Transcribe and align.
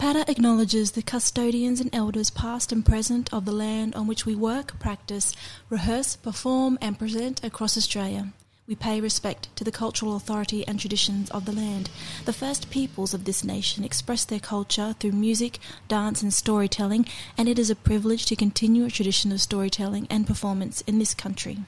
APADA 0.00 0.28
acknowledges 0.28 0.92
the 0.92 1.02
custodians 1.02 1.80
and 1.80 1.92
elders 1.92 2.30
past 2.30 2.70
and 2.70 2.86
present 2.86 3.34
of 3.34 3.44
the 3.44 3.52
land 3.52 3.96
on 3.96 4.06
which 4.06 4.24
we 4.24 4.32
work, 4.32 4.78
practice, 4.78 5.34
rehearse, 5.68 6.14
perform, 6.14 6.78
and 6.80 6.96
present 6.96 7.42
across 7.42 7.76
Australia. 7.76 8.32
We 8.68 8.76
pay 8.76 9.00
respect 9.00 9.48
to 9.56 9.64
the 9.64 9.72
cultural 9.72 10.14
authority 10.14 10.64
and 10.68 10.78
traditions 10.78 11.28
of 11.30 11.46
the 11.46 11.52
land. 11.52 11.90
The 12.26 12.32
first 12.32 12.70
peoples 12.70 13.12
of 13.12 13.24
this 13.24 13.42
nation 13.42 13.82
express 13.82 14.24
their 14.24 14.38
culture 14.38 14.94
through 15.00 15.12
music, 15.12 15.58
dance, 15.88 16.22
and 16.22 16.32
storytelling, 16.32 17.04
and 17.36 17.48
it 17.48 17.58
is 17.58 17.68
a 17.68 17.74
privilege 17.74 18.24
to 18.26 18.36
continue 18.36 18.84
a 18.84 18.90
tradition 18.90 19.32
of 19.32 19.40
storytelling 19.40 20.06
and 20.08 20.28
performance 20.28 20.80
in 20.82 21.00
this 21.00 21.12
country. 21.12 21.58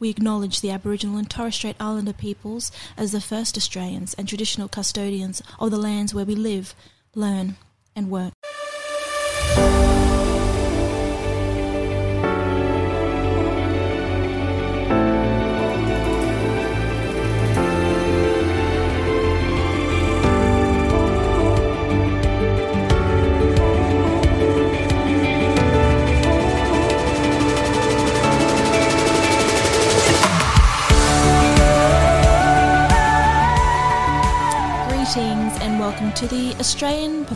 We 0.00 0.08
acknowledge 0.08 0.62
the 0.62 0.70
Aboriginal 0.70 1.18
and 1.18 1.28
Torres 1.28 1.56
Strait 1.56 1.76
Islander 1.78 2.14
peoples 2.14 2.72
as 2.96 3.12
the 3.12 3.20
first 3.20 3.58
Australians 3.58 4.14
and 4.14 4.26
traditional 4.26 4.66
custodians 4.66 5.42
of 5.60 5.70
the 5.70 5.76
lands 5.76 6.14
where 6.14 6.24
we 6.24 6.34
live, 6.34 6.74
learn, 7.14 7.56
and 7.96 8.10
work. 8.10 8.35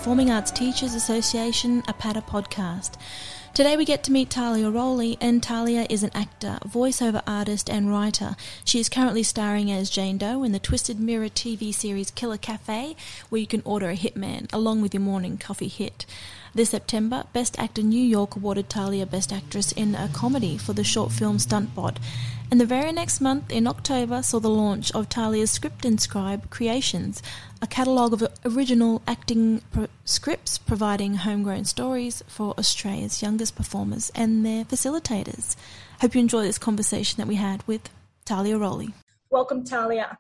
Performing 0.01 0.31
Arts 0.31 0.51
Teachers 0.51 0.95
Association 0.95 1.83
APATA 1.83 2.23
podcast. 2.23 2.93
Today 3.53 3.77
we 3.77 3.85
get 3.85 4.05
to 4.05 4.13
meet 4.13 4.31
Talia 4.31 4.71
Rowley, 4.71 5.19
and 5.21 5.43
Talia 5.43 5.85
is 5.91 6.05
an 6.05 6.13
actor, 6.15 6.61
voiceover 6.65 7.21
artist, 7.27 7.69
and 7.69 7.91
writer. 7.91 8.37
She 8.65 8.79
is 8.79 8.89
currently 8.89 9.25
starring 9.25 9.73
as 9.73 9.91
Jane 9.91 10.19
Doe 10.19 10.45
in 10.45 10.53
the 10.53 10.61
Twisted 10.61 11.01
Mirror 11.01 11.31
TV 11.31 11.75
series 11.75 12.13
Killer 12.13 12.39
Cafe, 12.39 12.95
where 13.29 13.41
you 13.41 13.49
can 13.49 13.63
order 13.65 13.91
a 13.91 13.97
hitman 13.97 14.47
along 14.53 14.83
with 14.83 14.95
your 14.95 15.01
morning 15.01 15.37
coffee 15.37 15.67
hit. 15.67 16.07
This 16.55 16.71
September, 16.71 17.25
Best 17.33 17.59
Actor 17.59 17.83
New 17.83 18.03
York 18.03 18.37
awarded 18.37 18.69
Talia 18.69 19.05
Best 19.05 19.33
Actress 19.33 19.73
in 19.73 19.97
a 19.97 20.09
Comedy 20.09 20.57
for 20.57 20.73
the 20.73 20.85
short 20.85 21.11
film 21.11 21.39
Stuntbot. 21.39 21.97
And 22.53 22.61
the 22.61 22.67
very 22.67 22.93
next 22.93 23.21
month, 23.21 23.51
in 23.51 23.67
October, 23.67 24.23
saw 24.23 24.39
the 24.39 24.49
launch 24.49 24.91
of 24.93 25.09
Talia's 25.09 25.51
Script 25.51 25.85
and 25.85 26.01
Scribe 26.01 26.51
Creations, 26.51 27.23
a 27.63 27.67
catalogue 27.67 28.13
of 28.13 28.27
original 28.45 29.03
acting 29.07 29.63
pro- 29.73 29.89
scripts 30.11 30.59
providing 30.59 31.15
homegrown 31.15 31.65
stories 31.65 32.23
for 32.27 32.53
Australia's 32.59 33.23
youngest 33.23 33.55
performers 33.55 34.11
and 34.15 34.45
their 34.45 34.65
facilitators. 34.65 35.57
Hope 36.01 36.15
you 36.15 36.21
enjoy 36.21 36.43
this 36.43 36.59
conversation 36.59 37.19
that 37.19 37.29
we 37.29 37.37
had 37.37 37.67
with 37.67 37.89
Talia 38.25 38.59
Rowley. 38.59 38.93
Welcome, 39.31 39.65
Talia. 39.65 40.19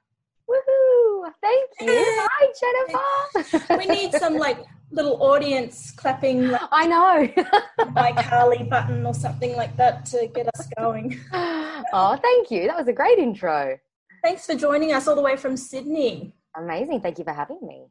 Woohoo! 0.48 1.32
Thank 1.42 1.70
you. 1.80 1.88
Hi, 1.90 3.32
Jennifer. 3.34 3.74
we 3.78 3.86
need 3.86 4.12
some 4.14 4.36
like 4.36 4.58
little 4.90 5.22
audience 5.22 5.90
clapping 5.92 6.48
like, 6.48 6.60
I 6.70 6.86
know. 6.86 7.90
by 7.92 8.12
Carly 8.12 8.64
button 8.64 9.04
or 9.04 9.14
something 9.14 9.56
like 9.56 9.76
that 9.76 10.06
to 10.06 10.30
get 10.34 10.48
us 10.54 10.68
going. 10.78 11.20
oh, 11.32 12.18
thank 12.22 12.50
you. 12.50 12.68
That 12.68 12.76
was 12.76 12.88
a 12.88 12.92
great 12.92 13.18
intro. 13.18 13.78
Thanks 14.22 14.46
for 14.46 14.54
joining 14.54 14.92
us 14.92 15.08
all 15.08 15.16
the 15.16 15.22
way 15.22 15.36
from 15.36 15.56
Sydney. 15.56 16.34
Amazing. 16.56 17.00
Thank 17.00 17.18
you 17.18 17.24
for 17.24 17.32
having 17.32 17.60
me. 17.62 17.86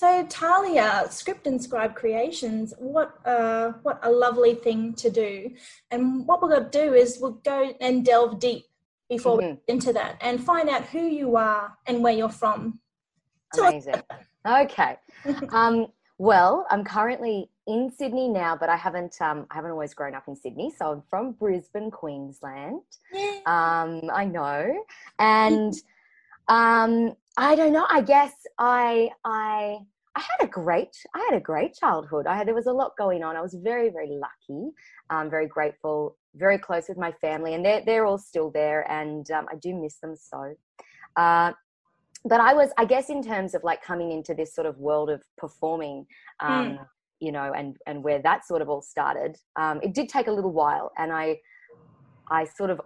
So 0.00 0.24
Talia, 0.30 1.04
Script 1.10 1.46
and 1.46 1.62
Scribe 1.62 1.94
Creations, 1.94 2.72
what 2.78 3.18
uh, 3.26 3.72
what 3.82 4.00
a 4.02 4.10
lovely 4.10 4.54
thing 4.54 4.94
to 4.94 5.10
do. 5.10 5.50
And 5.90 6.26
what 6.26 6.40
we're 6.40 6.48
going 6.48 6.70
to 6.70 6.86
do 6.86 6.94
is 6.94 7.18
we'll 7.20 7.32
go 7.44 7.74
and 7.82 8.02
delve 8.02 8.40
deep 8.40 8.64
before 9.10 9.36
Mhm. 9.36 9.38
we 9.42 9.46
get 9.48 9.62
into 9.68 9.92
that 9.92 10.16
and 10.22 10.42
find 10.42 10.70
out 10.70 10.84
who 10.86 11.00
you 11.02 11.36
are 11.36 11.76
and 11.86 12.02
where 12.02 12.14
you're 12.14 12.30
from. 12.42 12.80
Amazing. 13.58 14.02
Okay. 14.46 14.96
Um, 15.52 15.88
well, 16.16 16.66
I'm 16.70 16.82
currently 16.82 17.50
in 17.66 17.90
Sydney 17.90 18.28
now, 18.28 18.56
but 18.56 18.70
I 18.70 18.76
haven't 18.76 19.20
um, 19.20 19.46
I 19.50 19.54
haven't 19.56 19.72
always 19.72 19.92
grown 19.92 20.14
up 20.14 20.28
in 20.28 20.34
Sydney. 20.34 20.72
So 20.78 20.92
I'm 20.92 21.02
from 21.10 21.32
Brisbane, 21.32 21.90
Queensland. 21.90 22.80
Yeah. 23.12 23.40
Um, 23.44 24.10
I 24.10 24.24
know, 24.24 24.82
and 25.18 25.74
um, 26.48 27.16
I 27.36 27.54
don't 27.54 27.72
know. 27.72 27.86
I 27.88 28.02
guess 28.02 28.32
I 28.58 29.10
I 29.24 29.78
I 30.16 30.20
had 30.20 30.46
a 30.46 30.50
great 30.50 30.96
I 31.14 31.26
had 31.30 31.36
a 31.36 31.42
great 31.42 31.74
childhood. 31.74 32.26
I 32.26 32.36
had 32.36 32.46
there 32.46 32.54
was 32.54 32.66
a 32.66 32.72
lot 32.72 32.92
going 32.98 33.22
on. 33.22 33.36
I 33.36 33.40
was 33.40 33.54
very 33.54 33.90
very 33.90 34.08
lucky. 34.08 34.70
Um, 35.10 35.30
very 35.30 35.46
grateful. 35.46 36.16
Very 36.34 36.58
close 36.58 36.88
with 36.88 36.98
my 36.98 37.12
family, 37.12 37.54
and 37.54 37.64
they're 37.64 37.82
they're 37.84 38.06
all 38.06 38.18
still 38.18 38.50
there, 38.50 38.90
and 38.90 39.30
um, 39.30 39.46
I 39.50 39.56
do 39.56 39.74
miss 39.74 39.96
them 39.96 40.14
so. 40.16 40.54
Uh, 41.16 41.52
but 42.24 42.40
I 42.40 42.52
was, 42.52 42.70
I 42.76 42.84
guess, 42.84 43.08
in 43.08 43.22
terms 43.22 43.54
of 43.54 43.64
like 43.64 43.82
coming 43.82 44.12
into 44.12 44.34
this 44.34 44.54
sort 44.54 44.66
of 44.66 44.76
world 44.78 45.10
of 45.10 45.22
performing, 45.38 46.06
um, 46.40 46.78
you 47.18 47.32
know, 47.32 47.52
and 47.54 47.76
and 47.86 48.04
where 48.04 48.20
that 48.20 48.46
sort 48.46 48.62
of 48.62 48.68
all 48.68 48.82
started. 48.82 49.36
Um, 49.56 49.80
it 49.82 49.94
did 49.94 50.08
take 50.08 50.26
a 50.26 50.32
little 50.32 50.52
while, 50.52 50.92
and 50.98 51.12
I, 51.12 51.38
I 52.30 52.44
sort 52.44 52.70
of 52.70 52.80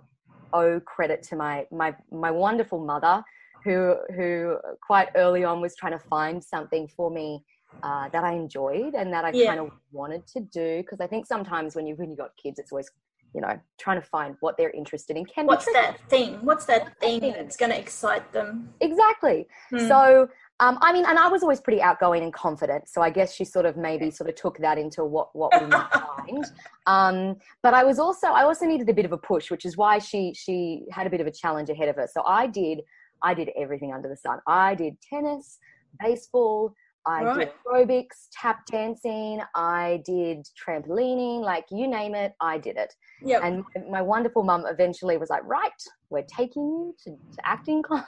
owe 0.53 0.79
credit 0.81 1.23
to 1.25 1.37
my 1.37 1.67
my 1.73 1.95
my 2.13 2.31
wonderful 2.31 2.85
mother, 2.85 3.25
who 3.65 3.97
who 4.15 4.59
quite 4.87 5.09
early 5.17 5.43
on 5.45 5.61
was 5.61 5.75
trying 5.75 5.93
to 5.93 6.05
find 6.11 6.43
something 6.45 6.87
for 6.89 7.11
me 7.11 7.43
uh, 7.83 8.09
that 8.13 8.25
I 8.25 8.33
enjoyed 8.33 8.95
and 8.95 9.13
that 9.13 9.25
I 9.25 9.31
Yeah. 9.31 9.49
kind 9.49 9.61
of 9.61 9.71
wanted 9.93 10.27
to 10.29 10.41
do. 10.41 10.79
Because 10.83 11.01
I 11.01 11.07
think 11.07 11.27
sometimes 11.27 11.75
when 11.75 11.87
you 11.87 11.95
when 11.97 12.11
you 12.11 12.17
got 12.17 12.31
kids, 12.43 12.59
it's 12.59 12.71
always 12.73 12.91
you 13.35 13.41
know 13.41 13.59
trying 13.81 14.01
to 14.01 14.07
find 14.07 14.37
what 14.41 14.57
they're 14.57 14.71
interested 14.71 15.17
in. 15.17 15.25
Can 15.25 15.47
What's 15.47 15.67
that 15.73 15.97
thing? 16.09 16.35
What's 16.43 16.67
that 16.67 16.99
thing 17.01 17.21
thing? 17.21 17.33
that's 17.33 17.57
going 17.57 17.73
to 17.73 17.79
excite 17.79 18.33
them? 18.33 18.69
Exactly. 18.81 19.49
Hmm. 19.71 19.79
So, 19.89 20.29
um, 20.61 20.79
I 20.81 20.93
mean, 20.93 21.05
and 21.05 21.19
I 21.19 21.27
was 21.29 21.43
always 21.43 21.61
pretty 21.61 21.83
outgoing 21.83 22.23
and 22.23 22.33
confident. 22.33 22.89
So 22.89 23.03
I 23.03 23.11
guess 23.11 23.35
she 23.35 23.45
sort 23.45 23.67
of 23.67 23.77
maybe 23.77 24.11
sort 24.13 24.31
of 24.31 24.37
took 24.37 24.59
that 24.59 24.79
into 24.79 25.05
what 25.05 25.29
what 25.35 25.51
we 25.61 25.67
might 25.67 25.91
find. 25.93 26.45
Um, 26.87 27.37
but 27.63 27.75
I 27.75 27.83
was 27.83 27.99
also 27.99 28.29
I 28.29 28.45
also 28.45 28.67
needed 28.67 28.89
a 28.89 28.95
bit 28.95 29.05
of 29.05 29.13
a 29.13 29.19
push, 29.19 29.51
which 29.51 29.65
is 29.65 29.77
why 29.77 29.99
she 29.99 30.33
she 30.35 30.85
had 30.93 31.07
a 31.07 31.11
bit 31.11 31.21
of 31.21 31.27
a 31.27 31.33
challenge 31.33 31.71
ahead 31.71 31.89
of 31.89 31.97
her. 31.97 32.09
So 32.13 32.23
I 32.25 32.47
did 32.47 32.83
I 33.25 33.35
did 33.35 33.51
everything 33.57 33.93
under 33.93 34.09
the 34.09 34.17
sun. 34.17 34.39
I 34.47 34.75
did 34.75 34.97
tennis, 35.01 35.59
baseball. 36.01 36.75
I 37.07 37.37
did 37.37 37.51
aerobics, 37.67 38.29
tap 38.33 38.65
dancing. 38.67 39.41
I 39.55 40.03
did 40.07 40.47
trampolining, 40.57 41.41
like 41.41 41.67
you 41.71 41.87
name 41.87 42.15
it, 42.15 42.35
I 42.41 42.59
did 42.59 42.77
it. 42.77 42.95
Yep. 43.23 43.43
And 43.45 43.65
my 43.91 44.01
wonderful 44.01 44.43
mum 44.43 44.65
eventually 44.67 45.17
was 45.19 45.29
like, 45.29 45.45
"Right, 45.45 45.71
we're 46.09 46.23
taking 46.23 46.63
you 46.63 46.95
to, 47.05 47.11
to 47.11 47.47
acting 47.47 47.83
class." 47.89 48.07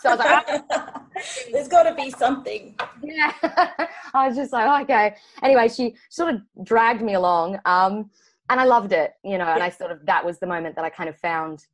so 0.00 0.10
I 0.10 0.14
was 0.14 0.18
like. 0.18 0.62
There's 1.52 1.68
got 1.68 1.82
to 1.84 1.94
be 1.94 2.10
something. 2.10 2.74
yeah. 3.02 3.32
I 4.14 4.28
was 4.28 4.36
just 4.36 4.52
like, 4.52 4.84
okay. 4.84 5.16
Anyway, 5.42 5.68
she 5.68 5.94
sort 6.10 6.34
of 6.34 6.40
dragged 6.64 7.02
me 7.02 7.14
along, 7.14 7.58
um, 7.66 8.10
and 8.48 8.60
I 8.60 8.64
loved 8.64 8.92
it, 8.92 9.12
you 9.24 9.38
know. 9.38 9.46
And 9.46 9.62
I 9.62 9.68
sort 9.68 9.90
of 9.90 10.04
that 10.06 10.24
was 10.24 10.38
the 10.38 10.46
moment 10.46 10.76
that 10.76 10.84
I 10.84 10.90
kind 10.90 11.08
of 11.08 11.18
found 11.18 11.66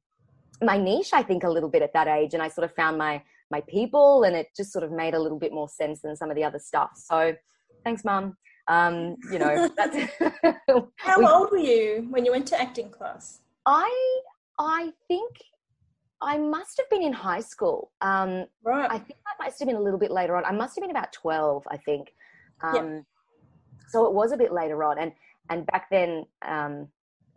my 0.63 0.77
niche. 0.79 1.11
I 1.13 1.23
think 1.23 1.45
a 1.45 1.51
little 1.51 1.69
bit 1.69 1.83
at 1.83 1.93
that 1.93 2.09
age, 2.09 2.35
and 2.35 2.43
I 2.43 2.49
sort 2.49 2.65
of 2.65 2.75
found 2.75 2.99
my 2.99 3.23
my 3.51 3.61
people, 3.63 4.25
and 4.25 4.37
it 4.37 4.49
just 4.57 4.73
sort 4.73 4.85
of 4.85 4.93
made 4.93 5.15
a 5.15 5.19
little 5.19 5.39
bit 5.39 5.53
more 5.53 5.69
sense 5.69 6.03
than 6.03 6.15
some 6.17 6.31
of 6.31 6.37
the 6.37 6.45
other 6.45 6.59
stuff. 6.59 6.91
So, 6.97 7.35
thanks, 7.85 8.05
mum. 8.05 8.37
Um, 8.69 9.17
you 9.33 9.39
know, 9.39 9.69
that's. 9.77 9.97
How 10.97 11.19
We- 11.19 11.27
old 11.27 11.51
were 11.51 11.59
you 11.59 12.07
when 12.11 12.25
you 12.25 12.33
went 12.33 12.47
to 12.49 12.61
acting 12.61 12.91
class? 12.91 13.41
I 13.67 14.21
I 14.59 14.93
think 15.09 15.31
I 16.21 16.37
must 16.37 16.77
have 16.79 16.91
been 16.91 17.03
in 17.03 17.13
high 17.13 17.41
school. 17.41 17.93
Um, 18.01 18.47
Right. 18.65 18.91
I 18.91 18.99
think 18.99 19.19
I 19.27 19.45
must 19.45 19.59
have 19.61 19.69
been 19.69 19.77
a 19.77 19.81
little 19.81 19.99
bit 20.01 20.11
later 20.11 20.37
on. 20.37 20.45
I 20.45 20.53
must 20.53 20.75
have 20.77 20.83
been 20.83 20.91
about 20.91 21.13
twelve, 21.13 21.67
I 21.71 21.77
think. 21.79 22.13
Um, 22.63 22.75
Yeah. 22.75 23.01
So 23.89 24.05
it 24.07 24.13
was 24.13 24.33
a 24.33 24.37
bit 24.37 24.53
later 24.53 24.83
on, 24.85 24.99
and 24.99 25.13
and 25.49 25.65
back 25.67 25.89
then, 25.91 26.27
um, 26.47 26.89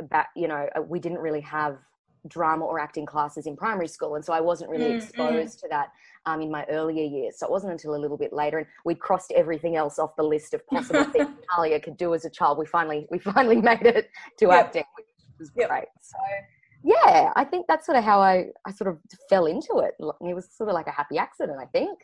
back 0.09 0.29
you 0.35 0.47
know, 0.49 0.67
we 0.87 0.99
didn't 0.99 1.19
really 1.19 1.39
have 1.41 1.77
drama 2.27 2.65
or 2.65 2.79
acting 2.79 3.05
classes 3.05 3.45
in 3.47 3.55
primary 3.55 3.87
school, 3.87 4.15
and 4.15 4.23
so 4.23 4.33
I 4.33 4.41
wasn't 4.41 4.69
really 4.69 4.85
Mm, 4.85 4.93
mm. 4.93 5.03
exposed 5.03 5.59
to 5.59 5.67
that 5.69 5.89
um, 6.25 6.41
in 6.41 6.51
my 6.51 6.65
earlier 6.69 7.03
years. 7.03 7.39
So 7.39 7.45
it 7.45 7.51
wasn't 7.51 7.71
until 7.73 7.95
a 7.95 7.97
little 7.97 8.17
bit 8.17 8.33
later, 8.33 8.59
and 8.59 8.67
we'd 8.85 8.99
crossed 8.99 9.31
everything 9.31 9.75
else 9.75 9.99
off 9.99 10.15
the 10.15 10.23
list 10.23 10.53
of 10.53 10.65
possible 10.67 11.03
things 11.13 11.27
Talia 11.53 11.79
could 11.79 11.97
do 11.97 12.13
as 12.13 12.25
a 12.25 12.29
child. 12.29 12.57
We 12.57 12.65
finally 12.65 13.07
we 13.11 13.19
finally 13.33 13.61
made 13.61 13.85
it 13.85 14.09
to 14.39 14.47
Yep. 14.47 14.65
acting, 14.65 14.83
which 14.97 15.07
was 15.39 15.51
Yep. 15.55 15.69
great. 15.69 15.87
So 16.01 16.17
yeah, 16.83 17.31
I 17.35 17.43
think 17.43 17.65
that's 17.67 17.85
sort 17.85 17.97
of 17.97 18.03
how 18.03 18.21
I, 18.21 18.47
I 18.65 18.71
sort 18.71 18.89
of 18.89 18.97
fell 19.29 19.45
into 19.45 19.79
it. 19.79 19.93
It 19.99 20.33
was 20.35 20.49
sort 20.51 20.69
of 20.69 20.73
like 20.73 20.87
a 20.87 20.91
happy 20.91 21.17
accident, 21.17 21.59
I 21.61 21.65
think. 21.65 21.99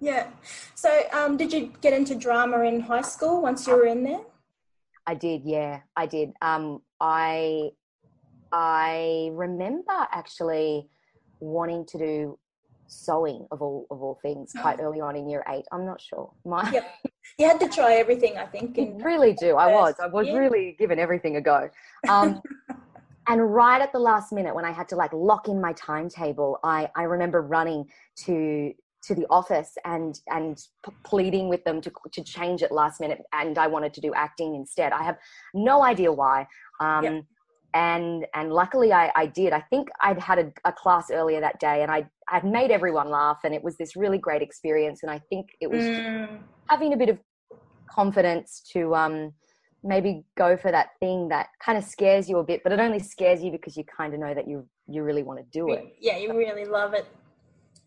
Yeah. 0.00 0.28
So, 0.74 1.02
um, 1.12 1.36
did 1.36 1.52
you 1.52 1.72
get 1.80 1.92
into 1.92 2.14
drama 2.14 2.60
in 2.62 2.80
high 2.80 3.02
school 3.02 3.42
once 3.42 3.66
you 3.66 3.74
were 3.76 3.86
in 3.86 4.02
there? 4.04 4.20
I 5.06 5.14
did, 5.14 5.42
yeah, 5.44 5.80
I 5.96 6.06
did. 6.06 6.32
Um, 6.40 6.80
I 7.00 7.70
I 8.52 9.30
remember 9.32 10.06
actually 10.12 10.88
wanting 11.40 11.86
to 11.86 11.98
do 11.98 12.38
sewing 12.86 13.46
of 13.50 13.62
all 13.62 13.86
of 13.90 14.02
all 14.02 14.18
things 14.20 14.52
quite 14.60 14.78
early 14.80 15.00
on 15.00 15.16
in 15.16 15.28
year 15.28 15.42
eight. 15.48 15.64
I'm 15.72 15.86
not 15.86 16.00
sure. 16.00 16.30
My 16.44 16.70
Yep. 16.70 16.84
you 17.38 17.48
had 17.48 17.58
to 17.60 17.68
try 17.68 17.94
everything, 17.94 18.36
I 18.36 18.46
think. 18.46 18.76
You 18.76 18.98
really 19.02 19.32
do. 19.32 19.56
I 19.56 19.72
was. 19.72 19.94
I 20.00 20.06
was 20.06 20.26
yeah. 20.26 20.36
really 20.36 20.76
giving 20.78 20.98
everything 20.98 21.36
a 21.36 21.40
go. 21.40 21.70
Um, 22.08 22.42
and 23.28 23.54
right 23.54 23.80
at 23.80 23.92
the 23.92 23.98
last 23.98 24.32
minute, 24.32 24.54
when 24.54 24.64
I 24.64 24.72
had 24.72 24.88
to 24.90 24.96
like 24.96 25.12
lock 25.12 25.48
in 25.48 25.60
my 25.60 25.72
timetable, 25.72 26.58
I 26.62 26.90
I 26.94 27.04
remember 27.04 27.40
running 27.40 27.88
to 28.24 28.74
to 29.04 29.14
the 29.14 29.26
office 29.30 29.76
and 29.84 30.20
and 30.28 30.62
pleading 31.04 31.48
with 31.48 31.64
them 31.64 31.80
to 31.80 31.90
to 32.12 32.22
change 32.22 32.62
it 32.62 32.70
last 32.70 33.00
minute 33.00 33.20
and 33.32 33.58
I 33.58 33.66
wanted 33.66 33.94
to 33.94 34.00
do 34.00 34.12
acting 34.14 34.54
instead. 34.54 34.92
I 34.92 35.02
have 35.02 35.16
no 35.54 35.82
idea 35.82 36.12
why. 36.12 36.46
Um, 36.80 37.04
yep. 37.04 37.24
And 37.74 38.26
and 38.34 38.52
luckily 38.52 38.92
I, 38.92 39.10
I 39.16 39.26
did. 39.26 39.52
I 39.52 39.60
think 39.60 39.88
I'd 40.00 40.18
had 40.18 40.38
a, 40.38 40.52
a, 40.68 40.72
class 40.72 41.10
earlier 41.10 41.40
that 41.40 41.60
day 41.60 41.82
and 41.82 41.90
I 41.90 42.06
I'd 42.28 42.44
made 42.44 42.70
everyone 42.70 43.10
laugh 43.10 43.40
and 43.44 43.54
it 43.54 43.62
was 43.62 43.76
this 43.76 43.96
really 43.96 44.18
great 44.18 44.42
experience 44.42 45.02
and 45.02 45.10
I 45.10 45.20
think 45.30 45.48
it 45.60 45.70
was 45.70 45.82
mm. 45.82 46.38
having 46.68 46.92
a 46.92 46.96
bit 46.96 47.08
of 47.08 47.18
confidence 47.90 48.62
to 48.72 48.94
um 48.94 49.32
maybe 49.84 50.24
go 50.36 50.56
for 50.56 50.70
that 50.70 50.90
thing 51.00 51.28
that 51.28 51.48
kind 51.64 51.76
of 51.76 51.82
scares 51.84 52.28
you 52.28 52.38
a 52.38 52.44
bit, 52.44 52.62
but 52.62 52.72
it 52.72 52.78
only 52.78 53.00
scares 53.00 53.42
you 53.42 53.50
because 53.50 53.76
you 53.76 53.84
kind 53.84 54.14
of 54.14 54.20
know 54.20 54.34
that 54.34 54.46
you 54.46 54.66
you 54.86 55.02
really 55.02 55.22
want 55.22 55.38
to 55.38 55.44
do 55.52 55.72
it. 55.72 55.96
Yeah, 56.00 56.18
you 56.18 56.32
really 56.36 56.64
love 56.64 56.94
it. 56.94 57.06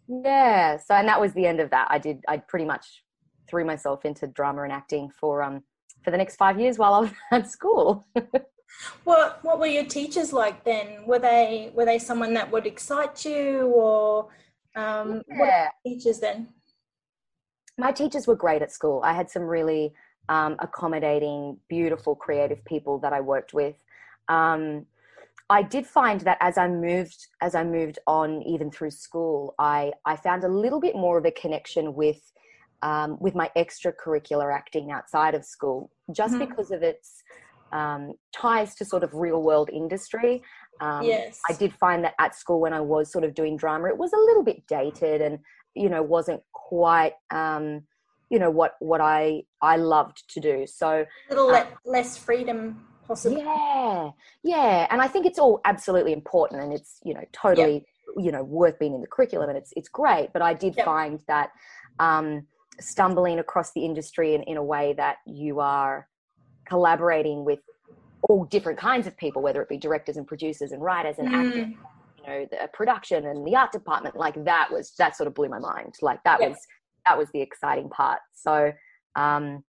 Yeah. 0.08 0.78
So, 0.78 0.94
and 0.96 1.08
that 1.08 1.20
was 1.20 1.34
the 1.34 1.46
end 1.46 1.60
of 1.60 1.70
that. 1.72 1.88
I 1.90 1.98
did, 1.98 2.24
I 2.28 2.38
pretty 2.38 2.66
much 2.66 3.04
threw 3.50 3.66
myself 3.66 4.06
into 4.06 4.28
drama 4.28 4.64
and 4.64 4.72
acting 4.72 5.10
for, 5.20 5.44
um, 5.44 5.64
for 6.04 6.12
the 6.12 6.18
next 6.18 6.36
five 6.36 6.60
years 6.60 6.78
while 6.78 6.94
I 6.94 7.00
was 7.00 7.12
at 7.32 7.50
school. 7.50 8.06
what, 9.04 9.40
what 9.44 9.60
were 9.60 9.68
your 9.68 9.86
teachers 9.86 10.34
like 10.34 10.64
then? 10.64 11.06
Were 11.06 11.20
they, 11.20 11.72
were 11.74 11.86
they 11.86 12.00
someone 12.00 12.34
that 12.34 12.52
would 12.52 12.66
excite 12.66 13.26
you 13.26 13.72
or, 13.76 14.30
um, 14.76 15.22
yeah. 15.28 15.70
teachers 15.86 16.20
then? 16.20 16.50
My 17.78 17.92
teachers 17.92 18.28
were 18.28 18.36
great 18.36 18.62
at 18.62 18.72
school. 18.72 19.02
I 19.04 19.14
had 19.14 19.30
some 19.30 19.44
really, 19.44 19.94
um, 20.30 20.56
accommodating, 20.60 21.58
beautiful, 21.70 22.16
creative 22.16 22.64
people 22.66 23.00
that 23.00 23.14
I 23.14 23.22
worked 23.22 23.54
with. 23.54 23.76
Um, 24.28 24.86
I 25.50 25.62
did 25.62 25.86
find 25.86 26.22
that 26.22 26.38
as 26.42 26.58
I 26.58 26.68
moved 26.68 27.28
as 27.42 27.54
I 27.54 27.64
moved 27.64 28.00
on, 28.08 28.42
even 28.44 28.72
through 28.72 28.92
school, 28.92 29.54
I 29.60 29.94
I 30.06 30.16
found 30.16 30.44
a 30.44 30.48
little 30.48 30.80
bit 30.80 30.96
more 30.96 31.18
of 31.18 31.26
a 31.26 31.32
connection 31.32 31.94
with 31.94 32.20
um, 32.82 33.18
with 33.20 33.36
my 33.36 33.52
extracurricular 33.56 34.54
acting 34.54 34.92
outside 34.92 35.36
of 35.36 35.46
school, 35.46 35.92
just 36.12 36.34
mm-hmm. 36.34 36.50
because 36.50 36.72
of 36.72 36.82
its 36.82 37.24
um, 37.72 38.14
ties 38.34 38.76
to 38.76 38.86
sort 38.86 39.04
of 39.04 39.14
real 39.14 39.42
world 39.42 39.70
industry. 39.72 40.42
Um, 40.82 41.04
yes, 41.04 41.40
I 41.50 41.54
did 41.54 41.74
find 41.74 42.04
that 42.04 42.14
at 42.20 42.36
school 42.36 42.60
when 42.60 42.74
I 42.74 42.82
was 42.82 43.12
sort 43.12 43.24
of 43.24 43.34
doing 43.34 43.58
drama, 43.58 43.88
it 43.88 43.98
was 43.98 44.12
a 44.14 44.18
little 44.18 44.44
bit 44.44 44.66
dated 44.68 45.22
and 45.22 45.40
you 45.74 45.90
know 45.90 46.02
wasn't 46.02 46.42
quite 46.54 47.14
um, 47.32 47.84
you 48.30 48.40
know 48.40 48.50
what 48.50 48.76
what 48.80 49.02
I 49.02 49.44
I 49.62 49.78
loved 49.78 50.24
to 50.30 50.40
do. 50.40 50.66
So 50.68 51.06
a 51.30 51.34
little 51.34 51.50
uh, 51.50 51.66
less 51.86 52.18
freedom 52.18 52.86
possibly. 53.08 53.42
Yeah, 53.42 54.10
yeah, 54.44 54.88
and 54.90 55.02
I 55.02 55.08
think 55.08 55.26
it's 55.26 55.40
all 55.40 55.62
absolutely 55.66 56.14
important, 56.14 56.62
and 56.62 56.74
it's 56.74 57.00
you 57.04 57.14
know 57.14 57.24
totally 57.32 57.74
yep. 57.74 57.84
you 58.18 58.32
know 58.32 58.44
worth 58.44 58.80
being 58.80 58.96
in 58.96 59.02
the 59.02 59.08
curriculum, 59.08 59.50
and 59.50 59.58
it's 59.58 59.74
it's 59.76 59.90
great. 59.90 60.34
But 60.34 60.42
I 60.42 60.54
did 60.54 60.76
yep. 60.76 60.86
find 60.86 61.20
that 61.28 61.50
um, 62.00 62.48
stumbling 62.80 63.40
across 63.40 63.72
the 63.74 63.86
industry 63.86 64.36
in, 64.36 64.44
in 64.44 64.58
a 64.58 64.64
way 64.64 64.94
that 64.98 65.18
you 65.26 65.60
are 65.60 66.08
collaborating 66.66 67.46
with 67.46 67.60
all 68.24 68.46
different 68.46 68.80
kinds 68.80 69.08
of 69.08 69.16
people, 69.18 69.42
whether 69.42 69.62
it 69.62 69.70
be 69.70 69.78
directors 69.78 70.18
and 70.18 70.28
producers 70.28 70.72
and 70.72 70.82
writers 70.82 71.16
and 71.20 71.30
mm. 71.30 71.34
actors, 71.34 71.74
you 72.18 72.28
know, 72.28 72.48
the 72.52 72.70
production 72.74 73.26
and 73.26 73.46
the 73.46 73.56
art 73.56 73.72
department, 73.72 74.16
like 74.16 74.44
that 74.46 74.72
was 74.72 74.94
that 74.98 75.16
sort 75.16 75.28
of 75.28 75.34
blew 75.34 75.50
my 75.50 75.60
mind. 75.60 75.96
Like 76.02 76.24
that 76.24 76.40
was 76.40 76.58
that 77.08 77.18
was 77.18 77.30
the 77.32 77.42
exciting 77.42 77.90
part. 77.90 78.20
So 78.34 78.72
um 79.16 79.64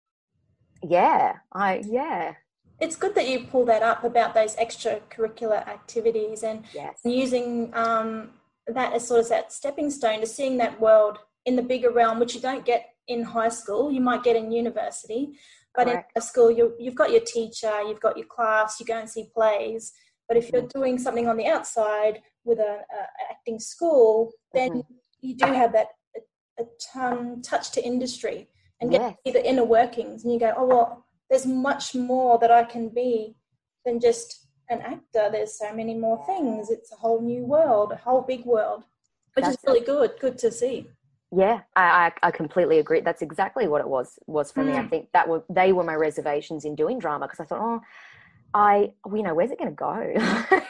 yeah, 0.84 1.38
I 1.54 1.82
yeah, 1.86 2.34
it's 2.80 2.96
good 2.96 3.16
that 3.16 3.30
you 3.30 3.46
pull 3.46 3.66
that 3.66 3.82
up 3.82 4.04
about 4.04 4.34
those 4.34 4.56
extracurricular 4.58 5.66
activities 5.68 6.44
and 6.44 6.66
yes. 6.74 7.00
using 7.06 7.72
um, 7.74 8.32
that 8.68 8.94
as 8.94 9.08
sort 9.08 9.22
of 9.22 9.30
that 9.30 9.54
stepping 9.54 9.90
stone 9.90 10.20
to 10.20 10.28
seeing 10.28 10.58
that 10.58 10.80
world 10.80 11.20
in 11.46 11.56
the 11.56 11.62
bigger 11.62 11.92
realm, 11.92 12.20
which 12.20 12.36
you 12.36 12.42
don't 12.42 12.66
get 12.66 12.90
in 13.08 13.24
high 13.24 13.50
school. 13.50 13.92
You 13.92 14.02
might 14.02 14.24
get 14.24 14.36
in 14.36 14.52
university, 14.52 15.34
but 15.76 15.88
Correct. 15.88 16.12
in 16.16 16.20
a 16.20 16.24
school, 16.24 16.52
you 16.52 16.74
you've 16.80 16.96
got 16.96 17.12
your 17.12 17.22
teacher, 17.22 17.82
you've 17.84 18.00
got 18.02 18.18
your 18.18 18.28
class, 18.28 18.80
you 18.80 18.86
go 18.86 18.98
and 18.98 19.10
see 19.10 19.28
plays. 19.34 19.94
But 20.28 20.38
if 20.38 20.52
you're 20.52 20.64
mm-hmm. 20.64 20.80
doing 20.80 20.98
something 20.98 21.28
on 21.28 21.38
the 21.38 21.48
outside 21.48 22.22
with 22.46 22.60
a, 22.60 22.64
a 22.64 23.32
acting 23.32 23.60
school, 23.60 24.32
then 24.54 24.72
mm-hmm. 24.72 24.94
you 25.22 25.36
do 25.36 25.48
have 25.48 25.74
that 25.74 25.88
a, 26.16 26.64
a 26.64 27.00
um, 27.00 27.42
touch 27.42 27.72
to 27.72 27.86
industry 27.86 28.48
and 28.80 28.92
get 28.92 29.18
yes. 29.26 29.34
the 29.34 29.48
inner 29.48 29.66
workings, 29.66 30.24
and 30.24 30.34
you 30.34 30.40
go, 30.40 30.54
oh 30.58 30.66
well 30.66 31.06
there's 31.30 31.46
much 31.48 31.96
more 31.96 32.38
that 32.40 32.52
I 32.52 32.64
can 32.64 32.90
be 32.90 33.36
than 33.86 34.00
just 34.00 34.48
an 34.70 34.82
actor. 34.82 35.30
There's 35.32 35.58
so 35.58 35.74
many 35.74 35.96
more 35.96 36.24
things. 36.26 36.70
It's 36.70 36.92
a 36.92 36.96
whole 36.96 37.22
new 37.22 37.44
world, 37.44 37.92
a 37.92 37.96
whole 37.96 38.22
big 38.22 38.46
world, 38.46 38.84
which 39.34 39.46
That's 39.46 39.58
is 39.58 39.64
really 39.66 39.80
it. 39.80 39.86
good. 39.86 40.12
Good 40.20 40.38
to 40.40 40.52
see. 40.52 40.88
Yeah, 41.36 41.62
I, 41.76 41.84
I, 42.22 42.28
I, 42.28 42.32
completely 42.32 42.80
agree. 42.80 43.02
That's 43.02 43.24
exactly 43.24 43.68
what 43.68 43.82
it 43.82 43.88
was 43.88 44.20
was 44.28 44.52
for 44.52 44.64
mm. 44.64 44.68
me. 44.68 44.74
I 44.74 44.84
mm. 44.84 44.90
think 44.90 45.08
that 45.14 45.28
were 45.28 45.44
they 45.50 45.74
were 45.74 45.84
my 45.84 45.96
reservations 45.96 46.64
in 46.64 46.76
doing 46.76 47.00
drama 47.00 47.26
because 47.26 47.40
I 47.40 47.46
thought, 47.46 47.60
oh, 47.62 47.82
I 48.54 48.94
you 49.12 49.24
know 49.24 49.34
where's 49.34 49.50
it 49.50 49.58
going 49.58 49.72
to 49.72 49.76
go? 49.76 50.12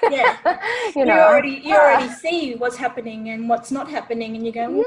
yeah, 0.10 0.38
you 0.96 1.06
know, 1.06 1.16
you 1.16 1.20
already 1.20 1.62
you 1.64 1.76
already 1.76 2.08
see 2.10 2.56
what's 2.56 2.78
happening 2.78 3.30
and 3.30 3.50
what's 3.50 3.72
not 3.72 3.90
happening, 3.90 4.36
and 4.36 4.46
you 4.46 4.54
go, 4.54 4.84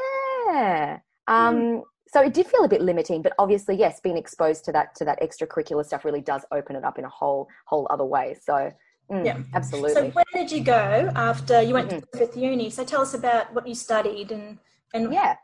yeah. 0.48 0.98
Um, 1.28 1.56
mm 1.56 1.82
so 2.08 2.22
it 2.22 2.32
did 2.32 2.46
feel 2.46 2.64
a 2.64 2.68
bit 2.68 2.80
limiting 2.80 3.20
but 3.20 3.32
obviously 3.38 3.76
yes 3.76 4.00
being 4.00 4.16
exposed 4.16 4.64
to 4.64 4.72
that 4.72 4.94
to 4.94 5.04
that 5.04 5.20
extracurricular 5.20 5.84
stuff 5.84 6.04
really 6.04 6.20
does 6.20 6.44
open 6.52 6.76
it 6.76 6.84
up 6.84 6.98
in 6.98 7.04
a 7.04 7.08
whole 7.08 7.48
whole 7.66 7.86
other 7.90 8.04
way 8.04 8.34
so 8.40 8.72
mm, 9.10 9.24
yeah 9.24 9.38
absolutely 9.54 9.92
so 9.92 10.08
where 10.10 10.24
did 10.32 10.50
you 10.50 10.62
go 10.62 11.10
after 11.14 11.60
you 11.60 11.74
went 11.74 11.90
mm-hmm. 11.90 11.98
to 11.98 12.18
fifth 12.18 12.36
uni 12.36 12.70
so 12.70 12.84
tell 12.84 13.02
us 13.02 13.14
about 13.14 13.52
what 13.54 13.66
you 13.66 13.74
studied 13.74 14.30
and 14.30 14.58
and 14.94 15.12
yeah 15.12 15.34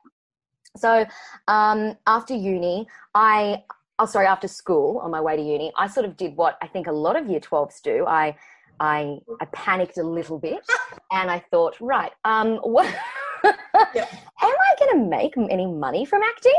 so 0.77 1.05
um, 1.49 1.97
after 2.07 2.35
uni 2.35 2.87
i 3.15 3.63
oh 3.99 4.07
sorry 4.07 4.27
after 4.27 4.49
school 4.49 4.99
on 4.99 5.11
my 5.11 5.21
way 5.21 5.37
to 5.37 5.43
uni 5.43 5.73
i 5.77 5.87
sort 5.87 6.07
of 6.07 6.17
did 6.17 6.37
what 6.37 6.57
i 6.63 6.67
think 6.67 6.87
a 6.87 6.93
lot 6.93 7.17
of 7.17 7.29
year 7.29 7.41
12s 7.41 7.83
do 7.83 8.07
i 8.07 8.35
i 8.81 9.19
i 9.41 9.45
panicked 9.47 9.99
a 9.99 10.03
little 10.03 10.39
bit 10.39 10.65
and 11.13 11.31
i 11.31 11.39
thought 11.51 11.77
right 11.81 12.13
um 12.25 12.57
what 12.59 12.93
Am 13.45 13.55
I 14.43 14.75
going 14.79 14.99
to 14.99 15.09
make 15.09 15.37
any 15.51 15.67
money 15.67 16.05
from 16.05 16.23
acting? 16.23 16.55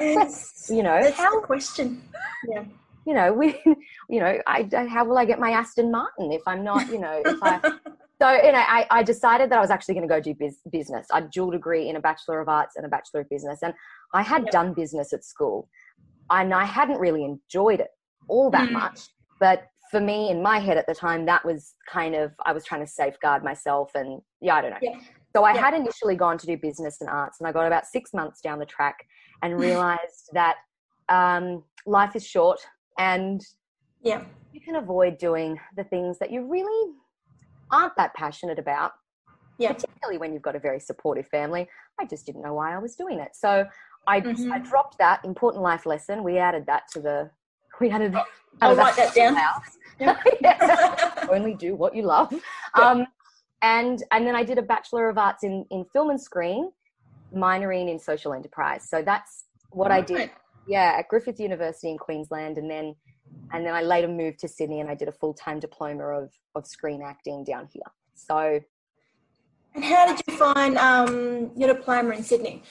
yes. 0.00 0.70
you 0.70 0.82
know, 0.82 1.02
That's 1.02 1.16
how 1.16 1.40
question. 1.40 2.02
Yeah. 2.48 2.64
You 3.06 3.14
know, 3.14 3.32
we, 3.32 3.60
you 4.08 4.20
know, 4.20 4.38
I, 4.46 4.68
I, 4.76 4.86
how 4.86 5.04
will 5.04 5.18
I 5.18 5.24
get 5.24 5.38
my 5.38 5.50
Aston 5.50 5.90
Martin 5.90 6.32
if 6.32 6.42
I'm 6.46 6.64
not, 6.64 6.88
you 6.88 6.98
know, 6.98 7.20
if 7.24 7.38
I, 7.42 7.60
so 8.20 8.30
you 8.30 8.52
know, 8.52 8.58
I, 8.58 8.86
I 8.90 9.02
decided 9.02 9.50
that 9.50 9.58
I 9.58 9.60
was 9.60 9.70
actually 9.70 9.94
going 9.94 10.08
to 10.08 10.14
go 10.14 10.20
do 10.20 10.34
biz, 10.34 10.58
business. 10.70 11.06
I 11.12 11.22
dual 11.22 11.50
degree 11.50 11.88
in 11.88 11.96
a 11.96 12.00
Bachelor 12.00 12.40
of 12.40 12.48
Arts 12.48 12.76
and 12.76 12.86
a 12.86 12.88
Bachelor 12.88 13.20
of 13.20 13.28
Business, 13.28 13.60
and 13.62 13.74
I 14.12 14.22
had 14.22 14.46
done 14.46 14.72
business 14.72 15.12
at 15.12 15.24
school, 15.24 15.68
and 16.30 16.54
I 16.54 16.64
hadn't 16.64 16.98
really 16.98 17.24
enjoyed 17.24 17.80
it 17.80 17.88
all 18.28 18.50
that 18.50 18.68
mm. 18.68 18.72
much. 18.72 19.00
But 19.40 19.66
for 19.90 20.00
me, 20.00 20.30
in 20.30 20.42
my 20.42 20.58
head 20.58 20.76
at 20.76 20.86
the 20.86 20.94
time, 20.94 21.26
that 21.26 21.44
was 21.44 21.74
kind 21.88 22.14
of 22.14 22.32
I 22.44 22.52
was 22.52 22.64
trying 22.64 22.82
to 22.82 22.86
safeguard 22.86 23.42
myself, 23.44 23.90
and 23.94 24.20
yeah, 24.40 24.56
I 24.56 24.62
don't 24.62 24.70
know. 24.70 24.78
Yeah. 24.80 24.98
So 25.34 25.42
I 25.42 25.54
yeah. 25.54 25.60
had 25.60 25.74
initially 25.74 26.14
gone 26.14 26.38
to 26.38 26.46
do 26.46 26.56
business 26.56 27.00
and 27.00 27.10
arts, 27.10 27.40
and 27.40 27.48
I 27.48 27.52
got 27.52 27.66
about 27.66 27.86
six 27.86 28.14
months 28.14 28.40
down 28.40 28.58
the 28.58 28.66
track 28.66 28.96
and 29.42 29.58
realized 29.60 30.30
that 30.32 30.56
um, 31.08 31.64
life 31.86 32.16
is 32.16 32.26
short 32.26 32.60
and 32.98 33.40
yeah, 34.02 34.22
you 34.52 34.60
can 34.60 34.76
avoid 34.76 35.18
doing 35.18 35.58
the 35.76 35.84
things 35.84 36.18
that 36.18 36.30
you 36.30 36.46
really 36.46 36.92
aren't 37.70 37.96
that 37.96 38.14
passionate 38.14 38.58
about. 38.58 38.92
Yeah. 39.58 39.72
Particularly 39.72 40.18
when 40.18 40.32
you've 40.32 40.42
got 40.42 40.56
a 40.56 40.58
very 40.58 40.80
supportive 40.80 41.28
family. 41.28 41.68
I 42.00 42.06
just 42.06 42.26
didn't 42.26 42.42
know 42.42 42.54
why 42.54 42.74
I 42.74 42.78
was 42.78 42.96
doing 42.96 43.20
it. 43.20 43.30
So 43.34 43.66
I, 44.06 44.20
mm-hmm. 44.20 44.52
I 44.52 44.58
dropped 44.58 44.98
that 44.98 45.24
important 45.24 45.62
life 45.62 45.86
lesson. 45.86 46.24
We 46.24 46.38
added 46.38 46.64
that 46.66 46.84
to 46.92 47.00
the, 47.00 47.30
we 47.80 47.90
added, 47.90 48.14
I'll 48.60 48.76
write 48.76 48.96
that 48.96 49.14
down. 49.14 49.36
yeah. 50.40 51.26
Only 51.30 51.54
do 51.54 51.76
what 51.76 51.94
you 51.94 52.02
love. 52.02 52.32
Um, 52.74 53.06
and 53.64 54.02
and 54.12 54.26
then 54.26 54.36
I 54.36 54.44
did 54.44 54.58
a 54.58 54.62
Bachelor 54.62 55.08
of 55.08 55.16
Arts 55.16 55.42
in 55.42 55.64
in 55.70 55.84
film 55.86 56.10
and 56.10 56.20
screen, 56.20 56.70
minoring 57.34 57.90
in 57.90 57.98
social 57.98 58.34
enterprise. 58.34 58.88
So 58.88 59.02
that's 59.02 59.44
what 59.70 59.90
I 59.90 60.02
did. 60.02 60.30
Yeah, 60.66 60.96
at 60.98 61.08
Griffith 61.08 61.40
University 61.40 61.90
in 61.90 61.98
Queensland, 61.98 62.58
and 62.58 62.70
then 62.70 62.94
and 63.52 63.64
then 63.64 63.74
I 63.74 63.82
later 63.82 64.08
moved 64.08 64.40
to 64.40 64.48
Sydney 64.48 64.80
and 64.80 64.90
I 64.90 64.94
did 64.94 65.08
a 65.08 65.12
full 65.12 65.34
time 65.34 65.60
diploma 65.60 66.04
of 66.04 66.32
of 66.54 66.66
screen 66.66 67.02
acting 67.02 67.44
down 67.44 67.68
here. 67.72 67.82
So. 68.14 68.60
And 69.74 69.84
how 69.84 70.06
did 70.06 70.22
you 70.26 70.36
find 70.36 70.78
um, 70.78 71.50
your 71.56 71.74
diploma 71.74 72.14
in 72.14 72.22
Sydney? 72.22 72.62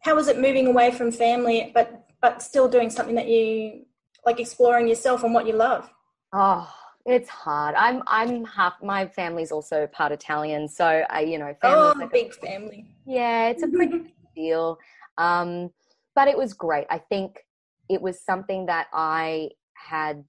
How 0.00 0.14
was 0.14 0.28
it 0.28 0.38
moving 0.38 0.68
away 0.68 0.92
from 0.92 1.10
family, 1.10 1.72
but 1.74 2.06
but 2.20 2.42
still 2.42 2.68
doing 2.68 2.90
something 2.90 3.16
that 3.16 3.28
you 3.28 3.86
like, 4.24 4.40
exploring 4.40 4.88
yourself 4.88 5.24
and 5.24 5.34
what 5.34 5.46
you 5.46 5.52
love? 5.52 5.90
Oh, 6.32 6.72
it's 7.06 7.28
hard. 7.28 7.74
I'm 7.76 8.02
I'm 8.06 8.44
half. 8.44 8.74
My 8.82 9.06
family's 9.06 9.52
also 9.52 9.86
part 9.88 10.12
Italian, 10.12 10.68
so 10.68 11.04
I 11.10 11.20
you 11.20 11.38
know 11.38 11.54
family. 11.60 11.76
Oh, 11.76 11.94
like 11.98 12.12
big 12.12 12.30
a, 12.30 12.46
family. 12.46 12.86
Yeah, 13.04 13.48
it's 13.48 13.62
a 13.62 13.68
pretty 13.68 13.98
big 13.98 14.12
deal. 14.34 14.78
Um, 15.18 15.70
but 16.14 16.28
it 16.28 16.38
was 16.38 16.54
great. 16.54 16.86
I 16.88 16.98
think 16.98 17.44
it 17.88 18.00
was 18.00 18.20
something 18.20 18.66
that 18.66 18.86
I 18.92 19.50
had 19.74 20.24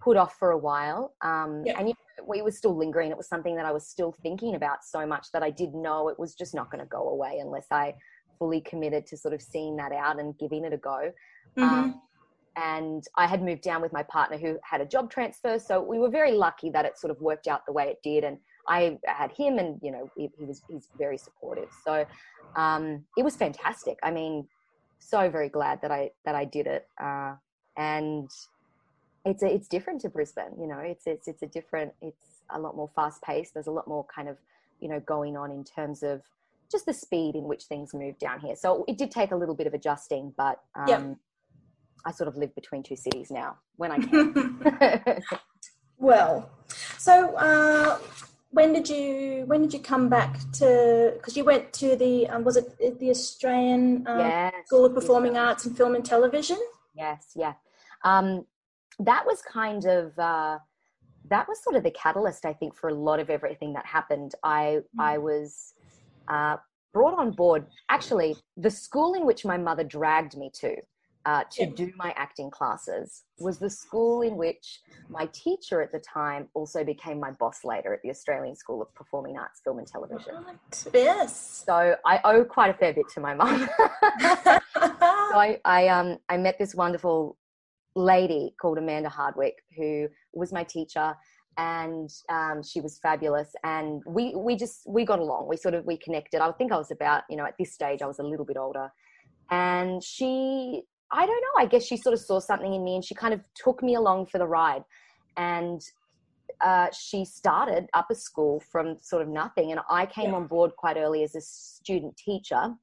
put 0.00 0.16
off 0.16 0.36
for 0.38 0.50
a 0.50 0.58
while. 0.58 1.14
Um. 1.22 1.64
And 1.76 1.88
you 1.88 1.94
know, 1.94 2.24
we 2.26 2.42
was 2.42 2.56
still 2.56 2.76
lingering. 2.76 3.10
It 3.10 3.16
was 3.16 3.28
something 3.28 3.56
that 3.56 3.66
I 3.66 3.72
was 3.72 3.86
still 3.86 4.14
thinking 4.22 4.54
about 4.54 4.84
so 4.84 5.06
much 5.06 5.28
that 5.32 5.42
I 5.42 5.50
did 5.50 5.74
know 5.74 6.08
it 6.08 6.18
was 6.18 6.34
just 6.34 6.54
not 6.54 6.70
going 6.70 6.82
to 6.82 6.88
go 6.88 7.08
away 7.08 7.38
unless 7.40 7.66
I 7.70 7.94
fully 8.38 8.60
committed 8.60 9.06
to 9.06 9.16
sort 9.16 9.34
of 9.34 9.42
seeing 9.42 9.76
that 9.76 9.92
out 9.92 10.18
and 10.18 10.36
giving 10.38 10.64
it 10.64 10.72
a 10.72 10.76
go. 10.76 11.12
Mhm. 11.56 11.62
Um, 11.62 12.02
and 12.56 13.04
I 13.16 13.26
had 13.26 13.42
moved 13.42 13.62
down 13.62 13.80
with 13.80 13.92
my 13.92 14.02
partner 14.02 14.36
who 14.36 14.58
had 14.62 14.80
a 14.80 14.86
job 14.86 15.10
transfer. 15.10 15.58
So 15.58 15.80
we 15.80 15.98
were 15.98 16.10
very 16.10 16.32
lucky 16.32 16.70
that 16.70 16.84
it 16.84 16.98
sort 16.98 17.10
of 17.10 17.20
worked 17.20 17.46
out 17.46 17.64
the 17.66 17.72
way 17.72 17.88
it 17.88 17.98
did. 18.02 18.24
And 18.24 18.38
I 18.68 18.98
had 19.06 19.32
him, 19.32 19.58
and 19.58 19.80
you 19.82 19.90
know, 19.90 20.10
he, 20.16 20.30
he 20.38 20.44
was 20.44 20.62
he's 20.68 20.88
very 20.98 21.18
supportive. 21.18 21.68
So 21.84 22.04
um, 22.56 23.04
it 23.16 23.24
was 23.24 23.36
fantastic. 23.36 23.98
I 24.02 24.10
mean, 24.10 24.46
so 24.98 25.30
very 25.30 25.48
glad 25.48 25.80
that 25.82 25.90
I 25.90 26.10
that 26.24 26.34
I 26.34 26.44
did 26.44 26.66
it. 26.66 26.86
Uh, 27.00 27.34
and 27.76 28.28
it's 29.24 29.42
a, 29.42 29.52
it's 29.52 29.68
different 29.68 30.00
to 30.02 30.08
Brisbane. 30.08 30.52
You 30.58 30.66
know, 30.66 30.78
it's 30.78 31.06
it's 31.06 31.28
it's 31.28 31.42
a 31.42 31.46
different. 31.46 31.92
It's 32.00 32.42
a 32.50 32.58
lot 32.58 32.76
more 32.76 32.90
fast 32.94 33.22
paced. 33.22 33.54
There's 33.54 33.66
a 33.66 33.72
lot 33.72 33.86
more 33.86 34.04
kind 34.14 34.28
of 34.28 34.38
you 34.80 34.88
know 34.88 35.00
going 35.00 35.36
on 35.36 35.50
in 35.50 35.64
terms 35.64 36.02
of 36.02 36.22
just 36.70 36.86
the 36.86 36.94
speed 36.94 37.36
in 37.36 37.44
which 37.44 37.64
things 37.64 37.92
move 37.94 38.18
down 38.18 38.40
here. 38.40 38.56
So 38.56 38.84
it 38.88 38.96
did 38.96 39.10
take 39.10 39.30
a 39.30 39.36
little 39.36 39.54
bit 39.54 39.66
of 39.66 39.74
adjusting, 39.74 40.32
but 40.36 40.60
um, 40.74 40.88
Yep. 40.88 41.16
I 42.04 42.10
sort 42.12 42.28
of 42.28 42.36
live 42.36 42.54
between 42.54 42.82
two 42.82 42.96
cities 42.96 43.30
now 43.30 43.58
when 43.76 43.92
I 43.92 43.98
can. 43.98 45.22
well, 45.98 46.50
so 46.98 47.36
uh, 47.36 47.98
when 48.50 48.72
did 48.72 48.88
you 48.88 49.44
when 49.46 49.62
did 49.62 49.72
you 49.72 49.80
come 49.80 50.08
back 50.08 50.38
to? 50.54 51.12
Because 51.16 51.36
you 51.36 51.44
went 51.44 51.72
to 51.74 51.94
the 51.94 52.26
um, 52.28 52.42
was 52.42 52.56
it 52.56 52.98
the 52.98 53.10
Australian 53.10 54.04
um, 54.08 54.18
yes. 54.18 54.54
School 54.66 54.84
of 54.84 54.94
Performing 54.94 55.36
Arts 55.36 55.64
and 55.64 55.76
Film 55.76 55.94
and 55.94 56.04
Television? 56.04 56.58
Yes, 56.94 57.32
yeah. 57.36 57.54
Um, 58.04 58.46
that 59.04 59.24
was 59.26 59.42
kind 59.42 59.84
of 59.84 60.18
uh, 60.18 60.58
that 61.28 61.46
was 61.48 61.62
sort 61.62 61.76
of 61.76 61.82
the 61.82 61.90
catalyst, 61.90 62.44
I 62.44 62.52
think, 62.52 62.74
for 62.74 62.88
a 62.88 62.94
lot 62.94 63.20
of 63.20 63.30
everything 63.30 63.72
that 63.74 63.86
happened. 63.86 64.34
I 64.42 64.80
I 64.98 65.18
was 65.18 65.74
uh, 66.28 66.56
brought 66.92 67.18
on 67.18 67.32
board. 67.32 67.66
Actually, 67.88 68.36
the 68.56 68.70
school 68.70 69.14
in 69.14 69.26
which 69.26 69.44
my 69.44 69.56
mother 69.56 69.84
dragged 69.84 70.36
me 70.36 70.50
to 70.60 70.76
uh, 71.24 71.44
to 71.52 71.66
do 71.66 71.92
my 71.96 72.12
acting 72.16 72.50
classes 72.50 73.22
was 73.38 73.58
the 73.58 73.70
school 73.70 74.22
in 74.22 74.36
which 74.36 74.80
my 75.08 75.28
teacher 75.32 75.80
at 75.80 75.92
the 75.92 76.00
time 76.00 76.48
also 76.54 76.82
became 76.82 77.20
my 77.20 77.30
boss 77.30 77.60
later 77.64 77.94
at 77.94 78.02
the 78.02 78.10
Australian 78.10 78.56
School 78.56 78.82
of 78.82 78.92
Performing 78.94 79.38
Arts, 79.38 79.60
Film 79.62 79.78
and 79.78 79.86
Television. 79.86 80.34
Yes. 80.92 81.62
So 81.64 81.96
I 82.04 82.20
owe 82.24 82.44
quite 82.44 82.70
a 82.70 82.74
fair 82.74 82.92
bit 82.92 83.08
to 83.14 83.20
my 83.20 83.34
mum. 83.34 83.68
so 83.78 84.58
I, 84.82 85.60
I 85.64 85.88
um 85.88 86.18
I 86.28 86.36
met 86.38 86.58
this 86.58 86.74
wonderful 86.74 87.36
lady 87.94 88.54
called 88.60 88.78
Amanda 88.78 89.08
Hardwick 89.08 89.56
who 89.76 90.08
was 90.32 90.52
my 90.52 90.64
teacher 90.64 91.14
and 91.58 92.10
um, 92.28 92.62
she 92.62 92.80
was 92.80 92.98
fabulous. 92.98 93.50
And 93.64 94.02
we 94.06 94.34
we 94.34 94.56
just 94.56 94.82
we 94.86 95.04
got 95.04 95.18
along. 95.18 95.48
We 95.48 95.56
sort 95.56 95.74
of 95.74 95.84
we 95.84 95.96
connected. 95.96 96.40
I 96.40 96.50
think 96.52 96.72
I 96.72 96.76
was 96.78 96.90
about 96.90 97.24
you 97.28 97.36
know 97.36 97.44
at 97.44 97.54
this 97.58 97.72
stage 97.74 98.02
I 98.02 98.06
was 98.06 98.18
a 98.18 98.22
little 98.22 98.46
bit 98.46 98.56
older. 98.56 98.90
And 99.50 100.02
she 100.02 100.82
I 101.10 101.26
don't 101.26 101.40
know 101.42 101.62
I 101.62 101.66
guess 101.66 101.84
she 101.84 101.96
sort 101.96 102.14
of 102.14 102.20
saw 102.20 102.40
something 102.40 102.72
in 102.72 102.82
me 102.82 102.94
and 102.94 103.04
she 103.04 103.14
kind 103.14 103.34
of 103.34 103.40
took 103.54 103.82
me 103.82 103.94
along 103.96 104.26
for 104.26 104.38
the 104.38 104.46
ride. 104.46 104.84
And 105.36 105.80
uh, 106.62 106.86
she 106.92 107.24
started 107.24 107.86
up 107.92 108.06
a 108.10 108.14
school 108.14 108.62
from 108.70 108.96
sort 109.00 109.20
of 109.22 109.28
nothing. 109.28 109.72
And 109.72 109.80
I 109.90 110.06
came 110.06 110.30
Yeah. 110.30 110.36
on 110.36 110.46
board 110.46 110.72
quite 110.76 110.96
early 110.96 111.22
as 111.24 111.34
a 111.34 111.40
student 111.40 112.16
teacher. 112.16 112.74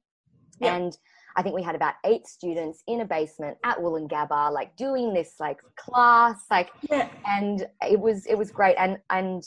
Yeah. 0.60 0.76
and 0.76 0.98
I 1.36 1.42
think 1.42 1.54
we 1.54 1.62
had 1.62 1.74
about 1.74 1.94
eight 2.04 2.26
students 2.26 2.82
in 2.86 3.00
a 3.00 3.04
basement 3.04 3.56
at 3.64 3.78
Woolloongabba, 3.78 4.52
like 4.52 4.76
doing 4.76 5.12
this 5.12 5.34
like 5.38 5.58
class, 5.76 6.44
like, 6.50 6.70
yeah. 6.90 7.08
and 7.26 7.66
it 7.82 7.98
was 7.98 8.26
it 8.26 8.36
was 8.36 8.50
great, 8.50 8.76
and 8.76 8.98
and 9.10 9.42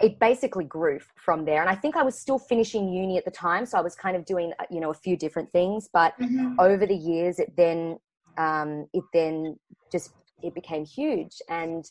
it 0.00 0.18
basically 0.20 0.64
grew 0.64 1.00
from 1.16 1.44
there. 1.44 1.60
And 1.60 1.68
I 1.68 1.74
think 1.74 1.96
I 1.96 2.02
was 2.02 2.18
still 2.18 2.38
finishing 2.38 2.88
uni 2.92 3.18
at 3.18 3.24
the 3.24 3.30
time, 3.30 3.66
so 3.66 3.78
I 3.78 3.80
was 3.80 3.94
kind 3.94 4.16
of 4.16 4.24
doing 4.24 4.52
uh, 4.58 4.64
you 4.70 4.80
know 4.80 4.90
a 4.90 4.94
few 4.94 5.16
different 5.16 5.50
things. 5.52 5.88
But 5.92 6.14
Mhm. 6.20 6.54
over 6.58 6.86
the 6.86 6.96
years, 6.96 7.38
it 7.38 7.52
then 7.56 7.98
um, 8.36 8.86
it 8.92 9.04
then 9.12 9.58
just 9.90 10.12
it 10.42 10.54
became 10.54 10.84
huge, 10.84 11.36
and 11.48 11.84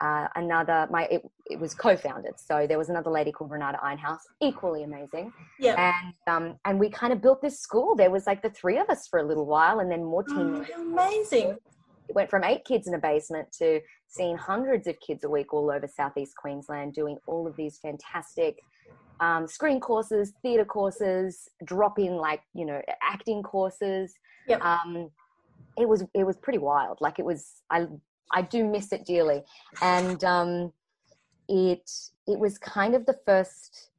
uh, 0.00 0.28
another 0.36 0.86
my 0.90 1.04
it, 1.10 1.22
it 1.46 1.58
was 1.60 1.74
co-founded. 1.74 2.34
So 2.38 2.66
there 2.66 2.78
was 2.78 2.88
another 2.88 3.10
lady 3.10 3.32
called 3.32 3.50
Renata 3.50 3.78
Einhaus, 3.84 4.18
equally 4.40 4.82
amazing 4.84 5.32
Yeah. 5.58 5.92
and 5.92 6.14
um, 6.26 6.58
and 6.64 6.78
we 6.80 6.88
kind 6.90 7.12
of 7.12 7.20
built 7.20 7.42
this 7.42 7.60
school. 7.60 7.94
There 7.96 8.10
was 8.10 8.26
like 8.26 8.42
the 8.42 8.50
three 8.50 8.78
of 8.78 8.88
us 8.88 9.06
for 9.08 9.18
a 9.20 9.26
little 9.26 9.46
while, 9.46 9.80
and 9.80 9.90
then 9.90 10.04
more 10.04 10.22
team 10.24 10.64
Oh, 10.76 10.82
amazing. 10.82 11.56
It 12.08 12.14
went 12.14 12.30
from 12.30 12.42
eight 12.44 12.64
kids 12.64 12.88
in 12.88 12.94
a 12.94 12.98
basement 12.98 13.52
to 13.58 13.80
seeing 14.08 14.36
hundreds 14.36 14.88
of 14.88 14.96
kids 15.06 15.22
a 15.22 15.28
week 15.28 15.52
all 15.54 15.70
over 15.70 15.86
southeast 15.86 16.34
Queensland, 16.36 16.92
doing 16.94 17.16
all 17.26 17.46
of 17.46 17.54
these 17.56 17.78
fantastic 17.78 18.58
um, 19.20 19.46
screen 19.46 19.80
courses, 19.80 20.32
theatre 20.42 20.64
courses, 20.64 21.48
drop 21.64 21.98
in 21.98 22.16
like 22.16 22.40
you 22.54 22.64
know 22.64 22.80
acting 23.02 23.42
courses. 23.42 24.14
Yep. 24.48 24.60
Um, 24.62 25.10
it 25.76 25.88
was 25.88 26.04
it 26.14 26.24
was 26.24 26.36
pretty 26.38 26.58
wild. 26.58 26.98
Like 27.00 27.18
it 27.18 27.24
was 27.24 27.62
I 27.70 27.86
I 28.32 28.42
do 28.42 28.64
miss 28.64 28.92
it 28.92 29.04
dearly, 29.04 29.42
and 29.82 30.22
um, 30.24 30.72
it 31.48 31.90
it 32.26 32.38
was 32.38 32.58
kind 32.58 32.94
of 32.94 33.06
the 33.06 33.18
first 33.26 33.90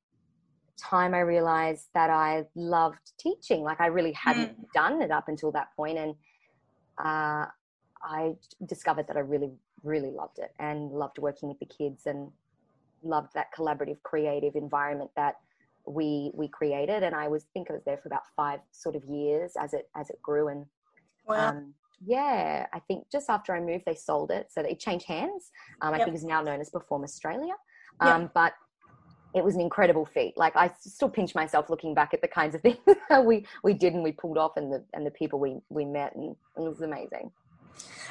time 0.78 1.14
I 1.14 1.20
realized 1.20 1.88
that 1.94 2.10
I 2.10 2.46
loved 2.56 3.12
teaching. 3.20 3.62
Like 3.64 3.82
I 3.82 3.88
really 3.88 4.14
hadn't 4.14 4.56
done 4.74 5.02
it 5.02 5.12
up 5.12 5.28
until 5.28 5.52
that 5.52 5.68
point, 5.76 5.98
and 5.98 6.16
uh, 7.04 7.46
I 8.04 8.34
discovered 8.66 9.08
that 9.08 9.18
I 9.18 9.22
really, 9.22 9.52
really 9.84 10.12
loved 10.12 10.40
it 10.40 10.52
and 10.60 10.92
loved 10.92 11.20
working 11.20 11.50
with 11.50 11.60
the 11.60 11.66
kids 11.66 12.06
and 12.06 12.32
loved 13.04 13.34
that 13.34 13.48
collaborative, 13.58 14.02
creative 14.04 14.56
environment 14.56 15.12
that 15.16 15.36
we 15.86 16.32
we 16.34 16.48
created. 16.48 17.04
And 17.04 17.16
I 17.16 17.28
was 17.28 17.46
think 17.54 17.70
I 17.70 17.74
was 17.74 17.84
there 17.86 17.98
for 17.98 18.08
about 18.08 18.24
five 18.36 18.60
sort 18.72 18.96
of 18.96 19.04
years 19.06 19.54
as 19.60 19.74
it 19.74 19.90
as 19.96 20.10
it 20.10 20.22
grew 20.22 20.48
and 20.48 20.66
Wow. 21.28 21.50
um, 21.50 21.74
yeah, 22.04 22.66
I 22.74 22.80
think 22.80 23.06
just 23.12 23.30
after 23.30 23.54
I 23.56 23.60
moved, 23.60 23.84
they 23.86 23.96
sold 23.96 24.32
it, 24.32 24.48
so 24.52 24.62
it 24.62 24.80
changed 24.80 25.06
hands. 25.08 25.52
Um, 25.82 25.94
I 25.94 25.98
Yep. 25.98 26.06
think 26.06 26.16
it's 26.16 26.26
now 26.26 26.42
known 26.42 26.60
as 26.62 26.70
Perform 26.70 27.04
Australia. 27.04 27.54
Yep. 28.02 28.16
Um, 28.16 28.30
But 28.34 28.54
it 29.34 29.44
was 29.44 29.56
an 29.56 29.62
incredible 29.62 30.06
feat. 30.06 30.34
Like 30.36 30.56
I 30.56 30.72
still 30.80 31.10
pinch 31.10 31.36
myself 31.36 31.70
looking 31.70 31.94
back 31.94 32.14
at 32.14 32.22
the 32.22 32.28
kinds 32.28 32.56
of 32.56 32.62
things 32.66 32.78
we 33.24 33.46
we 33.64 33.74
did 33.74 33.94
and 33.94 34.04
we 34.04 34.12
pulled 34.12 34.38
off, 34.38 34.58
and 34.58 34.72
the 34.72 34.84
and 34.94 35.06
the 35.06 35.12
people 35.12 35.40
we 35.40 35.58
we 35.70 35.86
met, 35.86 36.16
and 36.16 36.36
it 36.58 36.60
was 36.60 36.82
amazing. 36.82 37.32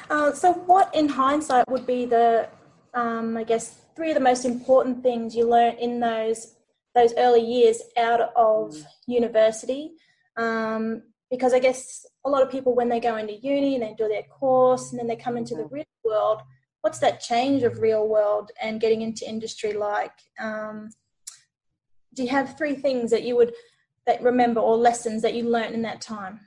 Uh, 0.09 0.31
so, 0.33 0.53
what 0.53 0.93
in 0.95 1.07
hindsight 1.07 1.67
would 1.69 1.85
be 1.85 2.05
the, 2.05 2.49
um, 2.93 3.37
I 3.37 3.43
guess, 3.43 3.81
three 3.95 4.09
of 4.09 4.15
the 4.15 4.21
most 4.21 4.45
important 4.45 5.03
things 5.03 5.35
you 5.35 5.47
learned 5.47 5.79
in 5.79 5.99
those 5.99 6.55
those 6.95 7.13
early 7.17 7.41
years 7.41 7.81
out 7.97 8.21
of 8.35 8.71
Mm. 8.71 8.85
university? 9.07 9.91
Um, 10.37 11.03
because 11.31 11.53
I 11.53 11.59
guess 11.59 12.05
a 12.25 12.29
lot 12.29 12.43
of 12.43 12.51
people, 12.51 12.75
when 12.75 12.89
they 12.89 12.99
go 12.99 13.15
into 13.15 13.33
uni, 13.33 13.73
and 13.75 13.83
they 13.83 13.95
do 13.97 14.07
their 14.09 14.23
course, 14.23 14.91
and 14.91 14.99
then 14.99 15.07
they 15.07 15.15
come 15.15 15.37
into 15.37 15.55
the 15.55 15.63
Mhm. 15.63 15.71
real 15.71 15.85
world. 16.03 16.41
What's 16.81 16.99
that 16.99 17.21
change 17.21 17.63
of 17.63 17.79
real 17.79 18.07
world 18.07 18.51
and 18.61 18.81
getting 18.81 19.01
into 19.01 19.27
industry 19.27 19.71
like? 19.73 20.17
Um, 20.39 20.89
do 22.13 22.23
you 22.23 22.29
have 22.29 22.57
three 22.57 22.75
things 22.75 23.09
that 23.11 23.23
you 23.23 23.35
would 23.37 23.55
that 24.05 24.21
remember 24.21 24.59
or 24.59 24.75
lessons 24.75 25.21
that 25.21 25.33
you 25.33 25.43
learned 25.47 25.73
in 25.73 25.83
that 25.83 26.01
time? 26.01 26.41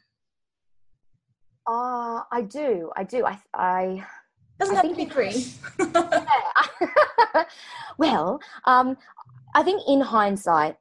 Ah, 1.66 2.26
I 2.30 2.42
do, 2.42 2.90
I 2.94 3.04
do. 3.04 3.24
I 3.24 3.40
I 3.54 4.06
Doesn't 4.58 4.76
I 4.76 4.80
have 4.82 4.90
to 4.90 4.96
be 4.96 5.06
three. 5.06 5.46
Well, 7.98 8.40
um, 8.64 8.98
I 9.54 9.62
think 9.62 9.82
in 9.88 10.00
hindsight, 10.00 10.76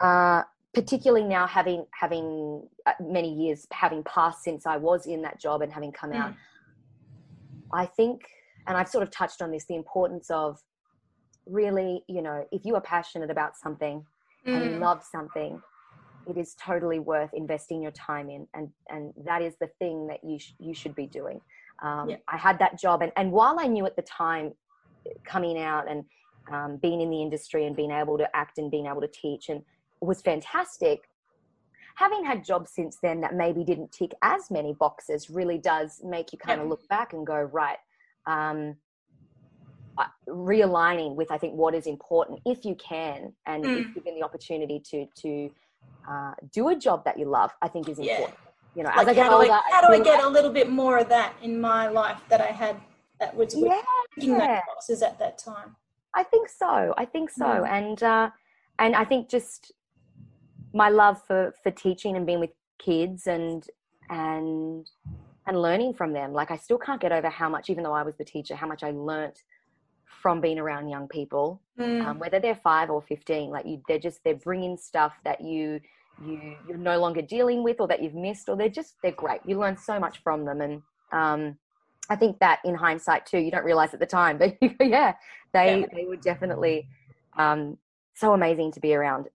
uh, 0.00 0.44
particularly 0.76 1.24
now 1.24 1.46
having 1.46 1.86
having 1.98 2.62
uh, 2.84 2.92
many 3.00 3.32
years 3.32 3.66
having 3.72 4.02
passed 4.04 4.42
since 4.42 4.66
I 4.66 4.76
was 4.76 5.06
in 5.06 5.22
that 5.22 5.40
job 5.40 5.62
and 5.62 5.72
having 5.72 5.90
come 5.90 6.12
out, 6.12 6.32
Mm. 6.32 6.36
I 7.72 7.86
think, 7.86 8.20
and 8.66 8.76
I've 8.76 8.88
sort 8.90 9.02
of 9.02 9.10
touched 9.10 9.40
on 9.40 9.50
this, 9.50 9.64
the 9.64 9.74
importance 9.74 10.30
of 10.30 10.58
really, 11.46 12.04
you 12.08 12.20
know, 12.20 12.46
if 12.52 12.66
you 12.66 12.74
are 12.74 12.82
passionate 12.82 13.30
about 13.30 13.56
something 13.56 14.04
and 14.44 14.62
you 14.64 14.72
Mm. 14.72 14.80
love 14.80 15.02
something, 15.02 15.62
it 16.26 16.36
is 16.36 16.54
totally 16.56 16.98
worth 16.98 17.32
investing 17.32 17.80
your 17.80 17.92
time 17.92 18.28
in, 18.28 18.46
and 18.52 18.70
and 18.90 19.14
that 19.24 19.40
is 19.40 19.56
the 19.56 19.68
thing 19.78 20.06
that 20.08 20.22
you 20.22 20.38
sh- 20.38 20.56
you 20.58 20.74
should 20.74 20.94
be 20.94 21.06
doing. 21.06 21.40
Um, 21.82 22.10
Yeah. 22.10 22.18
I 22.28 22.36
had 22.36 22.58
that 22.58 22.78
job, 22.78 23.00
and 23.00 23.12
and 23.16 23.32
while 23.32 23.58
I 23.58 23.66
knew 23.66 23.86
at 23.86 23.96
the 23.96 24.02
time, 24.24 24.54
coming 25.24 25.58
out 25.58 25.88
and 25.88 26.04
um, 26.52 26.76
being 26.76 27.00
in 27.00 27.10
the 27.10 27.22
industry 27.22 27.64
and 27.66 27.74
being 27.74 27.92
able 28.02 28.18
to 28.18 28.28
act 28.36 28.58
and 28.58 28.70
being 28.70 28.86
able 28.86 29.00
to 29.00 29.08
teach 29.08 29.48
and 29.48 29.64
was 30.00 30.22
fantastic. 30.22 31.08
Having 31.96 32.24
had 32.24 32.44
jobs 32.44 32.72
since 32.72 32.98
then 33.02 33.20
that 33.22 33.34
maybe 33.34 33.64
didn't 33.64 33.90
tick 33.92 34.12
as 34.22 34.50
many 34.50 34.74
boxes 34.74 35.30
really 35.30 35.58
does 35.58 36.02
make 36.04 36.32
you 36.32 36.38
kind 36.38 36.60
of 36.60 36.68
look 36.68 36.86
back 36.88 37.12
and 37.12 37.26
go 37.26 37.40
right. 37.40 37.78
Um, 38.26 38.76
realigning 40.28 41.14
with 41.14 41.30
I 41.30 41.38
think 41.38 41.54
what 41.54 41.74
is 41.74 41.86
important 41.86 42.40
if 42.44 42.64
you 42.66 42.74
can 42.74 43.32
and 43.46 43.64
Mm. 43.64 43.80
if 43.80 43.94
given 43.94 44.14
the 44.14 44.22
opportunity 44.22 44.78
to 44.90 45.06
to 45.22 45.50
uh, 46.06 46.34
do 46.52 46.68
a 46.68 46.76
job 46.76 47.02
that 47.06 47.18
you 47.18 47.24
love 47.24 47.50
I 47.62 47.68
think 47.68 47.88
is 47.88 47.98
Yeah. 47.98 48.16
important 48.16 48.38
you 48.74 48.82
know, 48.82 48.90
like 48.90 48.98
as 48.98 49.08
I 49.08 49.14
get 49.14 49.24
how 49.24 49.30
do 49.30 49.36
older, 49.36 49.52
I, 49.52 49.62
how 49.70 49.80
do 49.88 49.94
I 49.94 49.98
get 50.00 50.16
like- 50.16 50.24
a 50.26 50.28
little 50.28 50.50
bit 50.52 50.68
more 50.68 50.98
of 50.98 51.08
that 51.08 51.32
in 51.42 51.58
my 51.58 51.88
life 51.88 52.20
that 52.28 52.42
I 52.42 52.48
had 52.48 52.76
that 53.20 53.34
was 53.34 53.54
yeah, 53.56 53.80
ticking 54.14 54.36
those 54.36 54.60
boxes 54.66 55.02
at 55.02 55.18
that 55.18 55.38
time? 55.38 55.74
I 56.14 56.22
think 56.22 56.50
so. 56.50 56.92
I 56.98 57.06
think 57.06 57.30
so. 57.30 57.46
Mm. 57.46 57.68
And 57.70 58.02
uh, 58.02 58.30
and 58.78 58.94
I 58.94 59.04
think 59.06 59.30
just 59.30 59.72
my 60.76 60.90
love 60.90 61.16
for 61.26 61.54
for 61.62 61.70
teaching 61.70 62.16
and 62.16 62.26
being 62.26 62.40
with 62.40 62.50
kids 62.78 63.26
and 63.26 63.64
and 64.10 64.86
and 65.46 65.62
learning 65.62 65.94
from 65.94 66.12
them. 66.12 66.32
Like 66.32 66.50
I 66.50 66.56
still 66.56 66.78
can't 66.78 67.00
get 67.00 67.12
over 67.12 67.28
how 67.30 67.48
much, 67.48 67.70
even 67.70 67.82
though 67.84 67.92
I 67.94 68.02
was 68.02 68.16
the 68.16 68.24
teacher, 68.24 68.54
how 68.56 68.66
much 68.66 68.82
I 68.82 68.90
learnt 68.90 69.38
from 70.22 70.40
being 70.40 70.58
around 70.58 70.88
young 70.88 71.08
people, 71.08 71.60
Mm. 71.78 72.04
um, 72.06 72.18
whether 72.18 72.40
they're 72.40 72.60
five 72.72 72.90
or 72.90 73.02
fifteen. 73.02 73.50
Like 73.50 73.66
you, 73.66 73.82
they're 73.88 73.98
just 74.08 74.20
they're 74.24 74.34
bringing 74.48 74.76
stuff 74.76 75.14
that 75.24 75.40
you 75.40 75.80
you 76.18 76.56
you're 76.66 76.78
no 76.78 76.98
longer 76.98 77.22
dealing 77.22 77.62
with 77.62 77.80
or 77.80 77.88
that 77.88 78.02
you've 78.02 78.14
missed, 78.14 78.48
or 78.48 78.56
they're 78.56 78.68
just 78.80 78.94
they're 79.02 79.12
great. 79.24 79.40
You 79.46 79.58
learn 79.58 79.76
so 79.76 79.98
much 80.00 80.22
from 80.22 80.44
them, 80.44 80.60
and 80.60 80.82
um, 81.12 81.56
I 82.10 82.16
think 82.16 82.38
that 82.40 82.60
in 82.64 82.74
hindsight 82.74 83.26
too, 83.26 83.38
you 83.38 83.50
don't 83.50 83.64
realize 83.64 83.92
at 83.94 84.00
the 84.00 84.06
time, 84.06 84.38
but 84.38 84.56
yeah, 84.80 85.14
they 85.52 85.80
Yeah. 85.80 85.86
they 85.94 86.04
were 86.06 86.16
definitely 86.16 86.88
um, 87.38 87.76
so 88.14 88.32
amazing 88.34 88.72
to 88.72 88.80
be 88.80 88.94
around. 88.94 89.26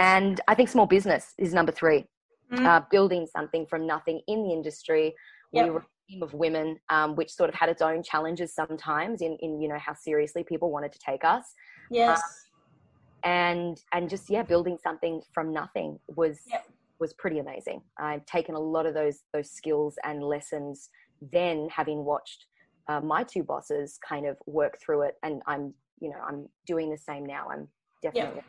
And 0.00 0.40
I 0.48 0.54
think 0.54 0.70
small 0.70 0.86
business 0.86 1.34
is 1.38 1.52
number 1.52 1.72
three, 1.72 2.06
Mm. 2.52 2.66
uh, 2.66 2.80
building 2.90 3.26
something 3.26 3.64
from 3.66 3.86
nothing 3.86 4.22
in 4.26 4.42
the 4.42 4.52
industry. 4.52 5.14
Yep. 5.52 5.64
We 5.64 5.70
were 5.70 5.80
a 5.80 5.86
team 6.10 6.22
of 6.22 6.34
women, 6.34 6.80
um, 6.88 7.14
which 7.14 7.30
sort 7.30 7.48
of 7.48 7.54
had 7.54 7.68
its 7.68 7.82
own 7.82 8.02
challenges 8.02 8.54
sometimes 8.54 9.20
in, 9.22 9.36
in 9.40 9.60
you 9.60 9.68
know 9.68 9.78
how 9.78 9.94
seriously 9.94 10.42
people 10.42 10.70
wanted 10.72 10.92
to 10.92 10.98
take 10.98 11.22
us, 11.22 11.44
yes. 11.90 12.20
and 13.22 13.80
and 13.92 14.08
just 14.08 14.28
yeah, 14.30 14.42
building 14.42 14.78
something 14.82 15.22
from 15.32 15.52
nothing 15.52 16.00
was 16.16 16.40
Yep. 16.46 16.66
was 16.98 17.12
pretty 17.14 17.38
amazing. 17.38 17.82
I've 17.98 18.24
taken 18.26 18.54
a 18.56 18.60
lot 18.60 18.86
of 18.86 18.94
those 18.94 19.22
those 19.32 19.50
skills 19.50 19.96
and 20.02 20.22
lessons 20.22 20.88
then, 21.20 21.68
having 21.68 22.04
watched 22.04 22.46
uh, 22.88 23.00
my 23.00 23.22
two 23.22 23.44
bosses 23.44 23.98
kind 23.98 24.26
of 24.26 24.36
work 24.46 24.78
through 24.80 25.02
it, 25.02 25.14
and 25.22 25.42
I'm 25.46 25.74
you 26.00 26.10
know 26.10 26.20
I'm 26.26 26.48
doing 26.66 26.90
the 26.90 26.98
same 26.98 27.24
now. 27.26 27.48
I'm 27.52 27.68
definitely 28.02 28.42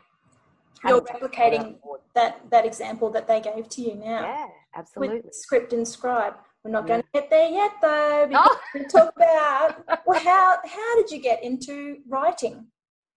You're 0.84 0.94
having 0.94 1.06
to 1.06 1.12
take 1.12 1.20
that 1.20 1.32
replicating 1.32 1.78
that 2.14 2.50
that 2.50 2.66
example 2.66 3.10
that 3.10 3.26
they 3.26 3.40
gave 3.40 3.68
to 3.68 3.80
you 3.82 3.94
now 3.94 4.22
Yeah, 4.22 4.46
absolutely. 4.74 5.20
with 5.24 5.34
script 5.34 5.72
and 5.72 5.86
scribe. 5.86 6.34
We're 6.64 6.70
not 6.70 6.86
going 6.86 7.02
to 7.02 7.08
get 7.12 7.28
there 7.30 7.48
yet, 7.48 7.72
though. 7.80 8.26
Because 8.28 8.48
Oh. 8.50 8.60
we 8.74 8.84
talk 8.84 9.12
about 9.16 10.02
well, 10.06 10.20
how 10.20 10.58
how 10.64 10.96
did 10.96 11.10
you 11.10 11.18
get 11.20 11.42
into 11.42 11.98
writing? 12.08 12.66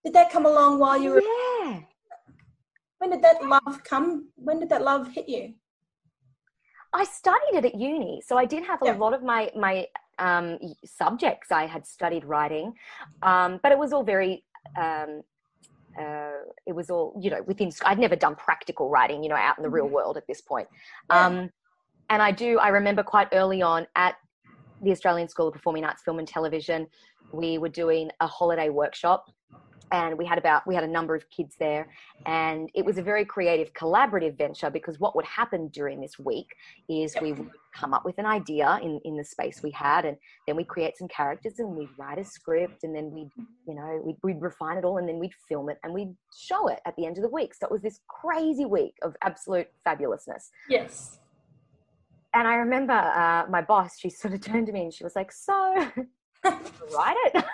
Did 0.04 0.14
that 0.14 0.32
come 0.32 0.46
along 0.46 0.80
while 0.80 1.00
you 1.02 1.12
were? 1.12 1.22
yeah. 1.22 1.82
When 3.00 3.10
did 3.12 3.22
that 3.24 3.44
love 3.44 3.84
come? 3.84 4.30
When 4.36 4.60
did 4.60 4.70
that 4.70 4.82
love 4.82 5.12
hit 5.12 5.28
you? 5.30 5.54
I 6.94 7.04
studied 7.04 7.56
it 7.56 7.66
at 7.66 7.76
uni, 7.76 8.22
so 8.26 8.38
I 8.38 8.46
did 8.46 8.64
have 8.66 8.82
a 8.82 8.86
Yeah. 8.86 8.94
lot 8.96 9.14
of 9.14 9.22
my 9.22 9.52
my 9.56 9.88
um, 10.18 10.58
subjects. 10.86 11.52
I 11.52 11.66
had 11.66 11.86
studied 11.86 12.24
writing, 12.26 12.74
um, 13.22 13.60
but 13.62 13.72
it 13.72 13.78
was 13.78 13.92
all 13.94 14.04
very. 14.04 14.44
Um, 14.78 15.22
uh, 16.00 16.52
it 16.66 16.74
was 16.74 16.90
all 16.90 17.20
you 17.22 17.30
know 17.30 17.42
within. 17.46 17.72
I'd 17.86 18.00
never 18.00 18.16
done 18.16 18.36
practical 18.36 18.90
writing, 18.90 19.24
you 19.24 19.30
know, 19.30 19.36
out 19.36 19.58
in 19.58 19.64
the 19.64 19.70
real 19.70 19.88
world 19.88 20.18
at 20.18 20.28
this 20.28 20.42
point. 20.42 20.68
Yeah. 21.10 21.26
Um, 21.26 21.50
and 22.10 22.22
I 22.22 22.32
do. 22.32 22.60
I 22.60 22.70
remember 22.70 23.04
quite 23.04 23.30
early 23.34 23.62
on 23.62 23.88
at 23.96 24.16
the 24.82 24.92
Australian 24.92 25.28
School 25.28 25.48
of 25.48 25.54
Performing 25.54 25.86
Arts, 25.86 26.04
Film 26.04 26.20
and 26.20 26.28
Television, 26.28 26.88
we 27.32 27.58
were 27.58 27.70
doing 27.70 28.10
a 28.20 28.28
holiday 28.28 28.70
workshop, 28.70 29.32
and 29.92 30.18
we 30.18 30.26
had 30.26 30.38
about 30.38 30.66
we 30.68 30.76
had 30.76 30.84
a 30.84 30.88
number 30.88 31.16
of 31.16 31.30
kids 31.30 31.56
there, 31.60 31.88
and 32.26 32.70
it 32.74 32.84
was 32.84 32.98
a 32.98 33.02
very 33.02 33.26
creative, 33.26 33.74
collaborative 33.74 34.38
venture 34.38 34.70
because 34.70 35.00
what 35.00 35.16
would 35.16 35.26
happen 35.26 35.68
during 35.70 36.02
this 36.02 36.18
week 36.20 36.48
is 36.90 37.14
Yep. 37.16 37.24
we 37.24 37.34
would 37.34 37.50
come 37.74 37.94
up 37.94 38.06
with 38.06 38.18
an 38.18 38.26
idea 38.26 38.80
in 38.82 39.00
in 39.06 39.16
the 39.18 39.24
space 39.24 39.62
we 39.64 39.72
had, 39.72 40.06
and 40.06 40.18
then 40.48 40.56
we'd 40.56 40.68
create 40.68 40.98
some 40.98 41.08
characters 41.08 41.60
and 41.60 41.70
we'd 41.76 41.90
write 41.98 42.18
a 42.20 42.24
script, 42.24 42.84
and 42.84 42.96
then 42.96 43.12
we'd 43.12 43.32
you 43.68 43.76
know 43.76 44.02
we'd, 44.04 44.18
we'd 44.24 44.42
refine 44.42 44.78
it 44.78 44.86
all, 44.86 44.98
and 44.98 45.08
then 45.08 45.20
we'd 45.20 45.34
film 45.48 45.70
it 45.70 45.78
and 45.84 45.94
we'd 45.94 46.16
show 46.36 46.68
it 46.68 46.80
at 46.86 46.96
the 46.96 47.06
end 47.06 47.18
of 47.18 47.24
the 47.24 47.30
week. 47.30 47.54
So 47.54 47.66
it 47.68 47.72
was 47.72 47.82
this 47.82 48.00
crazy 48.08 48.66
week 48.66 48.96
of 49.02 49.16
absolute 49.22 49.68
fabulousness. 49.86 50.50
Yes. 50.70 51.20
And 52.36 52.48
I 52.50 52.56
remember 52.56 52.94
uh, 52.94 53.46
my 53.50 53.62
boss, 53.62 53.98
she 53.98 54.10
sort 54.10 54.34
of 54.34 54.42
turned 54.42 54.68
to 54.68 54.74
me 54.74 54.82
and 54.84 54.94
she 54.94 55.06
was 55.06 55.16
like, 55.16 55.32
So, 55.32 55.54
write 56.44 57.16
it? 57.28 57.34
and 57.36 57.46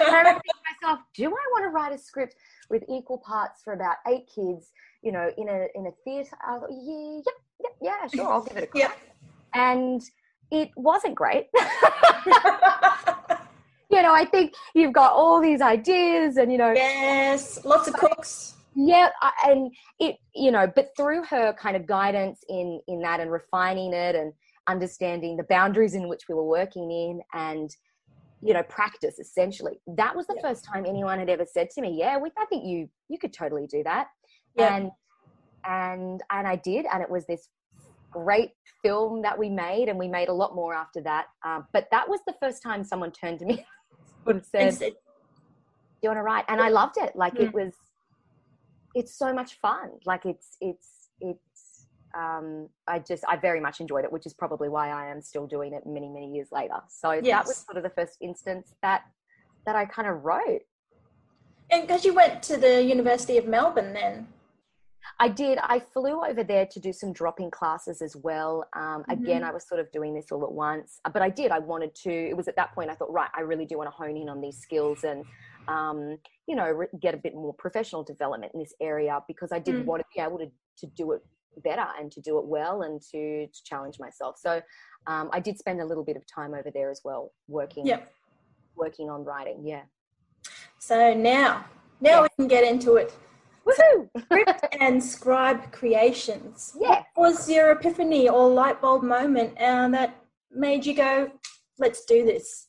I 0.00 0.18
remember 0.18 0.40
thinking 0.40 0.53
to 0.53 0.53
myself, 0.84 1.00
Do 1.14 1.26
I 1.26 1.28
want 1.28 1.64
to 1.64 1.68
write 1.70 1.92
a 1.92 1.98
script 1.98 2.36
with 2.70 2.82
equal 2.88 3.18
parts 3.18 3.62
for 3.62 3.72
about 3.72 3.96
eight 4.06 4.28
kids, 4.34 4.70
you 5.02 5.12
know, 5.12 5.30
in 5.36 5.48
a, 5.48 5.66
in 5.74 5.86
a 5.86 5.90
theatre? 6.04 6.36
I 6.46 6.58
thought, 6.58 6.70
Yeah, 6.70 7.20
yep, 7.26 7.34
yep, 7.62 7.72
yeah, 7.82 8.06
sure, 8.14 8.30
I'll 8.32 8.42
give 8.42 8.56
it 8.56 8.64
a 8.64 8.66
crack. 8.66 8.98
Yeah. 9.54 9.60
And 9.60 10.02
it 10.50 10.70
wasn't 10.76 11.14
great. 11.14 11.46
you 13.90 14.02
know, 14.02 14.14
I 14.14 14.24
think 14.30 14.54
you've 14.74 14.92
got 14.92 15.12
all 15.12 15.40
these 15.40 15.60
ideas 15.60 16.36
and, 16.36 16.50
you 16.52 16.58
know, 16.58 16.72
yes. 16.72 17.64
Lots 17.64 17.88
of 17.88 17.94
cooks. 17.94 18.54
yeah 18.74 19.08
I, 19.22 19.30
and 19.46 19.70
it 20.00 20.16
you 20.34 20.50
know 20.50 20.66
but 20.74 20.88
through 20.96 21.22
her 21.26 21.52
kind 21.52 21.76
of 21.76 21.86
guidance 21.86 22.40
in 22.48 22.80
in 22.88 23.00
that 23.02 23.20
and 23.20 23.30
refining 23.30 23.92
it 23.92 24.16
and 24.16 24.32
understanding 24.66 25.36
the 25.36 25.44
boundaries 25.44 25.94
in 25.94 26.08
which 26.08 26.22
we 26.28 26.34
were 26.34 26.42
working 26.42 26.90
in 26.90 27.20
and 27.34 27.70
you 28.44 28.52
know 28.54 28.62
practice 28.64 29.18
essentially. 29.18 29.80
That 29.86 30.14
was 30.14 30.26
the 30.26 30.34
Yeah. 30.36 30.48
first 30.48 30.64
time 30.70 30.84
anyone 30.86 31.18
had 31.18 31.30
ever 31.30 31.46
said 31.50 31.70
to 31.70 31.80
me 31.80 31.96
yeah 31.98 32.18
we, 32.18 32.30
i 32.38 32.44
think 32.46 32.64
you 32.64 32.88
you 33.08 33.18
could 33.18 33.32
totally 33.32 33.66
do 33.66 33.82
that. 33.84 34.08
Yeah. 34.56 34.76
and 34.76 34.90
and 35.66 36.22
and 36.30 36.46
i 36.46 36.56
did 36.56 36.84
and 36.92 37.02
it 37.02 37.10
was 37.10 37.24
this 37.26 37.48
great 38.12 38.50
film 38.82 39.22
that 39.22 39.36
we 39.36 39.48
made 39.50 39.88
and 39.88 39.98
we 39.98 40.06
made 40.06 40.28
a 40.28 40.32
lot 40.32 40.54
more 40.54 40.72
after 40.72 41.00
that. 41.00 41.26
Um, 41.44 41.66
but 41.72 41.88
that 41.90 42.08
was 42.08 42.20
the 42.28 42.34
first 42.40 42.62
time 42.62 42.84
someone 42.84 43.10
turned 43.10 43.40
to 43.40 43.44
me 43.44 43.66
and 44.26 44.44
said 44.44 44.78
do 44.78 44.94
you 46.02 46.08
want 46.10 46.18
to 46.18 46.22
write? 46.22 46.44
And 46.48 46.60
i 46.60 46.68
loved 46.68 46.96
it. 46.98 47.12
Like 47.16 47.34
it 47.40 47.50
Mm. 47.50 47.54
was 47.54 47.72
it's 48.94 49.18
so 49.18 49.28
much 49.34 49.50
fun. 49.60 49.88
Like 50.06 50.24
it's 50.32 50.48
it's 50.60 50.88
it's 51.20 51.53
um 52.16 52.68
i 52.86 52.98
just 52.98 53.24
i 53.28 53.36
very 53.36 53.60
much 53.60 53.80
enjoyed 53.80 54.04
it 54.04 54.12
which 54.12 54.26
is 54.26 54.32
probably 54.34 54.68
why 54.68 54.88
i 54.90 55.06
am 55.10 55.20
still 55.20 55.46
doing 55.46 55.72
it 55.72 55.82
many 55.86 56.08
many 56.08 56.32
years 56.32 56.48
later 56.52 56.76
so 56.88 57.20
that 57.22 57.46
was 57.46 57.56
sort 57.58 57.76
of 57.76 57.82
the 57.82 57.90
first 57.90 58.16
instance 58.20 58.74
that 58.82 59.02
that 59.66 59.74
i 59.76 59.84
kind 59.84 60.08
of 60.08 60.24
wrote 60.24 60.62
and 61.70 61.82
because 61.86 62.04
you 62.04 62.14
went 62.14 62.42
to 62.44 62.56
the 62.58 62.82
University 62.82 63.38
of 63.38 63.46
Melbourne 63.46 63.94
then. 63.94 64.28
I 65.18 65.28
did. 65.28 65.58
I 65.62 65.78
flew 65.80 66.22
over 66.24 66.44
there 66.44 66.66
to 66.66 66.78
do 66.78 66.92
some 66.92 67.12
dropping 67.12 67.50
classes 67.50 68.02
as 68.02 68.14
well. 68.16 68.64
Um, 68.74 69.02
Again, 69.08 69.42
Mhm. 69.42 69.46
I 69.48 69.52
was 69.52 69.66
sort 69.66 69.80
of 69.80 69.90
doing 69.90 70.14
this 70.14 70.30
all 70.30 70.44
at 70.44 70.52
once, 70.52 71.00
but 71.12 71.22
I 71.22 71.30
did. 71.30 71.50
I 71.50 71.58
wanted 71.60 71.94
to. 71.96 72.10
It 72.12 72.36
was 72.36 72.48
at 72.48 72.56
that 72.56 72.74
point 72.74 72.90
I 72.90 72.94
thought, 72.94 73.10
right, 73.12 73.30
I 73.34 73.40
really 73.40 73.64
do 73.64 73.78
want 73.78 73.88
to 73.90 73.96
hone 73.96 74.16
in 74.16 74.28
on 74.28 74.40
these 74.42 74.58
skills 74.58 75.04
and, 75.04 75.24
um, 75.68 76.18
you 76.46 76.54
know, 76.54 76.70
re- 76.70 76.88
get 77.00 77.14
a 77.14 77.18
bit 77.18 77.34
more 77.34 77.54
professional 77.54 78.02
development 78.04 78.52
in 78.54 78.60
this 78.60 78.74
area 78.80 79.22
because 79.26 79.50
I 79.50 79.58
did 79.58 79.74
Mm. 79.76 79.84
want 79.86 80.00
to 80.02 80.06
be 80.14 80.20
able 80.20 80.38
to 80.38 80.50
to 80.76 80.86
do 80.86 81.12
it 81.12 81.22
better 81.62 81.86
and 81.98 82.10
to 82.12 82.20
do 82.20 82.38
it 82.38 82.46
well 82.46 82.82
and 82.82 83.00
to, 83.12 83.46
to 83.46 83.64
challenge 83.64 83.98
myself. 83.98 84.36
So 84.38 84.60
um, 85.06 85.30
I 85.32 85.40
did 85.40 85.58
spend 85.58 85.80
a 85.80 85.84
little 85.84 86.04
bit 86.04 86.16
of 86.16 86.24
time 86.26 86.54
over 86.54 86.70
there 86.72 86.90
as 86.90 87.00
well, 87.04 87.32
working 87.48 87.86
Yep. 87.86 88.10
working 88.76 89.10
on 89.10 89.24
writing. 89.24 89.62
Yeah. 89.66 89.82
So 90.78 91.14
now, 91.14 91.64
now 92.00 92.22
we 92.22 92.28
can 92.36 92.48
get 92.48 92.64
into 92.64 92.96
it. 92.96 93.14
Woohoo! 93.66 94.08
Script 94.24 94.66
and 94.80 95.02
scribe 95.02 95.72
creations. 95.72 96.76
Yeah. 96.78 97.02
What 97.14 97.30
was 97.30 97.48
your 97.48 97.70
epiphany 97.72 98.28
or 98.28 98.48
light 98.48 98.80
bulb 98.82 99.02
moment 99.02 99.58
uh, 99.58 99.88
that 99.88 100.16
made 100.50 100.84
you 100.84 100.94
go, 100.94 101.30
let's 101.78 102.04
do 102.04 102.24
this? 102.26 102.68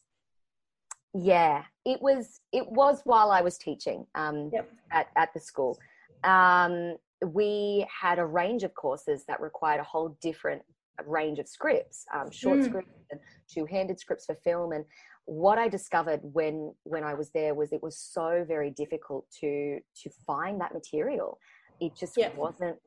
Yeah, 1.13 1.63
it 1.86 2.02
was. 2.02 2.41
It 2.52 2.69
was 2.69 3.00
while 3.06 3.32
I 3.32 3.41
was 3.41 3.58
teaching 3.58 4.06
um, 4.15 4.50
Yep. 4.54 4.69
at 4.91 5.08
at 5.15 5.34
the 5.34 5.39
school. 5.39 5.78
Um, 6.26 6.95
we 7.26 7.86
had 8.02 8.20
a 8.20 8.26
range 8.26 8.64
of 8.64 8.74
courses 8.76 9.26
that 9.28 9.42
required 9.42 9.80
a 9.80 9.84
whole 9.84 10.18
different 10.22 10.62
range 11.06 11.40
of 11.40 11.48
scripts, 11.48 12.06
um, 12.14 12.32
short 12.32 12.60
Mm. 12.60 12.66
scripts 12.66 12.90
and 13.12 13.20
two-handed 13.48 14.00
scripts 14.00 14.26
for 14.26 14.36
film. 14.36 14.72
And 14.72 14.86
what 15.26 15.58
I 15.58 15.68
discovered 15.68 16.22
when 16.24 16.74
when 16.84 17.04
I 17.04 17.14
was 17.16 17.32
there 17.32 17.54
was 17.56 17.74
it 17.74 17.82
was 17.84 17.98
so 17.98 18.46
very 18.48 18.70
difficult 18.72 19.30
to 19.42 19.80
to 20.04 20.10
find 20.26 20.62
that 20.62 20.74
material. 20.74 21.40
It 21.80 21.96
just 21.98 22.16
Yep. 22.18 22.36
wasn't. 22.38 22.80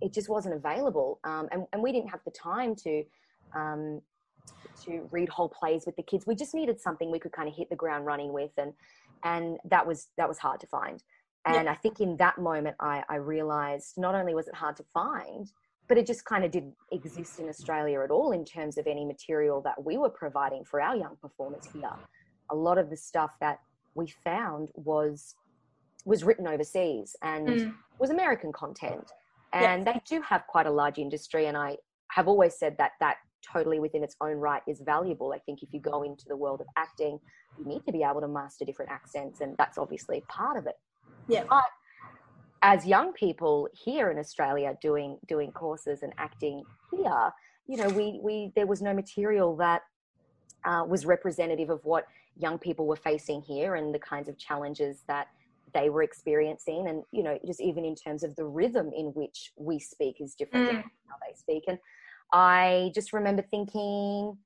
It 0.00 0.12
just 0.12 0.28
wasn't 0.28 0.54
available, 0.54 1.18
um, 1.24 1.48
and 1.50 1.66
and 1.72 1.82
we 1.82 1.92
didn't 1.92 2.10
have 2.10 2.20
the 2.24 2.30
time 2.32 2.74
to. 2.76 3.04
Um, 3.54 4.02
to 4.84 5.08
read 5.12 5.28
whole 5.28 5.48
plays 5.48 5.84
with 5.86 5.96
the 5.96 6.02
kids. 6.02 6.26
We 6.26 6.34
just 6.34 6.54
needed 6.54 6.80
something 6.80 7.10
we 7.10 7.18
could 7.18 7.32
kind 7.32 7.48
of 7.48 7.54
hit 7.54 7.70
the 7.70 7.76
ground 7.76 8.06
running 8.06 8.32
with, 8.32 8.50
and 8.56 8.72
and 9.24 9.58
that 9.64 9.86
was 9.86 10.08
that 10.16 10.28
was 10.28 10.38
hard 10.38 10.60
to 10.60 10.66
find. 10.66 11.02
And 11.56 11.68
I 11.68 11.74
think 11.74 12.00
in 12.00 12.16
that 12.18 12.38
moment, 12.38 12.76
I, 12.80 13.02
I 13.08 13.16
realized 13.16 13.94
not 13.96 14.14
only 14.14 14.34
was 14.34 14.48
it 14.48 14.54
hard 14.54 14.76
to 14.76 14.84
find, 14.92 15.50
but 15.88 15.96
it 15.96 16.06
just 16.06 16.24
kind 16.24 16.44
of 16.44 16.50
didn't 16.50 16.74
exist 16.92 17.38
in 17.38 17.48
Australia 17.48 18.00
at 18.02 18.10
all 18.10 18.32
in 18.32 18.44
terms 18.44 18.76
of 18.76 18.86
any 18.86 19.04
material 19.04 19.62
that 19.62 19.82
we 19.82 19.96
were 19.96 20.10
providing 20.10 20.64
for 20.64 20.80
our 20.80 20.94
young 20.96 21.16
performers 21.20 21.66
here. 21.72 21.90
A 22.50 22.54
lot 22.54 22.76
of 22.78 22.90
the 22.90 22.96
stuff 22.96 23.30
that 23.40 23.58
we 23.94 24.12
found 24.24 24.68
was 24.74 25.34
was 26.04 26.24
written 26.24 26.46
overseas 26.46 27.16
and 27.22 27.48
Mm. 27.48 27.74
was 27.98 28.08
American 28.10 28.52
content. 28.52 29.12
Yeah. 29.52 29.72
And 29.72 29.86
they 29.86 30.00
do 30.06 30.22
have 30.22 30.46
quite 30.46 30.66
a 30.66 30.70
large 30.70 30.98
industry, 30.98 31.46
and 31.46 31.56
I 31.56 31.76
have 32.12 32.28
always 32.28 32.58
said 32.58 32.76
that 32.78 32.92
that 33.00 33.16
totally 33.52 33.80
within 33.80 34.02
its 34.04 34.16
own 34.20 34.36
right 34.36 34.62
is 34.66 34.80
valuable. 34.80 35.32
I 35.32 35.38
think 35.40 35.62
if 35.62 35.72
you 35.72 35.80
go 35.80 36.02
into 36.02 36.24
the 36.28 36.36
world 36.36 36.60
of 36.60 36.66
acting, 36.76 37.18
you 37.58 37.64
need 37.64 37.84
to 37.86 37.92
be 37.92 38.02
able 38.02 38.20
to 38.20 38.28
master 38.28 38.64
different 38.64 38.90
accents, 38.90 39.40
and 39.40 39.56
that's 39.58 39.76
obviously 39.78 40.22
part 40.28 40.56
of 40.56 40.66
it. 40.66 40.76
Yeah. 41.28 41.44
But 41.48 41.64
as 42.62 42.86
young 42.86 43.12
people 43.12 43.68
here 43.72 44.10
in 44.10 44.18
Australia 44.18 44.76
doing 44.82 45.18
doing 45.26 45.52
courses 45.52 46.02
and 46.02 46.12
acting 46.18 46.64
here, 46.90 47.32
you 47.66 47.76
know, 47.76 47.88
we 47.88 48.18
we 48.22 48.52
there 48.56 48.66
was 48.66 48.82
no 48.82 48.94
material 48.94 49.56
that 49.56 49.82
uh, 50.64 50.84
was 50.86 51.06
representative 51.06 51.70
of 51.70 51.84
what 51.84 52.06
young 52.36 52.58
people 52.58 52.86
were 52.86 52.96
facing 52.96 53.42
here 53.42 53.74
and 53.74 53.94
the 53.94 53.98
kinds 53.98 54.28
of 54.28 54.38
challenges 54.38 55.02
that 55.08 55.28
they 55.74 55.90
were 55.90 56.02
experiencing 56.02 56.88
and 56.88 57.02
you 57.12 57.22
know 57.22 57.38
just 57.46 57.60
even 57.60 57.84
in 57.84 57.94
terms 57.94 58.22
of 58.22 58.34
the 58.36 58.44
rhythm 58.44 58.90
in 58.96 59.06
which 59.08 59.52
we 59.56 59.78
speak 59.78 60.16
is 60.20 60.34
different 60.34 60.66
mm. 60.68 60.72
than 60.72 60.82
how 61.08 61.16
they 61.26 61.34
speak 61.34 61.64
and 61.68 61.78
i 62.32 62.90
just 62.94 63.12
remember 63.12 63.42
thinking 63.42 64.36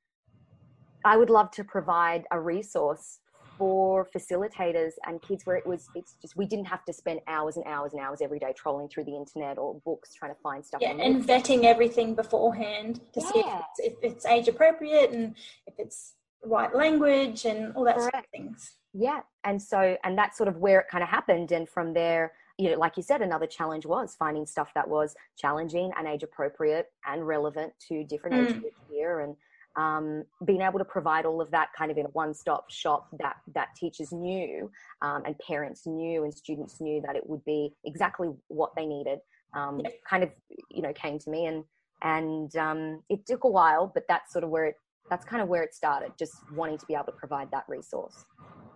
i 1.04 1.16
would 1.16 1.30
love 1.30 1.50
to 1.50 1.62
provide 1.62 2.24
a 2.32 2.40
resource 2.40 3.20
for 3.58 4.08
facilitators 4.14 4.92
and 5.06 5.20
kids 5.22 5.44
where 5.44 5.56
it 5.56 5.66
was 5.66 5.88
it's 5.94 6.16
just 6.20 6.36
we 6.36 6.46
didn't 6.46 6.66
have 6.66 6.84
to 6.84 6.92
spend 6.92 7.20
hours 7.26 7.56
and 7.56 7.66
hours 7.66 7.92
and 7.92 8.00
hours 8.00 8.20
every 8.22 8.38
day 8.38 8.52
trolling 8.56 8.88
through 8.88 9.04
the 9.04 9.14
internet 9.16 9.58
or 9.58 9.80
books 9.84 10.14
trying 10.14 10.32
to 10.32 10.40
find 10.42 10.64
stuff 10.64 10.80
yeah 10.80 10.90
and 10.90 11.24
vetting 11.24 11.64
everything 11.64 12.14
beforehand 12.14 13.00
to 13.12 13.20
yeah. 13.20 13.30
see 13.30 13.38
if 13.40 13.46
it's, 13.46 13.80
if 13.80 13.94
it's, 14.02 14.26
age 14.26 14.48
appropriate 14.48 15.10
and 15.10 15.34
if 15.66 15.74
it's 15.78 16.14
right 16.44 16.74
language 16.74 17.44
and 17.44 17.72
all 17.74 17.84
that 17.84 17.96
Correct. 17.96 18.14
sort 18.14 18.24
of 18.24 18.30
things 18.30 18.76
yeah 18.92 19.20
and 19.44 19.60
so 19.60 19.96
and 20.04 20.16
that's 20.16 20.36
sort 20.36 20.48
of 20.48 20.56
where 20.58 20.80
it 20.80 20.86
kind 20.90 21.02
of 21.02 21.08
happened 21.08 21.52
and 21.52 21.68
from 21.68 21.92
there 21.92 22.32
you 22.58 22.70
know 22.70 22.78
like 22.78 22.96
you 22.96 23.02
said 23.02 23.22
another 23.22 23.46
challenge 23.46 23.86
was 23.86 24.14
finding 24.18 24.46
stuff 24.46 24.70
that 24.74 24.88
was 24.88 25.14
challenging 25.36 25.90
and 25.98 26.06
age 26.06 26.22
appropriate 26.22 26.86
and 27.06 27.26
relevant 27.26 27.72
to 27.88 28.04
different 28.04 28.48
mm. 28.48 28.56
age 28.56 28.72
here 28.90 29.20
and 29.20 29.36
um, 29.76 30.24
being 30.44 30.60
able 30.60 30.78
to 30.78 30.84
provide 30.84 31.24
all 31.24 31.40
of 31.40 31.50
that 31.50 31.68
kind 31.76 31.90
of 31.90 31.98
in 31.98 32.06
a 32.06 32.10
one-stop 32.10 32.70
shop 32.70 33.08
that 33.18 33.36
that 33.54 33.68
teachers 33.76 34.12
knew 34.12 34.70
um, 35.00 35.22
and 35.24 35.38
parents 35.38 35.86
knew 35.86 36.24
and 36.24 36.34
students 36.34 36.80
knew 36.80 37.00
that 37.06 37.16
it 37.16 37.28
would 37.28 37.44
be 37.44 37.74
exactly 37.84 38.28
what 38.48 38.70
they 38.76 38.86
needed 38.86 39.18
um, 39.54 39.80
yeah. 39.82 39.90
kind 40.08 40.22
of 40.22 40.30
you 40.70 40.82
know 40.82 40.92
came 40.92 41.18
to 41.18 41.30
me. 41.30 41.46
And 41.46 41.64
and 42.02 42.54
um, 42.56 43.02
it 43.08 43.26
took 43.26 43.44
a 43.44 43.48
while 43.48 43.90
but 43.92 44.04
that's 44.08 44.32
sort 44.32 44.44
of 44.44 44.50
where 44.50 44.66
it 44.66 44.76
that's 45.10 45.24
kind 45.24 45.42
of 45.42 45.48
where 45.48 45.62
it 45.62 45.74
started 45.74 46.12
just 46.18 46.32
wanting 46.54 46.78
to 46.78 46.86
be 46.86 46.94
able 46.94 47.04
to 47.04 47.12
provide 47.12 47.50
that 47.50 47.64
resource. 47.68 48.24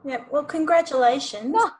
Yeah 0.04 0.24
well 0.30 0.44
congratulations. 0.44 1.54
Oh, 1.56 1.70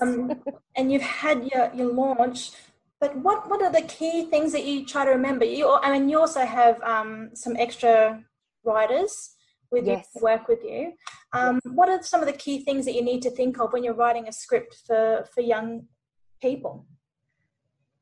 um, 0.00 0.42
and 0.76 0.92
you've 0.92 1.02
had 1.02 1.48
your, 1.52 1.70
your 1.74 1.92
launch 1.92 2.52
but 3.00 3.16
what, 3.16 3.48
what 3.48 3.62
are 3.62 3.70
the 3.70 3.82
key 3.82 4.24
things 4.24 4.50
that 4.50 4.64
you 4.64 4.84
try 4.84 5.04
to 5.04 5.12
remember? 5.12 5.44
You 5.44 5.70
i 5.70 5.92
mean 5.92 6.08
you 6.08 6.18
also 6.18 6.44
have 6.44 6.80
um, 6.82 7.30
some 7.34 7.56
extra 7.56 8.24
writers 8.68 9.34
with 9.70 9.86
yes. 9.86 10.08
you 10.14 10.22
work 10.22 10.48
with 10.48 10.62
you. 10.64 10.92
Um, 11.32 11.60
yes. 11.64 11.74
What 11.74 11.88
are 11.88 12.02
some 12.02 12.20
of 12.20 12.26
the 12.26 12.32
key 12.32 12.64
things 12.64 12.84
that 12.86 12.94
you 12.94 13.02
need 13.02 13.22
to 13.22 13.30
think 13.30 13.60
of 13.60 13.72
when 13.72 13.84
you're 13.84 13.94
writing 13.94 14.28
a 14.28 14.32
script 14.32 14.76
for 14.86 15.26
for 15.34 15.40
young 15.40 15.86
people? 16.40 16.86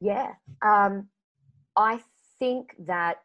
Yeah, 0.00 0.32
um, 0.62 1.08
I 1.76 2.00
think 2.38 2.74
that 2.86 3.22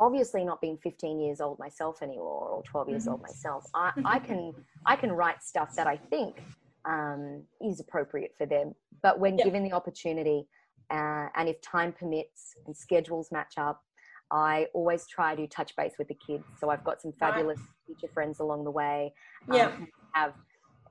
obviously 0.00 0.44
not 0.44 0.60
being 0.60 0.76
15 0.78 1.20
years 1.20 1.40
old 1.40 1.58
myself 1.58 2.02
anymore 2.02 2.48
or 2.48 2.62
12 2.64 2.88
years 2.88 3.02
mm-hmm. 3.02 3.12
old 3.12 3.22
myself 3.22 3.64
I, 3.74 3.92
I 4.04 4.18
can 4.18 4.52
i 4.84 4.96
can 4.96 5.12
write 5.12 5.42
stuff 5.42 5.74
that 5.76 5.86
i 5.86 5.96
think 5.96 6.42
um, 6.84 7.44
is 7.62 7.80
appropriate 7.80 8.32
for 8.36 8.44
them 8.44 8.74
but 9.02 9.18
when 9.18 9.36
given 9.36 9.62
the 9.62 9.72
opportunity 9.72 10.46
uh, 10.90 11.28
and 11.34 11.48
if 11.48 11.60
time 11.62 11.92
permits 11.92 12.54
and 12.66 12.76
schedules 12.76 13.28
match 13.32 13.54
up 13.56 13.82
I 14.34 14.66
always 14.74 15.06
try 15.06 15.36
to 15.36 15.46
touch 15.46 15.76
base 15.76 15.92
with 15.96 16.08
the 16.08 16.16
kids. 16.26 16.42
So 16.58 16.68
I've 16.68 16.82
got 16.82 17.00
some 17.00 17.12
fabulous 17.12 17.60
teacher 17.86 18.12
friends 18.12 18.40
along 18.40 18.64
the 18.64 18.70
way. 18.70 19.14
Um, 19.48 19.56
yeah. 19.56 19.70
have 20.12 20.32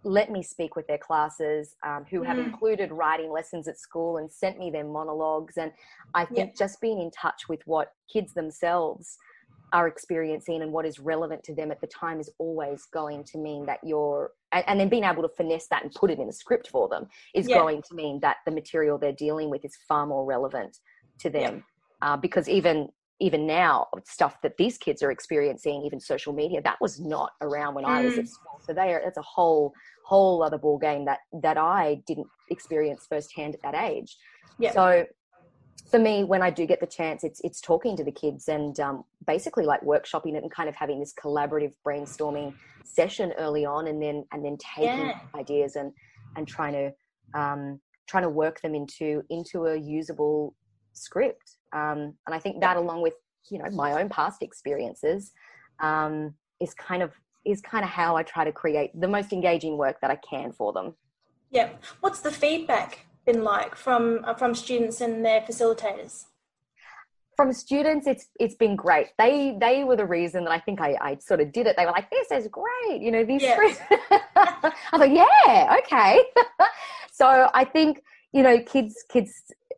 let 0.06 0.32
me 0.32 0.42
speak 0.42 0.76
with 0.76 0.88
their 0.88 0.98
classes, 0.98 1.76
um, 1.84 2.06
who 2.10 2.22
mm. 2.22 2.26
have 2.26 2.40
included 2.40 2.92
writing 2.92 3.32
lessons 3.32 3.68
at 3.68 3.78
school 3.78 4.18
and 4.18 4.32
sent 4.32 4.58
me 4.58 4.70
their 4.70 4.86
monologues. 4.86 5.58
And 5.58 5.72
I 6.14 6.26
think 6.26 6.58
just 6.58 6.80
being 6.82 7.00
in 7.02 7.12
touch 7.12 7.44
with 7.50 7.62
what 7.66 7.92
kids 8.12 8.34
themselves 8.34 9.18
are 9.74 9.88
experiencing 9.88 10.62
and 10.62 10.72
what 10.72 10.86
is 10.86 11.00
relevant 11.00 11.44
to 11.44 11.56
them 11.56 11.72
at 11.72 11.82
the 11.82 11.88
time 11.88 12.20
is 12.20 12.30
always 12.38 12.86
going 12.94 13.24
to 13.26 13.38
mean 13.38 13.66
that 13.66 13.80
you're 13.84 14.32
and, 14.52 14.64
and 14.68 14.80
then 14.80 14.88
being 14.88 15.04
able 15.04 15.24
to 15.24 15.30
finesse 15.30 15.68
that 15.68 15.84
and 15.84 15.92
put 15.94 16.12
it 16.12 16.20
in 16.20 16.30
a 16.30 16.34
script 16.34 16.70
for 16.70 16.88
them 16.88 17.08
is 17.34 17.48
going 17.48 17.82
to 17.82 17.96
mean 17.96 18.20
that 18.20 18.38
the 18.46 18.52
material 18.52 19.00
they're 19.00 19.12
dealing 19.12 19.50
with 19.50 19.66
is 19.66 19.76
far 19.88 20.06
more 20.06 20.26
relevant 20.26 20.78
to 21.18 21.30
them 21.30 21.64
uh, 22.04 22.16
because 22.16 22.48
even 22.48 22.88
even 23.20 23.46
now 23.46 23.88
stuff 24.06 24.42
that 24.42 24.58
these 24.58 24.78
kids 24.78 25.04
are 25.04 25.12
experiencing 25.12 25.84
even 25.86 26.00
social 26.00 26.34
media 26.34 26.62
that 26.62 26.80
was 26.82 27.00
not 27.00 27.32
around 27.42 27.76
when 27.76 27.86
mm. 27.86 27.90
i 27.90 28.04
was 28.04 28.18
at 28.18 28.26
mm. 28.26 28.30
school 28.30 28.60
so 28.66 28.74
they 28.74 28.94
are 28.94 29.00
it's 29.00 29.18
a 29.18 29.22
whole 29.22 29.74
whole 30.06 30.44
other 30.44 30.58
ball 30.58 30.78
game 30.78 31.06
that 31.06 31.20
that 31.42 31.58
i 31.58 32.02
didn't 32.08 32.28
experience 32.50 33.06
firsthand 33.08 33.56
at 33.56 33.62
that 33.62 33.76
age 33.76 34.18
yeah. 34.60 34.72
so 34.72 35.06
for 35.90 36.00
me 36.00 36.24
when 36.24 36.42
i 36.42 36.50
do 36.50 36.66
get 36.66 36.80
the 36.80 36.88
chance 36.88 37.24
it's 37.24 37.40
it's 37.44 37.62
talking 37.62 37.96
to 37.96 38.04
the 38.04 38.12
kids 38.12 38.48
and 38.48 38.80
um, 38.80 39.04
basically 39.28 39.66
like 39.66 39.82
workshopping 39.82 40.36
it 40.36 40.44
and 40.44 40.52
kind 40.52 40.68
of 40.68 40.76
having 40.76 41.00
this 41.00 41.14
collaborative 41.14 41.74
brainstorming 41.86 42.54
session 42.84 43.32
early 43.38 43.66
on 43.66 43.88
and 43.88 44.02
then 44.02 44.26
and 44.32 44.44
then 44.44 44.58
taking 44.58 45.08
yeah. 45.08 45.20
ideas 45.36 45.76
and 45.76 45.92
and 46.36 46.48
trying 46.48 46.74
to 46.74 47.40
um, 47.40 47.80
trying 48.08 48.24
to 48.24 48.30
work 48.30 48.62
them 48.62 48.76
into 48.76 49.24
into 49.30 49.66
a 49.66 49.78
usable 49.78 50.56
script 50.94 51.58
um, 51.74 52.14
and 52.26 52.34
I 52.34 52.40
think 52.40 52.62
that, 52.62 52.78
along 52.78 53.02
with 53.02 53.16
you 53.50 53.58
know 53.58 53.70
my 53.72 54.00
own 54.00 54.10
past 54.10 54.42
experiences, 54.42 55.34
um, 55.80 56.36
is 56.62 56.74
kind 56.74 57.02
of 57.02 57.12
is 57.46 57.62
kind 57.62 57.84
of 57.84 57.90
how 57.90 58.16
I 58.16 58.24
try 58.24 58.46
to 58.46 58.52
create 58.52 58.92
the 59.00 59.08
most 59.08 59.34
engaging 59.34 59.78
work 59.78 60.00
that 60.02 60.12
I 60.12 60.16
can 60.16 60.54
for 60.54 60.72
them. 60.72 60.94
Yeah. 61.52 61.72
What's 62.00 62.22
the 62.22 62.32
feedback 62.32 63.06
been 63.26 63.44
like 63.44 63.76
from 63.76 64.22
uh, 64.24 64.36
from 64.36 64.56
students 64.56 65.02
and 65.02 65.26
their 65.26 65.42
facilitators? 65.42 66.26
From 67.36 67.52
students, 67.52 68.06
it's 68.06 68.28
it's 68.40 68.56
been 68.56 68.76
great. 68.76 69.08
They 69.18 69.58
they 69.60 69.84
were 69.84 69.96
the 69.96 70.06
reason 70.06 70.44
that 70.44 70.52
I 70.52 70.60
think 70.60 70.80
I, 70.80 70.96
I 71.02 71.18
sort 71.18 71.42
of 71.42 71.52
did 71.52 71.66
it. 71.66 71.76
They 71.76 71.86
were 71.86 71.92
like, 71.92 72.12
"This 72.12 72.30
is 72.32 72.48
great," 72.48 73.02
you 73.02 73.12
know. 73.12 73.26
These. 73.26 73.42
Yeah. 73.42 73.58
I 74.32 74.74
was 74.94 75.00
like, 75.00 75.12
"Yeah, 75.12 75.78
okay." 75.80 76.24
so 77.12 77.50
I 77.52 77.66
think 77.66 78.04
you 78.34 78.42
know, 78.42 78.60
kids 78.62 79.06
kids 79.10 79.32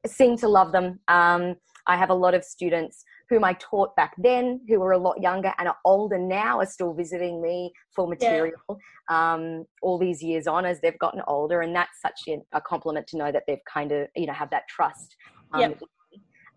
seem 0.08 0.38
to 0.38 0.48
love 0.48 0.72
them. 0.72 1.00
Um, 1.08 1.56
I 1.88 1.98
have 1.98 2.10
a 2.10 2.16
lot 2.16 2.34
of 2.34 2.44
students 2.44 3.04
whom 3.30 3.44
I 3.44 3.54
taught 3.54 3.96
back 3.96 4.14
then 4.18 4.62
who 4.68 4.80
were 4.80 4.92
a 4.92 4.98
lot 4.98 5.22
younger 5.22 5.54
and 5.58 5.68
are 5.68 5.78
older 5.84 6.18
now 6.18 6.60
are 6.60 6.66
still 6.66 6.94
visiting 6.94 7.42
me 7.42 7.72
for 7.96 8.08
material 8.08 8.54
yeah. 8.70 9.34
um, 9.34 9.66
all 9.82 9.98
these 9.98 10.22
years 10.22 10.48
on 10.48 10.66
as 10.66 10.80
they've 10.82 10.98
gotten 11.00 11.22
older. 11.28 11.62
And 11.62 11.76
that's 11.76 12.02
such 12.02 12.22
a, 12.28 12.38
a 12.54 12.62
compliment 12.62 13.08
to 13.08 13.18
know 13.18 13.32
that 13.32 13.44
they've 13.48 13.58
kind 13.72 13.92
of, 13.92 14.08
you 14.16 14.28
know, 14.28 14.34
have 14.34 14.50
that 14.52 14.68
trust. 14.68 15.16
Um, 15.54 15.62
yep. 15.62 15.80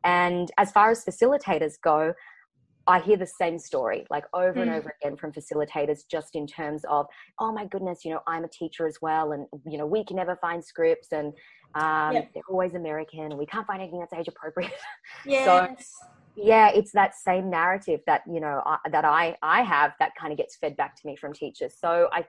And 0.04 0.50
as 0.58 0.70
far 0.72 0.90
as 0.90 1.04
facilitators 1.04 1.74
go, 1.82 2.12
I 2.86 3.00
hear 3.00 3.18
the 3.18 3.26
same 3.26 3.58
story 3.58 4.06
like 4.08 4.24
over 4.32 4.54
mm. 4.54 4.62
and 4.62 4.70
over 4.70 4.94
again 5.02 5.16
from 5.18 5.30
facilitators, 5.32 6.00
just 6.10 6.34
in 6.34 6.46
terms 6.46 6.84
of, 6.88 7.04
oh 7.38 7.52
my 7.52 7.66
goodness, 7.66 8.02
you 8.02 8.12
know, 8.12 8.20
I'm 8.26 8.44
a 8.44 8.48
teacher 8.48 8.86
as 8.86 8.96
well, 9.02 9.32
and 9.32 9.46
you 9.66 9.76
know, 9.76 9.84
we 9.84 10.04
can 10.04 10.16
never 10.16 10.36
find 10.36 10.64
scripts, 10.64 11.08
and 11.12 11.34
um, 11.74 12.14
yep. 12.14 12.30
they're 12.34 12.42
always 12.48 12.74
American, 12.74 13.20
and 13.20 13.38
we 13.38 13.46
can't 13.46 13.66
find 13.66 13.80
anything 13.80 14.00
that's 14.00 14.12
age 14.12 14.28
appropriate. 14.28 14.72
Yes. 15.24 15.44
so, 15.44 15.96
yeah, 16.36 16.70
it's 16.70 16.92
that 16.92 17.14
same 17.16 17.50
narrative 17.50 18.00
that 18.06 18.22
you 18.30 18.40
know 18.40 18.62
I, 18.64 18.78
that 18.90 19.04
I 19.04 19.36
I 19.42 19.62
have 19.62 19.92
that 19.98 20.12
kind 20.18 20.32
of 20.32 20.38
gets 20.38 20.56
fed 20.56 20.76
back 20.76 20.94
to 20.96 21.06
me 21.06 21.16
from 21.16 21.32
teachers. 21.32 21.74
So 21.78 22.08
I 22.12 22.24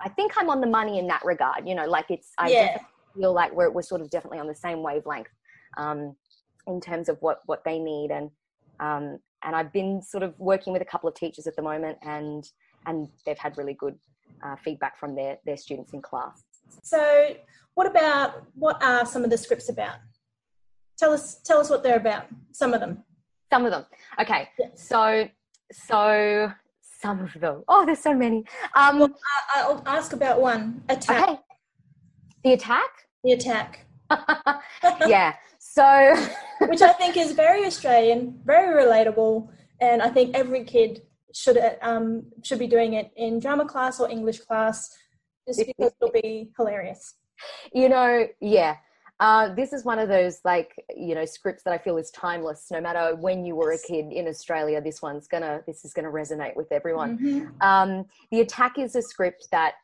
I 0.00 0.08
think 0.08 0.32
I'm 0.36 0.48
on 0.48 0.60
the 0.60 0.66
money 0.66 0.98
in 0.98 1.06
that 1.08 1.24
regard. 1.24 1.68
You 1.68 1.74
know, 1.74 1.86
like 1.86 2.06
it's 2.10 2.30
I 2.38 2.48
yeah. 2.48 2.78
feel 3.14 3.32
like 3.32 3.52
we're 3.52 3.70
we're 3.70 3.82
sort 3.82 4.00
of 4.00 4.10
definitely 4.10 4.38
on 4.38 4.46
the 4.46 4.54
same 4.54 4.82
wavelength 4.82 5.28
um, 5.76 6.16
in 6.66 6.80
terms 6.80 7.08
of 7.08 7.18
what 7.20 7.40
what 7.46 7.62
they 7.64 7.78
need 7.78 8.10
and 8.10 8.30
um, 8.80 9.18
and 9.44 9.54
I've 9.54 9.72
been 9.72 10.02
sort 10.02 10.22
of 10.22 10.38
working 10.38 10.72
with 10.72 10.82
a 10.82 10.86
couple 10.86 11.08
of 11.08 11.14
teachers 11.14 11.46
at 11.46 11.56
the 11.56 11.62
moment 11.62 11.98
and 12.02 12.48
and 12.86 13.08
they've 13.26 13.38
had 13.38 13.58
really 13.58 13.74
good 13.74 13.96
uh, 14.42 14.56
feedback 14.56 14.98
from 14.98 15.14
their 15.14 15.38
their 15.44 15.56
students 15.56 15.92
in 15.92 16.02
class. 16.02 16.42
So 16.82 17.34
what 17.74 17.86
about 17.86 18.44
what 18.54 18.82
are 18.82 19.06
some 19.06 19.24
of 19.24 19.30
the 19.30 19.38
scripts 19.38 19.68
about? 19.68 19.96
Tell 20.98 21.12
us 21.12 21.40
tell 21.42 21.58
us 21.58 21.70
what 21.70 21.82
they're 21.82 21.96
about. 21.96 22.26
Some 22.52 22.74
of 22.74 22.80
them. 22.80 23.04
Some 23.52 23.64
of 23.64 23.70
them. 23.70 23.86
Okay. 24.20 24.48
So 24.74 25.28
so 25.72 26.52
some 27.00 27.20
of 27.20 27.32
them. 27.40 27.64
Oh, 27.68 27.84
there's 27.84 27.98
so 27.98 28.14
many. 28.14 28.44
Um, 28.76 28.98
well, 28.98 29.18
I'll 29.54 29.82
ask 29.86 30.12
about 30.12 30.40
one. 30.40 30.82
Attack. 30.88 31.28
Okay. 31.28 31.38
The 32.44 32.52
attack. 32.52 32.90
The 33.24 33.32
attack. 33.32 33.86
yeah. 35.06 35.34
So, 35.58 35.82
which 36.68 36.82
I 36.82 36.92
think 36.92 37.16
is 37.16 37.32
very 37.32 37.64
Australian, 37.64 38.40
very 38.44 38.84
relatable, 38.84 39.48
and 39.80 40.02
I 40.02 40.10
think 40.10 40.36
every 40.36 40.64
kid 40.64 41.02
should 41.34 41.58
um, 41.80 42.24
should 42.42 42.58
be 42.58 42.66
doing 42.66 42.92
it 42.92 43.10
in 43.16 43.40
drama 43.40 43.64
class 43.64 43.98
or 43.98 44.10
English 44.10 44.40
class, 44.40 44.90
just 45.48 45.60
because 45.66 45.92
it'll 46.00 46.12
be 46.12 46.52
hilarious 46.58 47.14
you 47.72 47.88
know, 47.88 48.26
yeah. 48.40 48.76
Uh, 49.20 49.54
this 49.54 49.72
is 49.72 49.84
one 49.84 50.00
of 50.00 50.08
those 50.08 50.40
like 50.44 50.74
you 50.96 51.14
know 51.14 51.24
scripts 51.24 51.62
that 51.62 51.72
I 51.72 51.78
feel 51.78 51.96
is 51.96 52.10
timeless. 52.10 52.68
No 52.72 52.80
matter 52.80 53.14
when 53.14 53.44
you 53.44 53.54
were 53.54 53.70
a 53.72 53.78
kid 53.78 54.10
in 54.10 54.26
Australia, 54.26 54.80
this 54.80 55.00
one's 55.00 55.28
gonna 55.28 55.62
this 55.66 55.84
is 55.84 55.92
gonna 55.92 56.10
resonate 56.10 56.56
with 56.56 56.72
everyone. 56.72 57.18
Mhm. 57.18 57.46
Um, 57.60 58.06
the 58.32 58.40
attack 58.40 58.78
is 58.78 58.96
a 58.96 59.02
script 59.02 59.48
that 59.52 59.74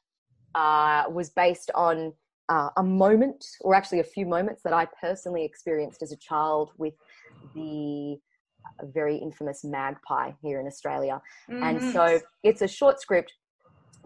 uh, 0.55 1.05
was 1.11 1.31
based 1.31 1.71
on 1.75 2.15
uh, 2.49 2.71
a 2.79 2.83
moment, 2.83 3.45
or 3.61 3.75
actually 3.75 4.01
a 4.01 4.05
few 4.05 4.27
moments 4.27 4.63
that 4.63 4.73
I 4.73 4.87
personally 5.01 5.45
experienced 5.45 6.03
as 6.03 6.11
a 6.11 6.17
child 6.17 6.73
with 6.79 6.95
the 7.55 8.19
very 8.83 9.17
infamous 9.17 9.65
magpie 9.65 10.33
here 10.43 10.59
in 10.61 10.67
Australia. 10.67 11.21
And 11.63 11.79
Mhm. 11.79 11.93
so 11.93 12.21
it's 12.43 12.63
a 12.63 12.69
short 12.69 13.01
script 13.01 13.35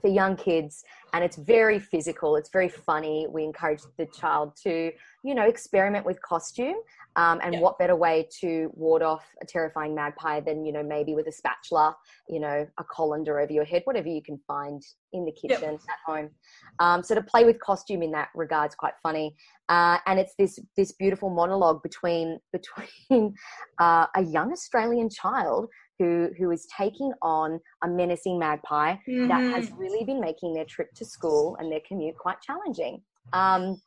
for 0.02 0.08
young 0.08 0.36
kids 0.36 0.84
and 1.14 1.24
it's 1.24 1.36
very 1.36 1.78
physical 1.78 2.36
it's 2.36 2.50
very 2.52 2.68
funny. 2.68 3.26
We 3.30 3.44
encourage 3.44 3.80
the 3.98 4.06
child 4.06 4.52
to 4.64 4.92
you 5.24 5.34
know 5.34 5.44
experiment 5.44 6.04
with 6.04 6.20
costume 6.22 6.76
um, 7.16 7.40
and 7.42 7.54
Yeah. 7.54 7.60
what 7.60 7.78
better 7.78 7.96
way 7.96 8.28
to 8.40 8.70
ward 8.74 9.02
off 9.02 9.24
a 9.40 9.46
terrifying 9.46 9.94
magpie 9.94 10.40
than 10.40 10.64
you 10.66 10.72
know 10.72 10.82
maybe 10.82 11.14
with 11.14 11.26
a 11.28 11.32
spatula 11.32 11.96
you 12.28 12.40
know 12.40 12.66
a 12.78 12.84
colander 12.84 13.38
over 13.40 13.52
your 13.52 13.64
head 13.64 13.82
whatever 13.84 14.08
you 14.08 14.22
can 14.22 14.38
find 14.46 14.82
in 15.14 15.24
the 15.24 15.32
kitchen 15.32 15.74
at 15.74 15.98
home. 16.06 16.30
Um, 16.78 17.02
so 17.02 17.14
to 17.14 17.22
play 17.22 17.44
with 17.44 17.60
costume 17.60 18.02
in 18.02 18.10
that 18.12 18.28
regard's 18.34 18.74
quite 18.74 18.94
funny. 19.02 19.36
Uh, 19.68 19.98
and 20.06 20.18
it's 20.18 20.34
this 20.38 20.58
this 20.76 20.92
beautiful 20.92 21.30
monologue 21.30 21.82
between 21.82 22.38
between 22.52 23.34
uh, 23.78 24.06
a 24.16 24.22
young 24.22 24.50
australian 24.52 25.08
child 25.08 25.68
who 25.98 26.30
who 26.38 26.50
is 26.50 26.66
taking 26.76 27.12
on 27.22 27.60
a 27.84 27.88
menacing 27.88 28.38
magpie 28.38 28.96
that 29.06 29.40
has 29.54 29.70
really 29.72 30.04
been 30.04 30.20
making 30.20 30.54
their 30.54 30.64
trip 30.64 30.92
to 30.94 31.04
school 31.04 31.56
and 31.60 31.70
their 31.70 31.80
commute 31.86 32.16
quite 32.16 32.40
challenging. 32.40 33.02
Um, 33.32 33.80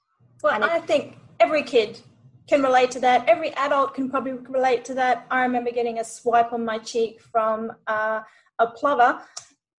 Well, 0.44 0.54
and 0.54 0.64
I 0.64 0.80
think 0.80 1.18
every 1.40 1.64
kid 1.64 2.00
can 2.48 2.62
relate 2.62 2.92
to 2.92 3.00
that. 3.00 3.28
Every 3.28 3.52
adult 3.54 3.96
can 3.96 4.10
probably 4.10 4.34
relate 4.34 4.86
to 4.86 4.94
that. 4.96 5.26
I 5.32 5.42
remember 5.42 5.72
getting 5.72 6.00
a 6.00 6.04
swipe 6.04 6.54
on 6.54 6.64
my 6.64 6.78
cheek 6.78 7.22
from 7.22 7.72
uh, 7.88 8.22
a 8.60 8.68
plover. 8.68 9.22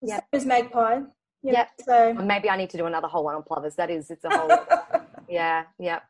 Yep. 0.03 0.19
same 0.19 0.41
as 0.41 0.47
magpie. 0.47 1.01
Yep. 1.43 1.69
know, 1.87 2.15
So. 2.15 2.15
maybe 2.15 2.51
I 2.51 2.57
need 2.57 2.71
to 2.71 2.77
do 2.77 2.87
another 2.87 3.09
whole 3.09 3.25
one 3.25 3.35
on 3.35 3.43
plovers. 3.43 3.77
That 3.77 3.91
is, 3.91 4.11
it's 4.11 4.25
a 4.25 4.37
whole, 4.37 4.51
yeah, 5.29 5.65
yeah. 5.79 6.01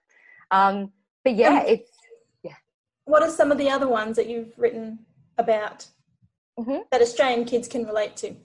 Um, 0.50 0.92
but 1.24 1.35
yeah, 1.35 1.62
it's 1.62 1.90
what 3.07 3.22
are 3.22 3.31
some 3.31 3.50
of 3.50 3.59
the 3.59 3.70
other 3.70 3.88
ones 3.88 4.16
that 4.16 4.29
you've 4.29 4.52
written 4.59 4.98
about 5.38 5.87
Mhm. 6.59 6.83
that 6.90 7.03
Australian 7.03 7.45
kids 7.45 7.69
can 7.69 7.85
relate 7.87 8.16
to? 8.16 8.37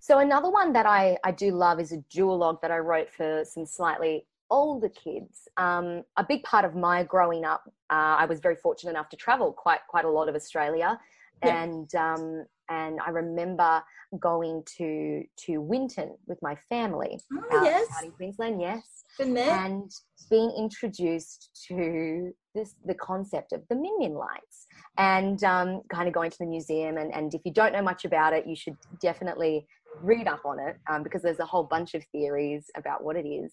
so 0.00 0.18
another 0.18 0.50
one 0.50 0.72
that 0.74 0.84
I 0.86 1.16
I 1.24 1.30
do 1.32 1.50
love 1.52 1.80
is 1.80 1.90
a 1.92 1.98
duologue 2.14 2.60
that 2.60 2.70
I 2.70 2.78
wrote 2.78 3.10
for 3.10 3.44
some 3.44 3.64
slightly 3.64 4.26
older 4.50 4.90
kids. 4.90 5.48
Um, 5.56 6.02
a 6.18 6.24
big 6.24 6.42
part 6.42 6.64
of 6.66 6.74
my 6.74 7.02
growing 7.04 7.44
up, 7.46 7.62
uh, 7.90 8.16
I 8.22 8.26
was 8.26 8.40
very 8.40 8.56
fortunate 8.56 8.90
enough 8.90 9.08
to 9.10 9.16
travel 9.16 9.52
quite 9.52 9.80
quite 9.88 10.04
a 10.04 10.10
lot 10.10 10.28
of 10.28 10.34
Australia, 10.34 11.00
Yeah. 11.42 11.62
and 11.62 11.94
um, 11.94 12.46
and 12.68 13.00
I 13.00 13.10
remember 13.10 13.82
going 14.18 14.62
to 14.76 15.24
to 15.44 15.60
Winton 15.62 16.16
with 16.26 16.40
my 16.42 16.54
family. 16.68 17.18
Oh, 17.32 17.58
out, 17.58 17.64
yes. 17.64 17.88
out 17.96 18.04
in 18.04 18.12
Queensland, 18.12 18.60
yes. 18.60 19.04
Been 19.18 19.32
there. 19.34 19.50
and 19.50 19.90
being 20.28 20.50
introduced 20.50 21.50
to 21.68 22.34
this 22.54 22.74
the 22.84 22.94
concept 22.94 23.52
of 23.52 23.66
the 23.68 23.74
Min 23.74 23.98
Min 23.98 24.14
lights 24.14 24.66
and 24.98 25.42
um, 25.44 25.82
kind 25.92 26.06
of 26.08 26.14
going 26.14 26.30
to 26.30 26.38
the 26.38 26.46
museum 26.46 26.96
and, 26.98 27.12
and 27.14 27.34
if 27.34 27.40
you 27.44 27.52
don't 27.52 27.72
know 27.72 27.82
much 27.82 28.04
about 28.04 28.32
it 28.32 28.46
you 28.46 28.54
should 28.56 28.76
definitely 29.00 29.66
read 30.02 30.26
up 30.26 30.42
on 30.44 30.58
it 30.58 30.76
um, 30.90 31.02
because 31.02 31.22
there's 31.22 31.38
a 31.40 31.44
whole 31.46 31.64
bunch 31.64 31.94
of 31.94 32.04
theories 32.12 32.66
about 32.76 33.02
what 33.02 33.16
it 33.16 33.26
is 33.26 33.52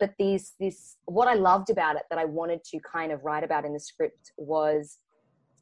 but 0.00 0.10
these 0.18 0.52
this 0.60 0.96
what 1.06 1.28
i 1.28 1.34
loved 1.34 1.70
about 1.70 1.96
it 1.96 2.02
that 2.10 2.18
i 2.18 2.24
wanted 2.24 2.62
to 2.64 2.78
kind 2.80 3.12
of 3.12 3.22
write 3.24 3.44
about 3.44 3.64
in 3.64 3.72
the 3.72 3.80
script 3.80 4.32
was 4.36 4.98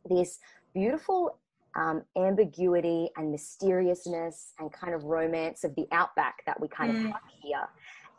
this 0.08 0.38
beautiful 0.74 1.38
um, 1.76 2.02
ambiguity 2.16 3.10
and 3.16 3.30
mysteriousness 3.30 4.52
and 4.58 4.72
kind 4.72 4.94
of 4.94 5.04
romance 5.04 5.62
of 5.62 5.74
the 5.76 5.86
outback 5.92 6.36
that 6.46 6.60
we 6.60 6.68
kind 6.68 6.90
Mm. 6.92 7.06
of 7.06 7.12
have 7.12 7.20
here 7.42 7.68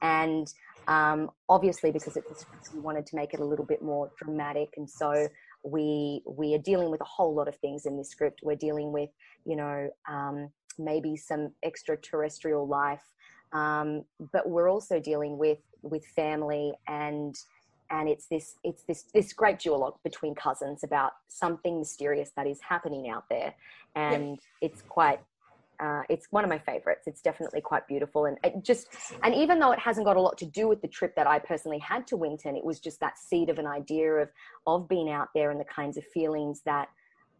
and 0.01 0.47
um, 0.87 1.29
obviously 1.47 1.91
because 1.91 2.17
it's 2.17 2.31
a 2.31 2.35
script, 2.35 2.69
we 2.73 2.79
wanted 2.79 3.05
to 3.05 3.15
make 3.15 3.33
it 3.33 3.39
a 3.39 3.45
little 3.45 3.65
bit 3.65 3.81
more 3.81 4.11
dramatic 4.17 4.69
and 4.77 4.89
so 4.89 5.27
we 5.63 6.21
we 6.25 6.53
are 6.55 6.59
dealing 6.59 6.89
with 6.91 7.01
a 7.01 7.05
whole 7.05 7.33
lot 7.33 7.47
of 7.47 7.55
things 7.57 7.85
in 7.85 7.97
this 7.97 8.09
script. 8.09 8.41
We're 8.43 8.55
dealing 8.55 8.91
with 8.91 9.09
you 9.45 9.55
know 9.55 9.89
um, 10.09 10.49
maybe 10.79 11.15
some 11.15 11.51
extraterrestrial 11.63 12.67
life 12.67 13.03
um, 13.53 14.03
but 14.31 14.49
we're 14.49 14.69
also 14.69 14.99
dealing 14.99 15.37
with 15.37 15.59
with 15.81 16.05
family 16.05 16.73
and 16.87 17.35
and 17.89 18.07
it's 18.07 18.27
this 18.27 18.55
it's 18.63 18.83
this 18.83 19.05
this 19.13 19.33
great 19.33 19.59
duologue 19.59 19.97
between 20.03 20.33
cousins 20.33 20.83
about 20.83 21.11
something 21.27 21.79
mysterious 21.79 22.31
that 22.37 22.47
is 22.47 22.59
happening 22.61 23.09
out 23.09 23.25
there. 23.29 23.53
And 23.95 24.39
it's 24.61 24.81
quite 24.81 25.19
uh, 25.81 26.03
it's 26.09 26.27
one 26.31 26.43
of 26.43 26.49
my 26.49 26.59
favorites 26.59 27.03
it's 27.07 27.21
definitely 27.21 27.59
quite 27.61 27.87
beautiful 27.87 28.25
and 28.25 28.37
it 28.43 28.53
just 28.63 28.87
and 29.23 29.33
even 29.33 29.59
though 29.59 29.71
it 29.71 29.79
hasn't 29.79 30.05
got 30.05 30.15
a 30.17 30.21
lot 30.21 30.37
to 30.37 30.45
do 30.45 30.67
with 30.67 30.81
the 30.81 30.87
trip 30.87 31.13
that 31.15 31.27
i 31.27 31.39
personally 31.39 31.79
had 31.79 32.05
to 32.07 32.15
winton 32.15 32.55
it 32.55 32.63
was 32.63 32.79
just 32.79 32.99
that 32.99 33.17
seed 33.17 33.49
of 33.49 33.57
an 33.59 33.67
idea 33.67 34.11
of 34.13 34.29
of 34.67 34.87
being 34.87 35.09
out 35.09 35.29
there 35.33 35.49
and 35.51 35.59
the 35.59 35.65
kinds 35.65 35.97
of 35.97 36.03
feelings 36.13 36.61
that 36.65 36.87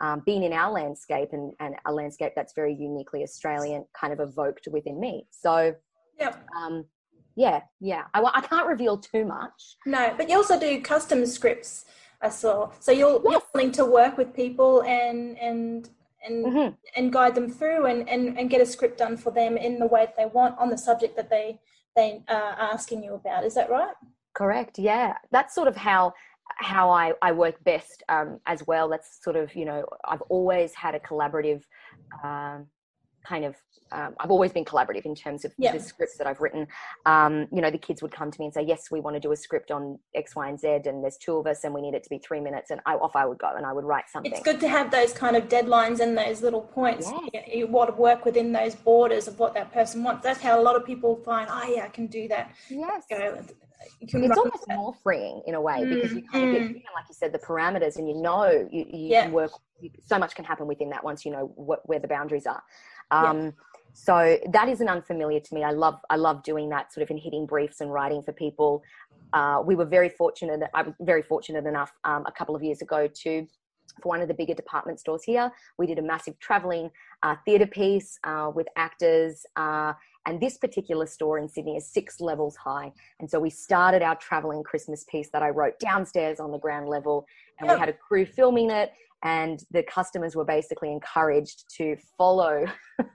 um, 0.01 0.23
being 0.25 0.41
in 0.41 0.51
our 0.51 0.71
landscape 0.71 1.29
and, 1.31 1.53
and 1.59 1.75
a 1.85 1.91
landscape 1.91 2.33
that's 2.35 2.53
very 2.55 2.73
uniquely 2.73 3.21
australian 3.23 3.85
kind 3.99 4.11
of 4.11 4.19
evoked 4.19 4.67
within 4.71 4.99
me 4.99 5.27
so 5.29 5.73
Yep. 6.19 6.43
um, 6.57 6.85
yeah 7.35 7.61
yeah 7.79 8.03
I, 8.13 8.21
I 8.33 8.41
can't 8.41 8.67
reveal 8.67 8.97
too 8.97 9.25
much 9.25 9.77
No, 9.85 10.13
but 10.17 10.29
you 10.29 10.35
also 10.37 10.59
do 10.59 10.81
custom 10.81 11.25
scripts. 11.25 11.85
I 12.23 12.29
saw. 12.29 12.69
So 12.79 12.91
you're, 12.91 13.19
you're 13.23 13.31
Yes. 13.31 13.41
willing 13.53 13.71
to 13.71 13.85
work 13.85 14.15
with 14.17 14.31
people 14.35 14.83
and 14.83 15.39
and 15.39 15.89
and 16.25 16.45
Mhm. 16.45 16.77
and 16.95 17.13
guide 17.13 17.35
them 17.35 17.49
through 17.49 17.85
and, 17.85 18.07
and 18.09 18.37
and 18.37 18.49
get 18.49 18.61
a 18.61 18.65
script 18.65 18.97
done 18.97 19.17
for 19.17 19.31
them 19.31 19.57
in 19.57 19.79
the 19.79 19.87
way 19.87 20.05
that 20.05 20.15
they 20.15 20.25
want 20.25 20.57
on 20.59 20.69
the 20.69 20.77
subject 20.77 21.15
that 21.15 21.29
they 21.29 21.59
they 21.95 22.23
are 22.29 22.55
asking 22.73 23.03
you 23.03 23.13
about. 23.15 23.43
Is 23.43 23.55
that 23.55 23.69
right? 23.69 23.95
Correct. 24.33 24.79
Yeah, 24.79 25.17
that's 25.31 25.53
sort 25.53 25.67
of 25.67 25.75
how 25.75 26.13
how 26.57 26.89
I 26.89 27.13
I 27.21 27.31
work 27.31 27.63
best 27.63 28.03
um, 28.09 28.39
as 28.45 28.65
well. 28.67 28.89
That's 28.89 29.23
sort 29.23 29.35
of 29.35 29.53
you 29.55 29.65
know 29.65 29.85
I've 30.05 30.21
always 30.23 30.73
had 30.73 30.95
a 30.95 30.99
collaborative 30.99 31.63
um, 32.23 32.67
kind 33.23 33.45
of. 33.45 33.55
Um, 33.93 34.15
I've 34.21 34.31
always 34.31 34.53
been 34.53 34.63
collaborative 34.63 35.03
in 35.05 35.13
terms 35.15 35.43
of 35.43 35.53
Yeah. 35.57 35.73
the 35.73 35.79
scripts 35.81 36.17
that 36.17 36.25
I've 36.25 36.39
written. 36.39 36.65
Um, 37.05 37.49
you 37.51 37.59
know, 37.61 37.69
the 37.69 37.77
kids 37.77 38.01
would 38.01 38.13
come 38.13 38.31
to 38.31 38.39
me 38.39 38.45
and 38.45 38.53
say, 38.53 38.61
"Yes, 38.61 38.89
we 38.89 39.01
want 39.01 39.17
to 39.17 39.19
do 39.19 39.33
a 39.33 39.35
script 39.35 39.69
on 39.69 39.99
X, 40.15 40.33
Y, 40.33 40.47
and 40.47 40.57
Z, 40.57 40.67
and 40.85 41.03
there's 41.03 41.17
two 41.17 41.35
of 41.35 41.45
us, 41.45 41.65
and 41.65 41.73
we 41.73 41.81
need 41.81 41.93
it 41.93 42.01
to 42.03 42.09
be 42.09 42.17
three 42.17 42.39
minutes." 42.39 42.71
And 42.71 42.79
I, 42.85 42.93
off 42.95 43.17
I 43.17 43.25
would 43.25 43.37
go, 43.37 43.51
and 43.53 43.65
I 43.65 43.73
would 43.73 43.83
write 43.83 44.05
something. 44.09 44.31
It's 44.31 44.41
good 44.41 44.61
to 44.61 44.69
have 44.69 44.91
those 44.91 45.11
kind 45.11 45.35
of 45.35 45.49
deadlines 45.49 45.99
and 45.99 46.17
those 46.17 46.41
little 46.41 46.61
points. 46.61 47.11
Yes. 47.11 47.29
You, 47.49 47.59
you 47.59 47.67
want 47.67 47.89
to 47.89 47.95
work 48.01 48.23
within 48.23 48.53
those 48.53 48.75
borders 48.75 49.27
of 49.27 49.37
what 49.39 49.53
that 49.55 49.73
person 49.73 50.03
wants. 50.05 50.23
That's 50.23 50.39
how 50.39 50.57
a 50.57 50.63
lot 50.63 50.77
of 50.77 50.85
people 50.85 51.17
find. 51.17 51.49
Oh 51.51 51.73
yeah, 51.75 51.83
I 51.83 51.89
can 51.89 52.07
do 52.07 52.29
that. 52.29 52.51
Yes. 52.69 53.03
Go. 53.09 53.43
You 53.99 54.07
can 54.07 54.23
it's 54.23 54.37
almost 54.37 54.67
that. 54.67 54.77
more 54.77 54.93
freeing 55.03 55.41
in 55.47 55.55
a 55.55 55.61
way 55.61 55.85
because 55.85 56.13
you 56.13 56.21
Mm, 56.21 56.31
kind 56.31 56.45
of 56.45 56.51
get 56.51 56.61
mm. 56.61 56.67
given, 56.67 56.81
like 56.93 57.05
you 57.09 57.15
said, 57.15 57.33
the 57.33 57.39
parameters, 57.39 57.97
and 57.97 58.07
you 58.07 58.15
know 58.15 58.67
you, 58.71 58.85
you 58.87 59.07
Yeah. 59.09 59.23
can 59.23 59.31
work. 59.33 59.51
So 60.05 60.19
much 60.19 60.35
can 60.35 60.45
happen 60.45 60.67
within 60.67 60.91
that 60.91 61.03
once 61.03 61.25
you 61.25 61.31
know 61.31 61.51
what, 61.55 61.79
where 61.89 61.97
the 61.99 62.07
boundaries 62.07 62.45
are. 62.45 62.61
Um, 63.11 63.53
So 63.93 64.37
that 64.51 64.69
isn't 64.69 64.87
unfamiliar 64.87 65.41
to 65.41 65.53
me. 65.53 65.63
I 65.63 65.71
love 65.71 65.99
I 66.09 66.15
love 66.15 66.43
doing 66.43 66.69
that 66.69 66.93
sort 66.93 67.03
of 67.03 67.11
in 67.11 67.17
hitting 67.17 67.45
briefs 67.45 67.81
and 67.81 67.91
writing 67.91 68.21
for 68.23 68.31
people. 68.31 68.83
Uh, 69.33 69.61
we 69.65 69.75
were 69.75 69.85
very 69.85 70.09
fortunate. 70.09 70.61
I 70.73 70.81
was 70.83 70.93
very 71.01 71.21
fortunate 71.21 71.65
enough 71.65 71.91
um, 72.03 72.23
a 72.25 72.31
couple 72.31 72.55
of 72.55 72.63
years 72.63 72.81
ago 72.81 73.07
to 73.23 73.47
for 74.01 74.09
one 74.09 74.21
of 74.21 74.27
the 74.27 74.33
bigger 74.33 74.53
department 74.53 74.99
stores 74.99 75.23
here. 75.23 75.51
We 75.77 75.85
did 75.85 75.99
a 75.99 76.01
massive 76.01 76.39
traveling 76.39 76.89
uh, 77.23 77.35
theatre 77.45 77.67
piece 77.67 78.17
uh, 78.23 78.51
with 78.53 78.67
actors. 78.77 79.45
Uh, 79.55 79.93
and 80.25 80.39
this 80.39 80.57
particular 80.57 81.05
store 81.05 81.39
in 81.39 81.49
Sydney 81.49 81.75
is 81.75 81.87
six 81.87 82.21
levels 82.21 82.55
high. 82.55 82.91
And 83.19 83.29
so 83.29 83.39
we 83.39 83.49
started 83.49 84.01
our 84.01 84.15
traveling 84.15 84.63
Christmas 84.63 85.03
piece 85.05 85.29
that 85.33 85.41
I 85.41 85.49
wrote 85.49 85.79
downstairs 85.79 86.39
on 86.39 86.51
the 86.51 86.59
ground 86.59 86.87
level. 86.87 87.25
And 87.59 87.69
we 87.69 87.77
had 87.77 87.89
a 87.89 87.93
crew 87.93 88.25
filming 88.25 88.69
it. 88.69 88.93
And 89.23 89.63
the 89.71 89.83
customers 89.83 90.35
were 90.35 90.45
basically 90.45 90.91
encouraged 90.91 91.65
to 91.77 91.95
follow 92.17 92.65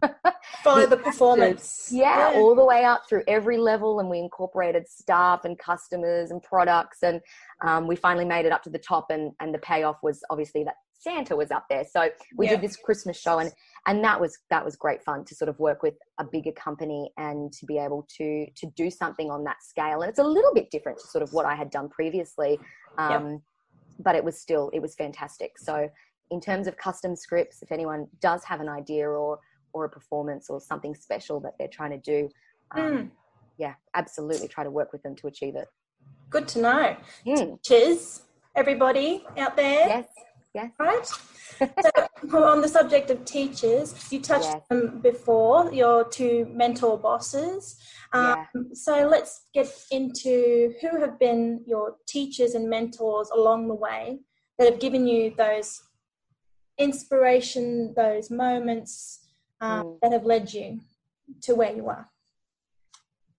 Follow 0.63 0.83
the 0.83 0.87
the 0.97 1.03
performance. 1.03 1.89
yeah, 1.93 2.33
all 2.35 2.55
the 2.55 2.65
way 2.65 2.85
up 2.85 3.03
through 3.09 3.23
every 3.29 3.59
level, 3.59 4.01
and 4.01 4.09
we 4.09 4.19
incorporated 4.19 4.89
staff 4.89 5.45
and 5.45 5.59
customers 5.59 6.31
and 6.31 6.43
products, 6.43 6.99
and 7.03 7.21
um, 7.65 7.87
we 7.87 7.97
finally 7.97 8.25
made 8.25 8.47
it 8.47 8.53
up 8.53 8.63
to 8.63 8.71
the 8.71 8.79
top. 8.79 9.07
And 9.11 9.33
and 9.41 9.53
the 9.55 9.59
payoff 9.59 9.99
was 10.03 10.21
obviously 10.31 10.65
that 10.65 10.75
Santa 10.99 11.37
was 11.37 11.51
up 11.51 11.67
there. 11.69 11.85
So 11.85 12.09
we 12.37 12.47
Yeah. 12.47 12.53
did 12.53 12.63
this 12.63 12.77
Christmas 12.77 13.19
show, 13.19 13.39
and 13.39 13.53
and 13.87 14.03
that 14.05 14.21
was 14.21 14.39
that 14.51 14.65
was 14.65 14.77
great 14.77 15.03
fun 15.05 15.25
to 15.27 15.35
sort 15.35 15.49
of 15.49 15.59
work 15.59 15.83
with 15.83 15.95
a 16.19 16.25
bigger 16.25 16.53
company 16.53 17.13
and 17.17 17.53
to 17.53 17.67
be 17.67 17.79
able 17.79 18.07
to 18.19 18.47
to 18.57 18.67
do 18.77 18.91
something 18.91 19.31
on 19.31 19.45
that 19.45 19.63
scale. 19.63 20.03
And 20.03 20.09
it's 20.11 20.19
a 20.19 20.25
little 20.25 20.55
bit 20.55 20.71
different 20.71 20.99
to 20.99 21.07
sort 21.09 21.23
of 21.23 21.33
what 21.33 21.47
I 21.47 21.55
had 21.55 21.71
done 21.71 21.89
previously, 21.89 22.59
um, 22.99 23.43
but 23.99 24.15
it 24.15 24.25
was 24.25 24.39
still 24.39 24.71
it 24.73 24.81
was 24.81 24.95
fantastic. 24.95 25.59
So 25.59 25.89
in 26.31 26.41
terms 26.41 26.67
of 26.67 26.77
custom 26.77 27.15
scripts, 27.17 27.63
if 27.63 27.71
anyone 27.73 28.09
does 28.21 28.45
have 28.45 28.61
an 28.61 28.69
idea 28.69 29.09
or 29.09 29.39
or 29.73 29.85
a 29.85 29.89
performance 29.91 30.49
or 30.49 30.61
something 30.61 30.95
special 30.95 31.39
that 31.41 31.53
they're 31.59 31.69
trying 31.69 31.91
to 31.91 31.99
do, 31.99 32.29
um, 32.73 32.83
Mm. 32.83 33.11
yeah, 33.59 33.75
absolutely 33.95 34.49
try 34.49 34.65
to 34.65 34.71
work 34.71 34.93
with 34.93 35.03
them 35.03 35.15
to 35.17 35.27
achieve 35.27 35.55
it. 35.55 35.69
Good 36.31 36.49
to 36.49 36.61
know. 36.61 36.97
Mm. 37.27 37.61
Teachers, 37.63 38.23
everybody 38.55 39.25
out 39.37 39.55
there. 39.57 39.87
Yes, 39.87 40.09
yes. 40.57 40.73
Right. 40.79 41.07
so, 41.07 42.45
on 42.55 42.61
the 42.61 42.69
subject 42.69 43.11
of 43.11 43.19
teachers, 43.25 43.87
you 44.13 44.21
touched 44.21 44.53
Yes. 44.55 44.63
them 44.71 45.01
before, 45.11 45.73
your 45.73 45.99
two 46.19 46.47
mentor 46.63 46.99
bosses. 46.99 47.77
Um, 48.13 48.47
So 48.73 48.95
let's 49.15 49.33
get 49.53 49.69
into 49.91 50.75
who 50.81 50.91
have 51.03 51.19
been 51.19 51.43
your 51.67 51.87
teachers 52.15 52.55
and 52.57 52.65
mentors 52.77 53.29
along 53.39 53.61
the 53.69 53.75
way 53.89 54.21
that 54.57 54.67
have 54.71 54.81
given 54.81 55.07
you 55.07 55.23
those 55.45 55.69
inspiration, 56.79 57.65
those 57.95 58.31
moments 58.31 59.21
um, 59.61 59.83
Mm. 59.83 60.01
that 60.01 60.13
have 60.13 60.25
led 60.25 60.53
you 60.53 60.81
to 61.43 61.55
where 61.55 61.75
you 61.79 61.89
are. 61.89 62.07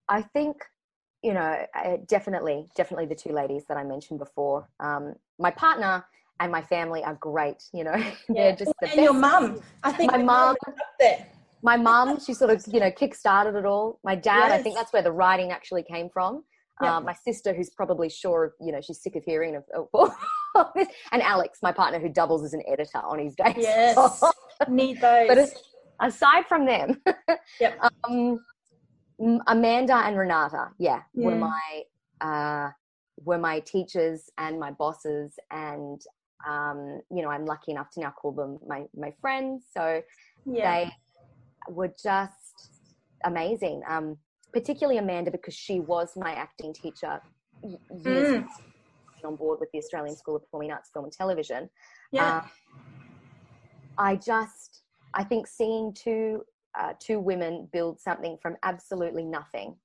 I 0.09 0.21
think, 0.35 0.55
you 1.21 1.33
know, 1.33 1.51
definitely, 2.07 2.59
definitely 2.75 3.05
the 3.13 3.15
two 3.23 3.33
ladies 3.41 3.65
that 3.67 3.77
I 3.77 3.83
mentioned 3.83 4.19
before. 4.19 4.59
Um, 4.79 5.03
my 5.37 5.51
partner 5.51 6.05
and 6.39 6.51
my 6.51 6.61
family 6.61 7.03
are 7.03 7.15
great. 7.15 7.63
You 7.73 7.83
know, 7.85 8.03
they're 8.29 8.55
just 8.55 8.73
the 8.81 8.91
and 8.91 9.01
your 9.01 9.13
mum. 9.13 9.59
I 9.83 9.91
think 9.91 10.11
My 10.11 10.17
mum- 10.19 10.55
is 10.67 10.73
up 10.73 10.85
there. 10.99 11.27
My 11.63 11.75
mum, 11.75 12.19
she 12.23 12.33
sort 12.33 12.51
of, 12.51 12.63
you 12.71 12.79
know, 12.79 12.91
kick-started 12.91 13.55
it 13.57 13.65
all. 13.65 13.99
My 14.03 14.15
dad, 14.15 14.51
I 14.51 14.61
think 14.61 14.75
that's 14.75 14.93
where 14.93 15.01
the 15.01 15.11
writing 15.11 15.51
actually 15.51 15.83
came 15.83 16.07
from. 16.09 16.43
Yeah. 16.81 16.97
Uh, 16.97 17.01
my 17.01 17.13
sister, 17.13 17.51
who's 17.53 17.71
probably 17.71 18.09
sure, 18.09 18.43
of, 18.45 18.51
you 18.61 18.71
know, 18.71 18.79
she's 18.79 19.01
sick 19.01 19.15
of 19.15 19.23
hearing 19.23 19.55
of, 19.55 19.63
of 19.73 20.11
this, 20.75 20.87
and 21.11 21.23
Alex, 21.23 21.59
my 21.63 21.71
partner, 21.71 21.99
who 21.99 22.09
doubles 22.09 22.43
as 22.43 22.53
an 22.53 22.61
editor 22.71 22.99
on 22.99 23.17
his 23.17 23.33
days. 23.35 23.55
Yes. 23.57 24.23
Need 24.69 25.01
those. 25.01 25.27
but 25.27 25.49
aside 25.99 26.45
from 26.47 26.65
them, 26.67 27.01
Yep. 27.59 27.79
um, 28.07 28.39
Amanda 29.47 29.95
and 29.95 30.15
Renata, 30.15 30.69
yeah, 30.77 31.01
were 31.15 31.31
Mm. 31.31 31.39
my 31.39 31.83
uh, 32.21 32.71
were 33.23 33.39
my 33.39 33.59
teachers 33.61 34.29
and 34.37 34.59
my 34.59 34.69
bosses, 34.71 35.33
and 35.49 35.99
um, 36.47 37.01
you 37.09 37.21
know, 37.21 37.29
I'm 37.29 37.45
lucky 37.45 37.71
enough 37.71 37.89
to 37.91 37.99
now 38.01 38.11
call 38.11 38.31
them 38.31 38.59
my 38.67 38.83
my 38.95 39.13
friends. 39.21 39.65
So 39.75 40.01
yeah. 40.45 40.85
they 40.85 40.91
were 41.73 41.93
just 42.01 42.69
amazing. 43.25 43.81
Um, 43.87 44.17
particularly 44.53 44.97
Amanda 44.97 45.29
because 45.31 45.53
she 45.53 45.79
was 45.79 46.11
my 46.15 46.31
acting 46.33 46.73
teacher 46.73 47.21
years 48.03 48.43
Mm. 48.45 48.47
on 49.27 49.35
board 49.35 49.59
with 49.59 49.69
the 49.71 49.79
Australian 49.79 50.15
School 50.15 50.35
of 50.35 50.43
Performing 50.43 50.71
Arts, 50.71 50.89
Film 50.93 51.05
and 51.05 51.13
Television. 51.13 51.69
yeah. 52.11 52.37
Uh, 52.37 52.47
I 53.97 54.15
just, 54.15 54.83
I 55.15 55.23
think 55.23 55.47
seeing 55.47 55.93
two 55.93 56.43
uh, 56.79 56.93
two 56.99 57.19
women 57.19 57.67
build 57.73 57.99
something 57.99 58.37
from 58.41 58.55
absolutely 58.63 59.23
nothing 59.25 59.75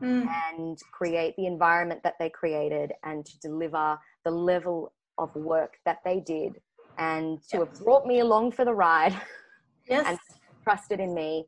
Mm. 0.00 0.28
and 0.50 0.78
create 0.92 1.34
the 1.36 1.46
environment 1.46 2.02
that 2.04 2.14
they 2.20 2.30
created 2.30 2.92
and 3.02 3.26
to 3.26 3.36
deliver 3.40 3.98
the 4.24 4.30
level 4.30 4.92
of 5.22 5.34
work 5.34 5.74
that 5.84 5.98
they 6.04 6.20
did 6.20 6.52
and 6.98 7.38
to 7.50 7.60
have 7.60 7.74
brought 7.78 8.06
me 8.06 8.20
along 8.20 8.52
for 8.52 8.64
the 8.64 8.74
ride 8.74 9.18
Yes. 9.88 10.06
and 10.06 10.18
trusted 10.62 11.00
in 11.00 11.14
me 11.14 11.44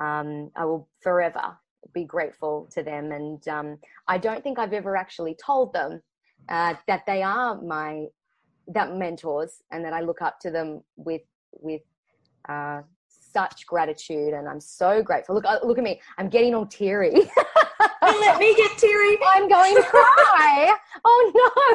um, 0.00 0.50
i 0.56 0.64
will 0.64 0.88
forever 1.02 1.56
be 1.94 2.04
grateful 2.04 2.68
to 2.72 2.82
them. 2.82 3.12
And 3.12 3.46
um, 3.48 3.78
i 4.08 4.18
don't 4.18 4.42
think 4.42 4.58
i've 4.58 4.72
ever 4.72 4.96
actually 4.96 5.36
told 5.44 5.72
them 5.72 6.00
uh, 6.48 6.74
that 6.86 7.02
they 7.06 7.22
are 7.22 7.60
my 7.60 8.06
that 8.68 8.94
mentors 8.94 9.62
and 9.70 9.84
that 9.84 9.92
i 9.92 10.00
look 10.00 10.22
up 10.22 10.38
to 10.40 10.50
them 10.50 10.82
with 10.96 11.22
with 11.52 11.82
uh, 12.48 12.82
such 13.08 13.66
gratitude. 13.66 14.32
And 14.32 14.48
i'm 14.48 14.60
so 14.60 15.02
grateful. 15.02 15.34
Look 15.34 15.44
uh, 15.44 15.58
look 15.62 15.78
at 15.78 15.84
me. 15.84 16.00
I'm 16.18 16.28
getting 16.28 16.54
all 16.54 16.66
teary 16.66 17.30
Don't 18.08 18.20
let 18.20 18.38
me 18.38 18.54
get 18.56 18.76
teary. 18.78 19.18
i'm 19.34 19.48
going 19.48 19.74
to 19.76 19.82
cry 19.82 20.74
oh 21.04 21.20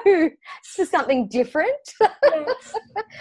no 0.06 0.12
this 0.13 0.80
is 0.80 0.89
something 0.89 1.28
different 1.28 1.78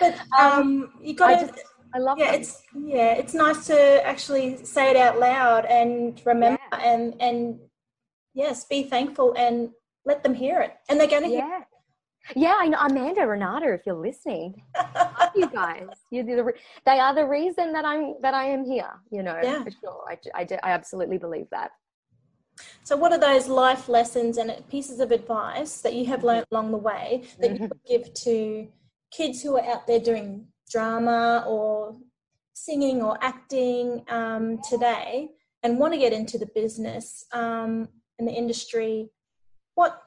But 0.00 0.18
um, 0.38 0.92
you 1.00 1.14
got 1.14 1.30
I 1.40 1.44
to. 1.44 1.52
i 1.94 1.98
love 1.98 2.18
it. 2.18 2.22
Yeah, 2.24 2.32
them. 2.32 2.40
it's 2.40 2.62
yeah, 2.74 3.12
it's 3.14 3.34
nice 3.34 3.66
to 3.66 3.78
actually 4.06 4.64
say 4.64 4.90
it 4.90 4.96
out 4.96 5.18
loud 5.20 5.64
and 5.66 6.20
remember 6.24 6.58
and 6.80 7.14
and 7.20 7.58
yes, 8.34 8.64
be 8.64 8.82
thankful 8.84 9.34
and 9.36 9.70
let 10.04 10.22
them 10.22 10.34
hear 10.34 10.60
it, 10.60 10.74
and 10.88 10.98
they're 10.98 11.06
going 11.16 11.22
to 11.22 11.28
hear. 11.28 11.38
yeah 11.38 11.60
yeah 12.36 12.54
i 12.58 12.68
know 12.68 12.78
amanda 12.88 13.26
renata 13.26 13.72
if 13.74 13.82
you're 13.84 13.96
listening 13.96 14.54
love 15.18 15.30
you 15.34 15.48
guys 15.48 15.88
you're 16.12 16.24
the, 16.24 16.52
they 16.86 16.98
are 17.00 17.14
the 17.16 17.26
reason 17.26 17.72
that 17.72 17.84
i'm 17.84 18.14
that 18.22 18.32
i 18.32 18.44
am 18.44 18.64
here 18.64 18.92
you 19.10 19.22
know 19.24 19.38
Yeah. 19.42 19.62
for 19.64 19.72
sure 19.80 20.04
I, 20.08 20.16
I, 20.40 20.44
do- 20.44 20.62
I 20.62 20.70
absolutely 20.70 21.18
believe 21.18 21.48
that 21.50 21.70
So, 22.84 22.96
what 22.96 23.12
are 23.12 23.18
those 23.18 23.48
life 23.48 23.88
lessons 23.88 24.38
and 24.38 24.52
pieces 24.68 25.00
of 25.00 25.10
advice 25.10 25.80
that 25.80 25.94
you 25.94 26.06
have 26.06 26.24
learned 26.24 26.46
along 26.50 26.70
the 26.72 26.78
way 26.78 27.22
that 27.40 27.50
you 27.50 27.68
would 27.68 27.80
give 27.88 28.14
to 28.14 28.68
kids 29.10 29.42
who 29.42 29.56
are 29.56 29.64
out 29.64 29.86
there 29.86 30.00
doing 30.00 30.46
drama 30.70 31.44
or 31.46 31.96
singing 32.54 33.02
or 33.02 33.18
acting 33.22 34.04
um, 34.08 34.58
today 34.68 35.30
and 35.62 35.78
want 35.78 35.92
to 35.92 35.98
get 35.98 36.12
into 36.12 36.38
the 36.38 36.46
business 36.54 37.24
um, 37.32 37.88
and 38.18 38.28
the 38.28 38.32
industry? 38.32 39.10
What 39.74 40.02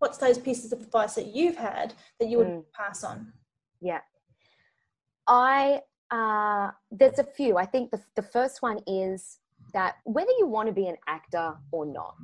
What's 0.00 0.18
those 0.18 0.38
pieces 0.38 0.72
of 0.72 0.80
advice 0.80 1.16
that 1.16 1.34
you've 1.34 1.56
had 1.56 1.92
that 2.20 2.28
you 2.28 2.38
would 2.38 2.46
Mm. 2.48 2.64
pass 2.72 3.02
on? 3.02 3.32
yeah 3.80 4.00
i 5.26 5.80
uh 6.10 6.70
there's 6.90 7.18
a 7.18 7.24
few 7.24 7.56
i 7.56 7.64
think 7.64 7.90
the, 7.90 8.00
the 8.16 8.22
first 8.22 8.60
one 8.62 8.78
is 8.86 9.38
that 9.72 9.96
whether 10.04 10.30
you 10.38 10.46
want 10.46 10.66
to 10.66 10.72
be 10.72 10.86
an 10.86 10.96
actor 11.06 11.54
or 11.70 11.86
not 11.86 12.16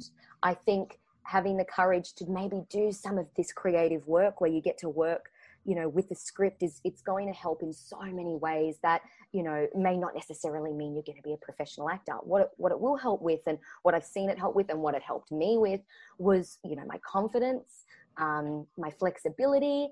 i 0.42 0.54
think 0.54 0.98
having 1.24 1.56
the 1.56 1.64
courage 1.64 2.12
to 2.14 2.26
maybe 2.26 2.62
do 2.68 2.92
some 2.92 3.18
of 3.18 3.26
this 3.36 3.52
creative 3.52 4.06
work 4.06 4.40
where 4.40 4.50
you 4.50 4.60
get 4.60 4.78
to 4.78 4.88
work 4.88 5.30
you 5.64 5.74
know 5.74 5.88
with 5.88 6.08
the 6.08 6.14
script 6.14 6.62
is 6.62 6.80
it's 6.84 7.02
going 7.02 7.26
to 7.26 7.32
help 7.32 7.62
in 7.62 7.72
so 7.72 8.00
many 8.00 8.36
ways 8.36 8.76
that 8.82 9.02
you 9.32 9.42
know 9.42 9.66
may 9.74 9.96
not 9.96 10.14
necessarily 10.14 10.72
mean 10.72 10.94
you're 10.94 11.02
going 11.02 11.16
to 11.16 11.22
be 11.22 11.32
a 11.32 11.38
professional 11.38 11.88
actor. 11.88 12.12
What 12.22 12.42
it, 12.42 12.50
what 12.56 12.72
it 12.72 12.80
will 12.80 12.96
help 12.96 13.22
with 13.22 13.40
and 13.46 13.58
what 13.82 13.94
i've 13.94 14.04
seen 14.04 14.28
it 14.28 14.38
help 14.38 14.54
with 14.54 14.68
and 14.70 14.80
what 14.80 14.94
it 14.94 15.02
helped 15.02 15.32
me 15.32 15.56
with 15.58 15.80
was 16.18 16.58
you 16.64 16.76
know 16.76 16.84
my 16.86 16.98
confidence 16.98 17.84
um, 18.18 18.66
my 18.76 18.90
flexibility 18.90 19.88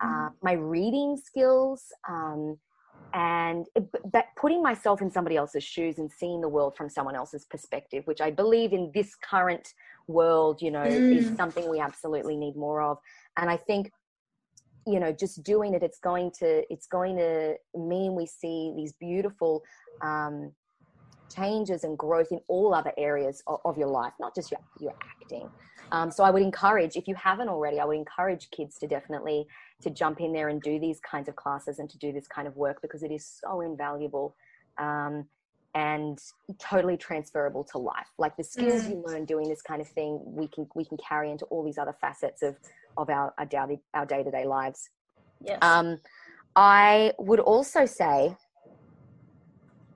uh, 0.00 0.28
my 0.42 0.52
reading 0.52 1.16
skills 1.16 1.92
um, 2.08 2.58
and 3.14 3.66
that 4.12 4.26
putting 4.36 4.60
myself 4.60 5.00
in 5.00 5.10
somebody 5.10 5.36
else's 5.36 5.62
shoes 5.62 5.98
and 5.98 6.10
seeing 6.10 6.40
the 6.40 6.48
world 6.48 6.76
from 6.76 6.88
someone 6.88 7.14
else's 7.14 7.44
perspective 7.46 8.02
which 8.06 8.20
i 8.20 8.30
believe 8.30 8.72
in 8.72 8.90
this 8.92 9.14
current 9.14 9.72
world 10.08 10.60
you 10.60 10.70
know 10.70 10.84
is 10.84 11.24
Mm. 11.24 11.36
something 11.36 11.68
we 11.70 11.78
absolutely 11.80 12.36
need 12.36 12.56
more 12.56 12.82
of 12.82 12.98
and 13.36 13.48
i 13.48 13.56
think 13.56 13.90
you 14.86 15.00
know 15.00 15.12
just 15.12 15.42
doing 15.42 15.74
it 15.74 15.82
it's 15.82 15.98
going 16.00 16.30
to 16.40 16.64
it's 16.72 16.86
going 16.86 17.16
to 17.16 17.54
mean 17.74 18.14
we 18.14 18.26
see 18.26 18.72
these 18.76 18.92
beautiful 18.94 19.62
um, 20.02 20.52
changes 21.34 21.84
and 21.84 21.96
growth 21.96 22.28
in 22.32 22.40
all 22.48 22.74
other 22.74 22.92
areas 22.98 23.42
of, 23.46 23.60
of 23.64 23.78
your 23.78 23.88
life 23.88 24.12
not 24.20 24.34
just 24.34 24.50
your, 24.50 24.60
your 24.78 24.92
acting 25.02 25.50
um, 25.94 26.08
so 26.16 26.20
i 26.28 26.30
would 26.34 26.42
encourage 26.50 26.94
if 26.96 27.06
you 27.10 27.16
haven't 27.28 27.48
already 27.54 27.78
i 27.80 27.84
would 27.88 27.96
encourage 28.04 28.44
kids 28.56 28.72
to 28.80 28.86
definitely 28.96 29.40
to 29.84 29.88
jump 30.00 30.16
in 30.24 30.30
there 30.36 30.48
and 30.52 30.60
do 30.70 30.74
these 30.86 31.00
kinds 31.12 31.28
of 31.30 31.34
classes 31.42 31.78
and 31.80 31.88
to 31.92 31.98
do 32.04 32.10
this 32.16 32.26
kind 32.36 32.46
of 32.48 32.54
work 32.64 32.76
because 32.84 33.02
it 33.08 33.12
is 33.18 33.24
so 33.42 33.60
invaluable 33.70 34.26
um, 34.86 35.14
and 35.74 36.18
totally 36.70 36.96
transferable 37.08 37.64
to 37.72 37.78
life 37.78 38.10
like 38.24 38.34
the 38.40 38.44
skills 38.54 38.82
Mm. 38.84 38.90
you 38.90 39.02
learn 39.08 39.24
doing 39.34 39.48
this 39.52 39.62
kind 39.70 39.80
of 39.84 39.88
thing 39.96 40.10
we 40.40 40.46
can 40.54 40.64
we 40.74 40.84
can 40.90 40.98
carry 41.08 41.28
into 41.32 41.44
all 41.50 41.62
these 41.68 41.78
other 41.82 41.96
facets 42.04 42.40
of 42.48 42.54
of 42.96 43.06
our 43.10 43.26
our 43.38 44.06
day-to-day 44.06 44.46
lives 44.46 44.80
Yes. 45.40 45.58
um, 45.62 45.88
I 46.56 47.12
would 47.18 47.40
also 47.40 47.82
say, 47.86 48.36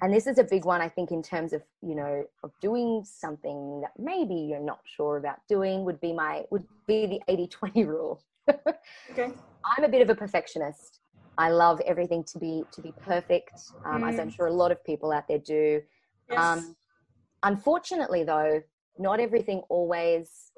and 0.01 0.13
this 0.13 0.27
is 0.27 0.39
a 0.39 0.45
big 0.45 0.65
one, 0.65 0.81
I 0.81 0.89
think, 0.89 1.11
in 1.11 1.23
terms 1.23 1.53
of 1.53 1.63
you 1.83 1.95
know 1.95 2.25
of 2.43 2.53
doing 2.61 3.05
something 3.05 3.81
that 3.83 3.93
maybe 3.99 4.35
you're 4.35 4.61
not 4.61 4.81
sure 4.85 5.17
about 5.17 5.39
doing, 5.49 5.85
would 5.85 6.01
be 6.01 6.13
my 6.13 6.45
would 6.51 6.65
be 6.87 7.07
the 7.07 7.21
80-20 7.33 7.87
rule. 7.87 8.23
okay. 8.51 9.33
I'm 9.65 9.85
a 9.85 9.89
bit 9.89 10.03
of 10.03 10.11
a 10.11 10.15
perfectionist. 10.15 11.01
I 11.37 11.51
love 11.51 11.81
everything 11.87 12.25
to 12.25 12.39
be 12.39 12.65
to 12.73 12.81
be 12.81 12.95
perfect, 13.05 13.53
um, 13.85 14.05
as 14.05 14.19
I'm 14.19 14.29
Mm. 14.29 14.35
sure 14.35 14.47
a 14.47 14.53
lot 14.53 14.73
of 14.73 14.83
people 14.85 15.13
out 15.13 15.29
there 15.29 15.39
do. 15.39 15.83
Yes. 16.31 16.39
Um, 16.39 16.77
unfortunately, 17.43 18.25
though, 18.25 18.63
not 18.99 19.21
everything 19.21 19.63
always 19.69 20.53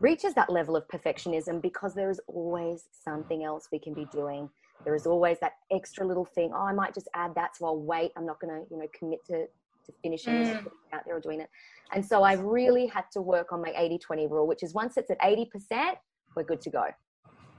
reaches 0.00 0.34
that 0.34 0.50
level 0.50 0.74
of 0.76 0.86
perfectionism 0.88 1.62
because 1.62 1.94
there 1.94 2.10
is 2.10 2.20
always 2.26 2.84
something 3.04 3.44
else 3.44 3.68
we 3.72 3.78
can 3.78 3.94
be 3.94 4.04
doing. 4.06 4.50
There 4.84 4.94
is 4.94 5.06
always 5.06 5.38
that 5.40 5.52
extra 5.70 6.06
little 6.06 6.24
thing. 6.24 6.52
Oh, 6.54 6.66
I 6.66 6.72
might 6.72 6.94
just 6.94 7.08
add 7.14 7.34
that, 7.36 7.56
so 7.56 7.66
I'll 7.66 7.78
wait. 7.80 8.12
I'm 8.16 8.26
not 8.26 8.40
going 8.40 8.52
to, 8.52 8.66
you 8.70 8.78
know, 8.78 8.86
commit 8.98 9.24
to 9.26 9.46
to 9.84 9.92
finishing 10.00 10.34
it, 10.34 10.56
Mm. 10.58 10.70
out 10.92 11.02
there 11.04 11.16
or 11.16 11.20
doing 11.20 11.40
it. 11.40 11.48
And 11.92 12.06
so 12.06 12.22
I've 12.22 12.38
really 12.40 12.86
had 12.86 13.04
to 13.14 13.20
work 13.20 13.52
on 13.52 13.60
my 13.60 13.70
80-20 13.70 14.30
rule, 14.30 14.46
which 14.46 14.62
is 14.62 14.72
once 14.74 14.96
it's 14.96 15.10
at 15.10 15.18
80%, 15.20 15.96
we're 16.36 16.44
good 16.44 16.60
to 16.60 16.70
go. 16.70 16.84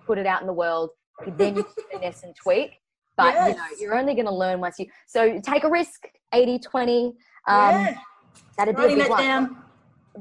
Put 0.07 0.17
it 0.17 0.25
out 0.25 0.39
in 0.39 0.47
the 0.47 0.53
world. 0.53 0.91
Then 1.37 1.57
you 1.57 1.65
finesse 1.91 2.23
and 2.23 2.33
tweak. 2.35 2.79
But 3.17 3.33
you 3.49 3.55
know 3.55 3.65
you're 3.79 3.95
only 3.95 4.15
going 4.15 4.25
to 4.25 4.33
learn 4.33 4.59
once 4.61 4.79
you. 4.79 4.87
So 5.05 5.39
take 5.41 5.65
a 5.65 5.69
risk. 5.69 6.07
80-20. 6.33 7.07
Um, 7.09 7.13
yeah. 7.47 7.97
That'd 8.57 8.75
be 8.77 8.83
a 8.85 8.87
big 8.95 9.09
one. 9.09 9.19
down. 9.21 9.57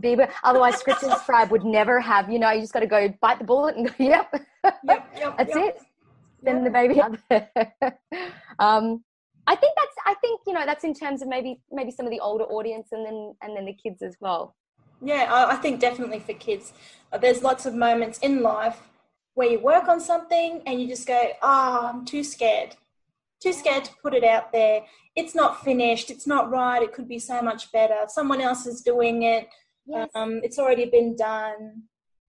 Be. 0.01 0.17
Otherwise, 0.43 0.77
script 0.79 1.03
and 1.05 1.13
scribe 1.21 1.51
would 1.53 1.65
never 1.65 2.01
have. 2.01 2.31
You 2.31 2.39
know, 2.39 2.51
you 2.51 2.61
just 2.61 2.73
got 2.75 2.81
to 2.81 2.87
go 2.87 3.09
bite 3.23 3.39
the 3.39 3.45
bullet 3.45 3.77
and 3.77 3.87
go. 3.87 3.95
Yep, 3.99 4.35
Yep, 4.65 5.09
yep, 5.17 5.39
that's 5.39 5.55
yep. 5.57 5.77
it. 5.77 5.83
Yeah. 6.45 6.65
the 6.65 6.71
baby 6.71 7.01
out 7.01 7.19
there. 7.29 7.51
um, 8.59 9.05
I 9.47 9.57
think 9.57 9.75
that's. 9.77 9.97
I 10.07 10.15
think 10.21 10.41
you 10.47 10.53
know 10.53 10.65
that's 10.65 10.85
in 10.85 10.95
terms 10.95 11.23
of 11.23 11.29
maybe 11.29 11.61
maybe 11.71 11.91
some 11.91 12.07
of 12.07 12.13
the 12.13 12.21
older 12.21 12.45
audience 12.45 12.89
and 12.93 13.05
then 13.05 13.35
and 13.43 13.57
then 13.57 13.65
the 13.65 13.75
kids 13.75 14.03
as 14.03 14.17
well. 14.21 14.55
Yeah, 15.01 15.29
I, 15.33 15.53
I 15.53 15.57
think 15.57 15.81
definitely 15.81 16.21
for 16.21 16.33
kids, 16.35 16.73
uh, 17.13 17.19
there's 17.19 17.43
lots 17.43 17.67
of 17.67 17.75
moments 17.75 18.19
in 18.21 18.43
life 18.43 18.79
where 19.35 19.49
you 19.49 19.59
work 19.59 19.89
on 19.89 20.01
something 20.01 20.63
and 20.67 20.81
you 20.81 20.87
just 20.87 21.07
go, 21.07 21.21
"Ah, 21.43 21.91
I'm 21.91 22.05
too 22.05 22.23
scared, 22.23 22.77
too 23.43 23.53
scared 23.53 23.85
to 23.85 23.93
put 24.03 24.15
it 24.15 24.25
out 24.25 24.53
there. 24.53 24.83
It's 25.17 25.35
not 25.35 25.65
finished. 25.65 26.11
It's 26.11 26.27
not 26.27 26.51
right. 26.51 26.83
It 26.83 26.93
could 26.93 27.09
be 27.09 27.19
so 27.19 27.43
much 27.43 27.73
better. 27.73 27.97
Someone 28.09 28.41
else 28.41 28.67
is 28.67 28.81
doing 28.81 29.25
it. 29.25 29.49
Yes. 29.87 30.09
Um, 30.15 30.41
it's 30.45 30.59
already 30.59 30.87
been 30.87 31.17
done." 31.17 31.83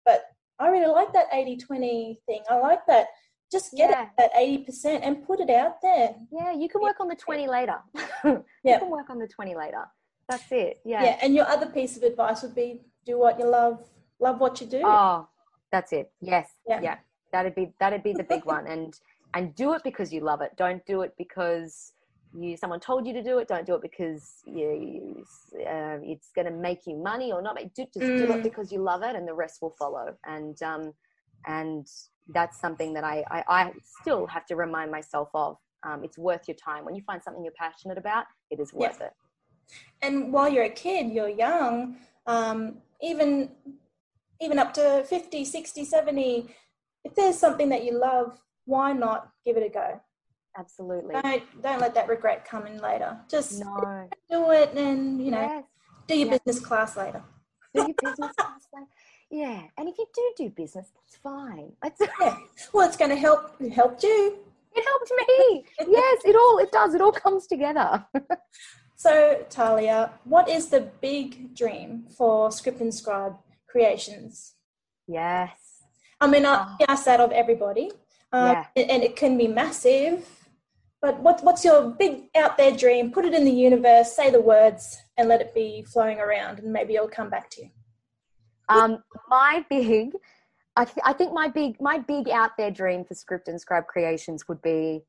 But 0.04 0.24
I 0.58 0.68
really 0.68 0.92
like 0.92 1.12
that 1.12 1.30
80-20 1.32 2.18
thing. 2.26 2.42
I 2.50 2.56
like 2.58 2.80
that. 2.86 3.06
Just 3.50 3.72
get 3.72 3.90
Yeah. 3.90 4.02
it 4.02 4.08
at 4.24 4.30
eighty 4.36 4.64
percent 4.64 5.04
and 5.04 5.24
put 5.26 5.40
it 5.40 5.48
out 5.50 5.80
there. 5.80 6.14
Yeah, 6.30 6.52
you 6.52 6.68
can 6.68 6.82
work 6.82 7.00
on 7.00 7.08
the 7.08 7.16
20 7.16 7.46
later. 7.48 7.78
you 8.24 8.44
Yeah. 8.62 8.78
can 8.78 8.90
work 8.90 9.08
on 9.10 9.18
the 9.18 9.26
20 9.26 9.54
later. 9.54 9.86
That's 10.28 10.50
it. 10.52 10.80
Yeah. 10.84 11.02
Yeah. 11.02 11.18
And 11.22 11.34
your 11.34 11.46
other 11.46 11.66
piece 11.66 11.96
of 11.96 12.02
advice 12.02 12.42
would 12.42 12.54
be 12.54 12.82
do 13.06 13.18
what 13.18 13.38
you 13.38 13.46
love. 13.46 13.82
Love 14.20 14.40
what 14.40 14.60
you 14.60 14.66
do. 14.66 14.82
Oh, 14.84 15.28
that's 15.72 15.92
it. 15.92 16.12
Yes. 16.20 16.50
Yeah. 16.66 16.80
Yeah. 16.82 16.98
That'd 17.32 17.54
be 17.54 17.72
that'd 17.80 18.02
be 18.02 18.12
the 18.12 18.24
big 18.24 18.44
one. 18.44 18.66
And 18.66 18.98
and 19.34 19.54
do 19.54 19.72
it 19.74 19.82
because 19.82 20.12
you 20.12 20.20
love 20.20 20.40
it. 20.42 20.52
Don't 20.56 20.84
do 20.84 21.00
it 21.02 21.14
because 21.16 21.92
you 22.34 22.56
someone 22.58 22.80
told 22.80 23.06
you 23.06 23.14
to 23.14 23.22
do 23.22 23.38
it. 23.38 23.48
Don't 23.48 23.66
do 23.66 23.74
it 23.76 23.80
because 23.82 24.42
you, 24.44 25.24
uh, 25.60 25.96
it's 26.02 26.30
going 26.34 26.44
to 26.46 26.50
make 26.50 26.86
you 26.86 26.96
money 26.96 27.32
or 27.32 27.40
not. 27.40 27.54
Make, 27.54 27.72
do, 27.74 27.84
just 27.84 28.00
do 28.00 28.26
Mm. 28.26 28.36
it 28.36 28.42
because 28.42 28.70
you 28.70 28.80
love 28.80 29.02
it, 29.02 29.16
and 29.16 29.26
the 29.26 29.32
rest 29.32 29.62
will 29.62 29.74
follow. 29.78 30.14
And 30.26 30.62
um, 30.62 30.92
and 31.46 31.86
that's 32.28 32.60
something 32.60 32.92
that 32.94 33.04
I, 33.04 33.24
I 33.30 33.44
I 33.48 33.72
still 34.00 34.26
have 34.26 34.46
to 34.46 34.56
remind 34.56 34.90
myself 34.90 35.28
of. 35.34 35.56
Um, 35.84 36.02
it's 36.02 36.18
worth 36.18 36.42
your 36.48 36.56
time 36.56 36.84
when 36.84 36.94
you 36.96 37.02
find 37.06 37.22
something 37.22 37.42
you're 37.44 37.52
passionate 37.58 37.98
about. 37.98 38.24
It 38.50 38.58
is 38.60 38.72
Yeah. 38.72 38.88
worth 38.88 39.00
it. 39.00 39.12
and 40.02 40.32
while 40.32 40.48
you're 40.48 40.64
a 40.64 40.70
kid 40.70 41.12
you're 41.12 41.28
young 41.28 41.96
um, 42.26 42.78
even 43.02 43.50
even 44.40 44.58
up 44.58 44.72
to 44.74 45.04
50 45.04 45.44
60 45.44 45.84
70 45.84 46.48
if 47.04 47.14
there's 47.14 47.38
something 47.38 47.68
that 47.68 47.84
you 47.84 47.92
love 47.98 48.38
why 48.64 48.92
not 48.92 49.30
give 49.44 49.56
it 49.56 49.62
a 49.62 49.68
go 49.68 50.00
Absolutely. 50.58 51.14
don't 51.22 51.62
don't 51.62 51.80
let 51.80 51.94
that 51.94 52.08
regret 52.08 52.44
come 52.44 52.66
in 52.66 52.78
later 52.78 53.18
just 53.30 53.60
No. 53.60 54.08
do 54.30 54.50
it 54.50 54.70
and 54.74 55.22
you 55.24 55.30
know 55.30 55.42
Yes. 55.42 55.64
do 56.08 56.14
your 56.16 56.26
Yeah. 56.28 56.38
business 56.38 56.60
class 56.64 56.96
later 56.96 57.22
do 57.74 57.82
your 57.82 57.94
business 58.00 58.34
class 58.36 58.62
like 58.72 58.88
yeah 59.30 59.62
and 59.76 59.88
if 59.88 59.96
you 59.98 60.06
do 60.14 60.32
do 60.36 60.50
business 60.50 60.90
that's 60.94 61.16
fine 61.16 61.72
that's, 61.82 62.00
yeah 62.20 62.36
well 62.72 62.86
it's 62.86 62.96
going 62.96 63.10
to 63.10 63.16
help 63.16 63.54
it 63.60 63.70
helped 63.72 64.02
you 64.02 64.38
it 64.74 64.84
helped 64.84 65.12
me 65.28 65.64
yes 65.98 66.18
it 66.24 66.36
all 66.36 66.58
it 66.58 66.70
does 66.72 66.94
it 66.94 67.00
all 67.00 67.12
comes 67.12 67.46
together 67.46 68.04
so 68.96 69.44
talia 69.50 70.10
what 70.24 70.48
is 70.48 70.68
the 70.68 70.80
big 71.00 71.54
dream 71.54 72.04
for 72.16 72.50
script 72.52 72.80
and 72.80 72.94
scribe 72.94 73.34
creations 73.68 74.54
yes 75.06 75.50
I 76.20 76.26
mean, 76.26 76.44
I 76.44 76.76
Oh. 76.80 76.84
ask 76.88 77.04
that 77.04 77.20
of 77.20 77.30
everybody, 77.30 77.92
um, 78.32 78.46
Yeah. 78.46 78.66
and, 78.74 78.90
and 78.90 79.02
it 79.04 79.14
can 79.14 79.38
be 79.38 79.46
massive. 79.46 80.26
But 81.00 81.20
what, 81.20 81.44
what's 81.44 81.64
your 81.64 81.90
big 81.90 82.24
out 82.34 82.56
there 82.56 82.72
dream? 82.76 83.12
Put 83.12 83.24
it 83.24 83.34
in 83.34 83.44
the 83.44 83.52
universe, 83.52 84.16
say 84.16 84.28
the 84.28 84.40
words, 84.40 85.00
and 85.16 85.28
let 85.28 85.40
it 85.40 85.54
be 85.54 85.84
flowing 85.92 86.18
around, 86.18 86.58
and 86.58 86.72
maybe 86.72 86.96
it'll 86.96 87.06
come 87.08 87.30
back 87.30 87.50
to 87.50 87.62
you. 87.62 87.70
Um 88.68 89.02
my 89.28 89.64
big 89.70 90.10
I, 90.76 90.84
th- 90.84 90.98
I 91.04 91.12
think 91.12 91.32
my 91.32 91.48
big 91.48 91.80
my 91.80 91.98
big 91.98 92.28
out 92.28 92.52
there 92.56 92.70
dream 92.70 93.04
for 93.04 93.14
script 93.14 93.48
and 93.48 93.60
scribe 93.60 93.86
creations 93.86 94.46
would 94.48 94.62
be 94.62 95.02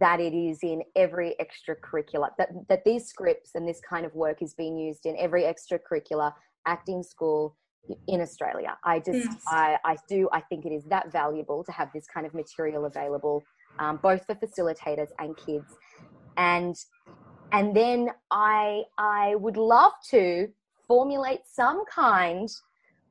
that 0.00 0.20
it 0.20 0.34
is 0.34 0.60
in 0.62 0.82
every 0.96 1.36
extracurricular 1.40 2.30
that 2.38 2.48
that 2.68 2.84
these 2.84 3.06
scripts 3.06 3.50
and 3.54 3.68
this 3.68 3.80
kind 3.80 4.06
of 4.06 4.14
work 4.14 4.40
is 4.40 4.54
being 4.54 4.76
used 4.78 5.04
in 5.04 5.16
every 5.18 5.42
extracurricular 5.42 6.32
acting 6.66 7.02
school 7.02 7.56
in 8.06 8.20
Australia. 8.20 8.78
I 8.84 9.00
just 9.00 9.18
Yes. 9.18 9.42
I, 9.46 9.76
I 9.84 9.96
do 10.08 10.28
I 10.32 10.40
think 10.40 10.64
it 10.64 10.72
is 10.72 10.84
that 10.86 11.12
valuable 11.12 11.62
to 11.64 11.72
have 11.72 11.88
this 11.92 12.06
kind 12.06 12.26
of 12.26 12.32
material 12.32 12.86
available 12.86 13.42
um, 13.78 13.98
both 14.02 14.24
for 14.24 14.34
facilitators 14.34 15.08
and 15.18 15.36
kids 15.36 15.76
and 16.36 16.74
and 17.52 17.76
then 17.76 18.08
I 18.30 18.84
I 18.96 19.34
would 19.34 19.56
love 19.56 19.92
to 20.10 20.48
formulate 20.88 21.40
some 21.46 21.84
kind 21.84 22.48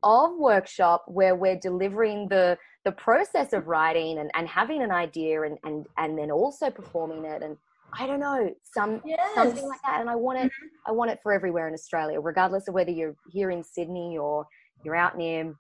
of 0.04 0.38
workshop 0.38 1.06
where 1.08 1.36
we're 1.36 1.60
delivering 1.60 2.28
the 2.30 2.58
the 2.84 2.92
process 2.92 3.54
of 3.54 3.68
writing 3.68 4.18
and, 4.18 4.32
and 4.34 4.48
having 4.48 4.82
an 4.82 4.92
idea 4.92 5.44
and, 5.44 5.58
and 5.64 5.86
and 5.98 6.18
then 6.18 6.32
also 6.32 6.70
performing 6.70 7.26
it 7.26 7.44
and 7.44 7.58
I 7.94 8.08
don't 8.08 8.20
know 8.20 8.54
some 8.64 9.02
Yes. 9.06 9.36
something 9.36 9.68
like 9.68 9.82
that 9.84 10.02
and 10.02 10.10
I 10.10 10.16
want 10.16 10.40
it 10.40 10.46
mm-hmm. 10.46 10.68
I 10.88 10.92
want 10.92 11.12
it 11.12 11.20
for 11.22 11.32
everywhere 11.32 11.68
in 11.68 11.74
Australia 11.74 12.20
regardless 12.20 12.68
of 12.68 12.74
whether 12.74 12.92
you're 12.92 13.16
here 13.32 13.52
in 13.52 13.64
Sydney 13.64 14.18
or 14.18 14.48
you're 14.84 14.96
out 14.96 15.18
near 15.18 15.54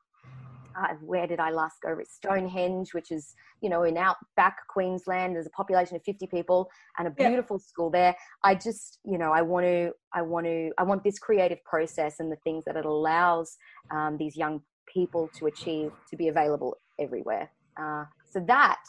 uh, 0.79 0.93
where 1.01 1.27
did 1.27 1.39
I 1.39 1.51
last 1.51 1.77
go? 1.81 1.97
Stonehenge, 2.07 2.93
which 2.93 3.11
is 3.11 3.33
you 3.61 3.69
know 3.69 3.83
in 3.83 3.97
outback 3.97 4.57
Queensland. 4.69 5.35
There's 5.35 5.47
a 5.47 5.51
population 5.51 5.95
of 5.95 6.03
50 6.03 6.27
people 6.27 6.69
and 6.97 7.07
a 7.07 7.13
Yeah. 7.17 7.29
beautiful 7.29 7.59
school 7.59 7.89
there. 7.89 8.15
I 8.43 8.55
just 8.55 8.99
you 9.03 9.17
know 9.17 9.31
I 9.31 9.41
want 9.41 9.65
to 9.65 9.91
I 10.13 10.21
want 10.21 10.45
to 10.45 10.71
I 10.77 10.83
want 10.83 11.03
this 11.03 11.19
creative 11.19 11.63
process 11.63 12.19
and 12.19 12.31
the 12.31 12.37
things 12.43 12.63
that 12.65 12.75
it 12.75 12.85
allows 12.85 13.57
um, 13.91 14.17
these 14.17 14.35
young 14.37 14.61
people 14.91 15.29
to 15.39 15.47
achieve 15.47 15.91
to 16.09 16.15
be 16.17 16.27
available 16.27 16.77
everywhere. 16.99 17.49
Uh, 17.81 18.05
so 18.29 18.39
that 18.47 18.79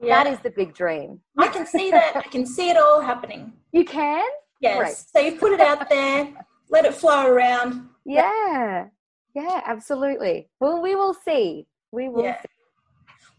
Yeah. 0.00 0.22
that 0.24 0.32
is 0.32 0.40
the 0.40 0.50
big 0.50 0.74
dream. 0.74 1.20
I 1.38 1.48
can 1.48 1.66
see 1.66 1.90
that. 1.90 2.16
I 2.16 2.28
can 2.28 2.46
see 2.46 2.70
it 2.70 2.76
all 2.76 3.00
happening. 3.00 3.52
You 3.72 3.84
can, 3.84 4.26
Yes. 4.60 4.76
Great. 4.78 4.96
So 4.96 5.18
you 5.20 5.38
put 5.38 5.52
it 5.52 5.60
out 5.60 5.88
there, 5.88 6.32
let 6.68 6.84
it 6.84 6.94
flow 6.94 7.26
around. 7.26 7.88
yeah, 8.04 8.86
yeah, 9.34 9.62
absolutely. 9.66 10.48
Well, 10.60 10.80
we 10.82 10.94
will 10.94 11.14
see. 11.14 11.66
We 11.92 12.08
will. 12.08 12.24
Yeah. 12.24 12.40
See. 12.40 12.48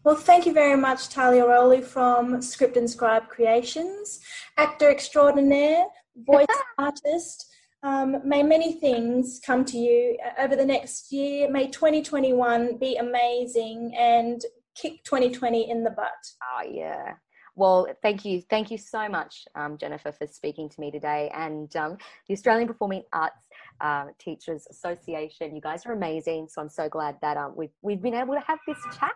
Well, 0.04 0.16
thank 0.16 0.46
you 0.46 0.52
very 0.52 0.76
much, 0.76 1.10
Talia 1.10 1.46
Rowley 1.46 1.80
from 1.80 2.42
Script 2.42 2.76
and 2.76 2.90
Scribe 2.90 3.28
Creations, 3.28 4.20
actor 4.56 4.90
extraordinaire, 4.90 5.84
voice 6.16 6.46
artist. 6.76 7.46
Um, 7.84 8.16
may 8.24 8.42
many 8.42 8.74
things 8.74 9.40
come 9.44 9.64
to 9.66 9.78
you 9.78 10.16
uh, 10.24 10.42
over 10.42 10.56
the 10.56 10.64
next 10.64 11.12
year. 11.12 11.50
May 11.50 11.68
2021 11.68 12.78
be 12.78 12.96
amazing 12.96 13.94
and 13.98 14.40
kick 14.74 15.04
2020 15.04 15.70
in 15.70 15.84
the 15.84 15.90
butt. 15.90 16.08
Oh 16.42 16.68
yeah. 16.68 17.14
Well, 17.54 17.86
thank 18.00 18.24
you, 18.24 18.42
thank 18.48 18.70
you 18.70 18.78
so 18.78 19.08
much, 19.08 19.46
um, 19.54 19.76
Jennifer, 19.76 20.10
for 20.10 20.26
speaking 20.26 20.70
to 20.70 20.80
me 20.80 20.90
today, 20.90 21.30
and 21.34 21.74
um, 21.76 21.98
the 22.26 22.32
Australian 22.34 22.66
Performing 22.66 23.02
Arts 23.12 23.36
uh, 23.80 24.06
Teachers 24.18 24.66
Association. 24.70 25.54
You 25.54 25.60
guys 25.60 25.84
are 25.84 25.92
amazing, 25.92 26.48
so 26.48 26.62
I'm 26.62 26.70
so 26.70 26.88
glad 26.88 27.16
that 27.20 27.36
um, 27.36 27.52
we've 27.54 27.74
we've 27.82 28.00
been 28.00 28.14
able 28.14 28.34
to 28.34 28.40
have 28.46 28.58
this 28.66 28.78
chat. 28.98 29.12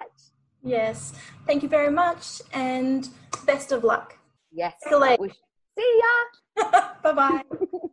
Yes. 0.62 1.14
Thank 1.46 1.62
you 1.62 1.68
very 1.68 1.90
much 1.90 2.42
and 2.52 3.08
best 3.46 3.72
of 3.72 3.84
luck. 3.84 4.18
Yes. 4.52 4.74
See 4.82 4.90
you 4.90 4.98
later. 4.98 5.22
We- 5.22 5.32
See 5.78 6.00
ya. 6.56 6.64
bye 7.02 7.12
bye. 7.12 7.42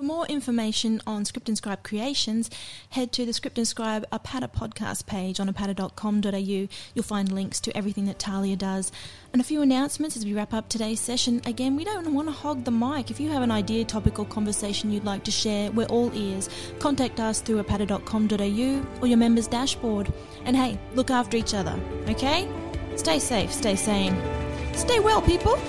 For 0.00 0.06
more 0.06 0.26
information 0.28 1.02
on 1.06 1.26
Script 1.26 1.50
and 1.50 1.58
Scribe 1.58 1.82
creations, 1.82 2.48
head 2.88 3.12
to 3.12 3.26
the 3.26 3.34
Script 3.34 3.58
and 3.58 3.68
Scribe 3.68 4.08
Apata 4.10 4.50
podcast 4.50 5.04
page 5.04 5.38
on 5.38 5.46
apata.com.au. 5.46 6.68
You'll 6.94 7.04
find 7.04 7.30
links 7.30 7.60
to 7.60 7.76
everything 7.76 8.06
that 8.06 8.18
Talia 8.18 8.56
does. 8.56 8.90
And 9.34 9.42
a 9.42 9.44
few 9.44 9.60
announcements 9.60 10.16
as 10.16 10.24
we 10.24 10.32
wrap 10.32 10.54
up 10.54 10.70
today's 10.70 11.00
session. 11.00 11.42
Again, 11.44 11.76
we 11.76 11.84
don't 11.84 12.14
want 12.14 12.28
to 12.28 12.32
hog 12.32 12.64
the 12.64 12.70
mic. 12.70 13.10
If 13.10 13.20
you 13.20 13.28
have 13.28 13.42
an 13.42 13.50
idea, 13.50 13.84
topic, 13.84 14.18
or 14.18 14.24
conversation 14.24 14.90
you'd 14.90 15.04
like 15.04 15.22
to 15.24 15.30
share, 15.30 15.70
we're 15.70 15.84
all 15.88 16.10
ears. 16.14 16.48
Contact 16.78 17.20
us 17.20 17.42
through 17.42 17.62
apata.com.au 17.62 19.02
or 19.02 19.06
your 19.06 19.18
members' 19.18 19.48
dashboard. 19.48 20.10
And 20.46 20.56
hey, 20.56 20.78
look 20.94 21.10
after 21.10 21.36
each 21.36 21.52
other, 21.52 21.78
okay? 22.08 22.48
Stay 22.96 23.18
safe, 23.18 23.52
stay 23.52 23.76
sane. 23.76 24.16
Stay 24.72 24.98
well, 24.98 25.20
people! 25.20 25.60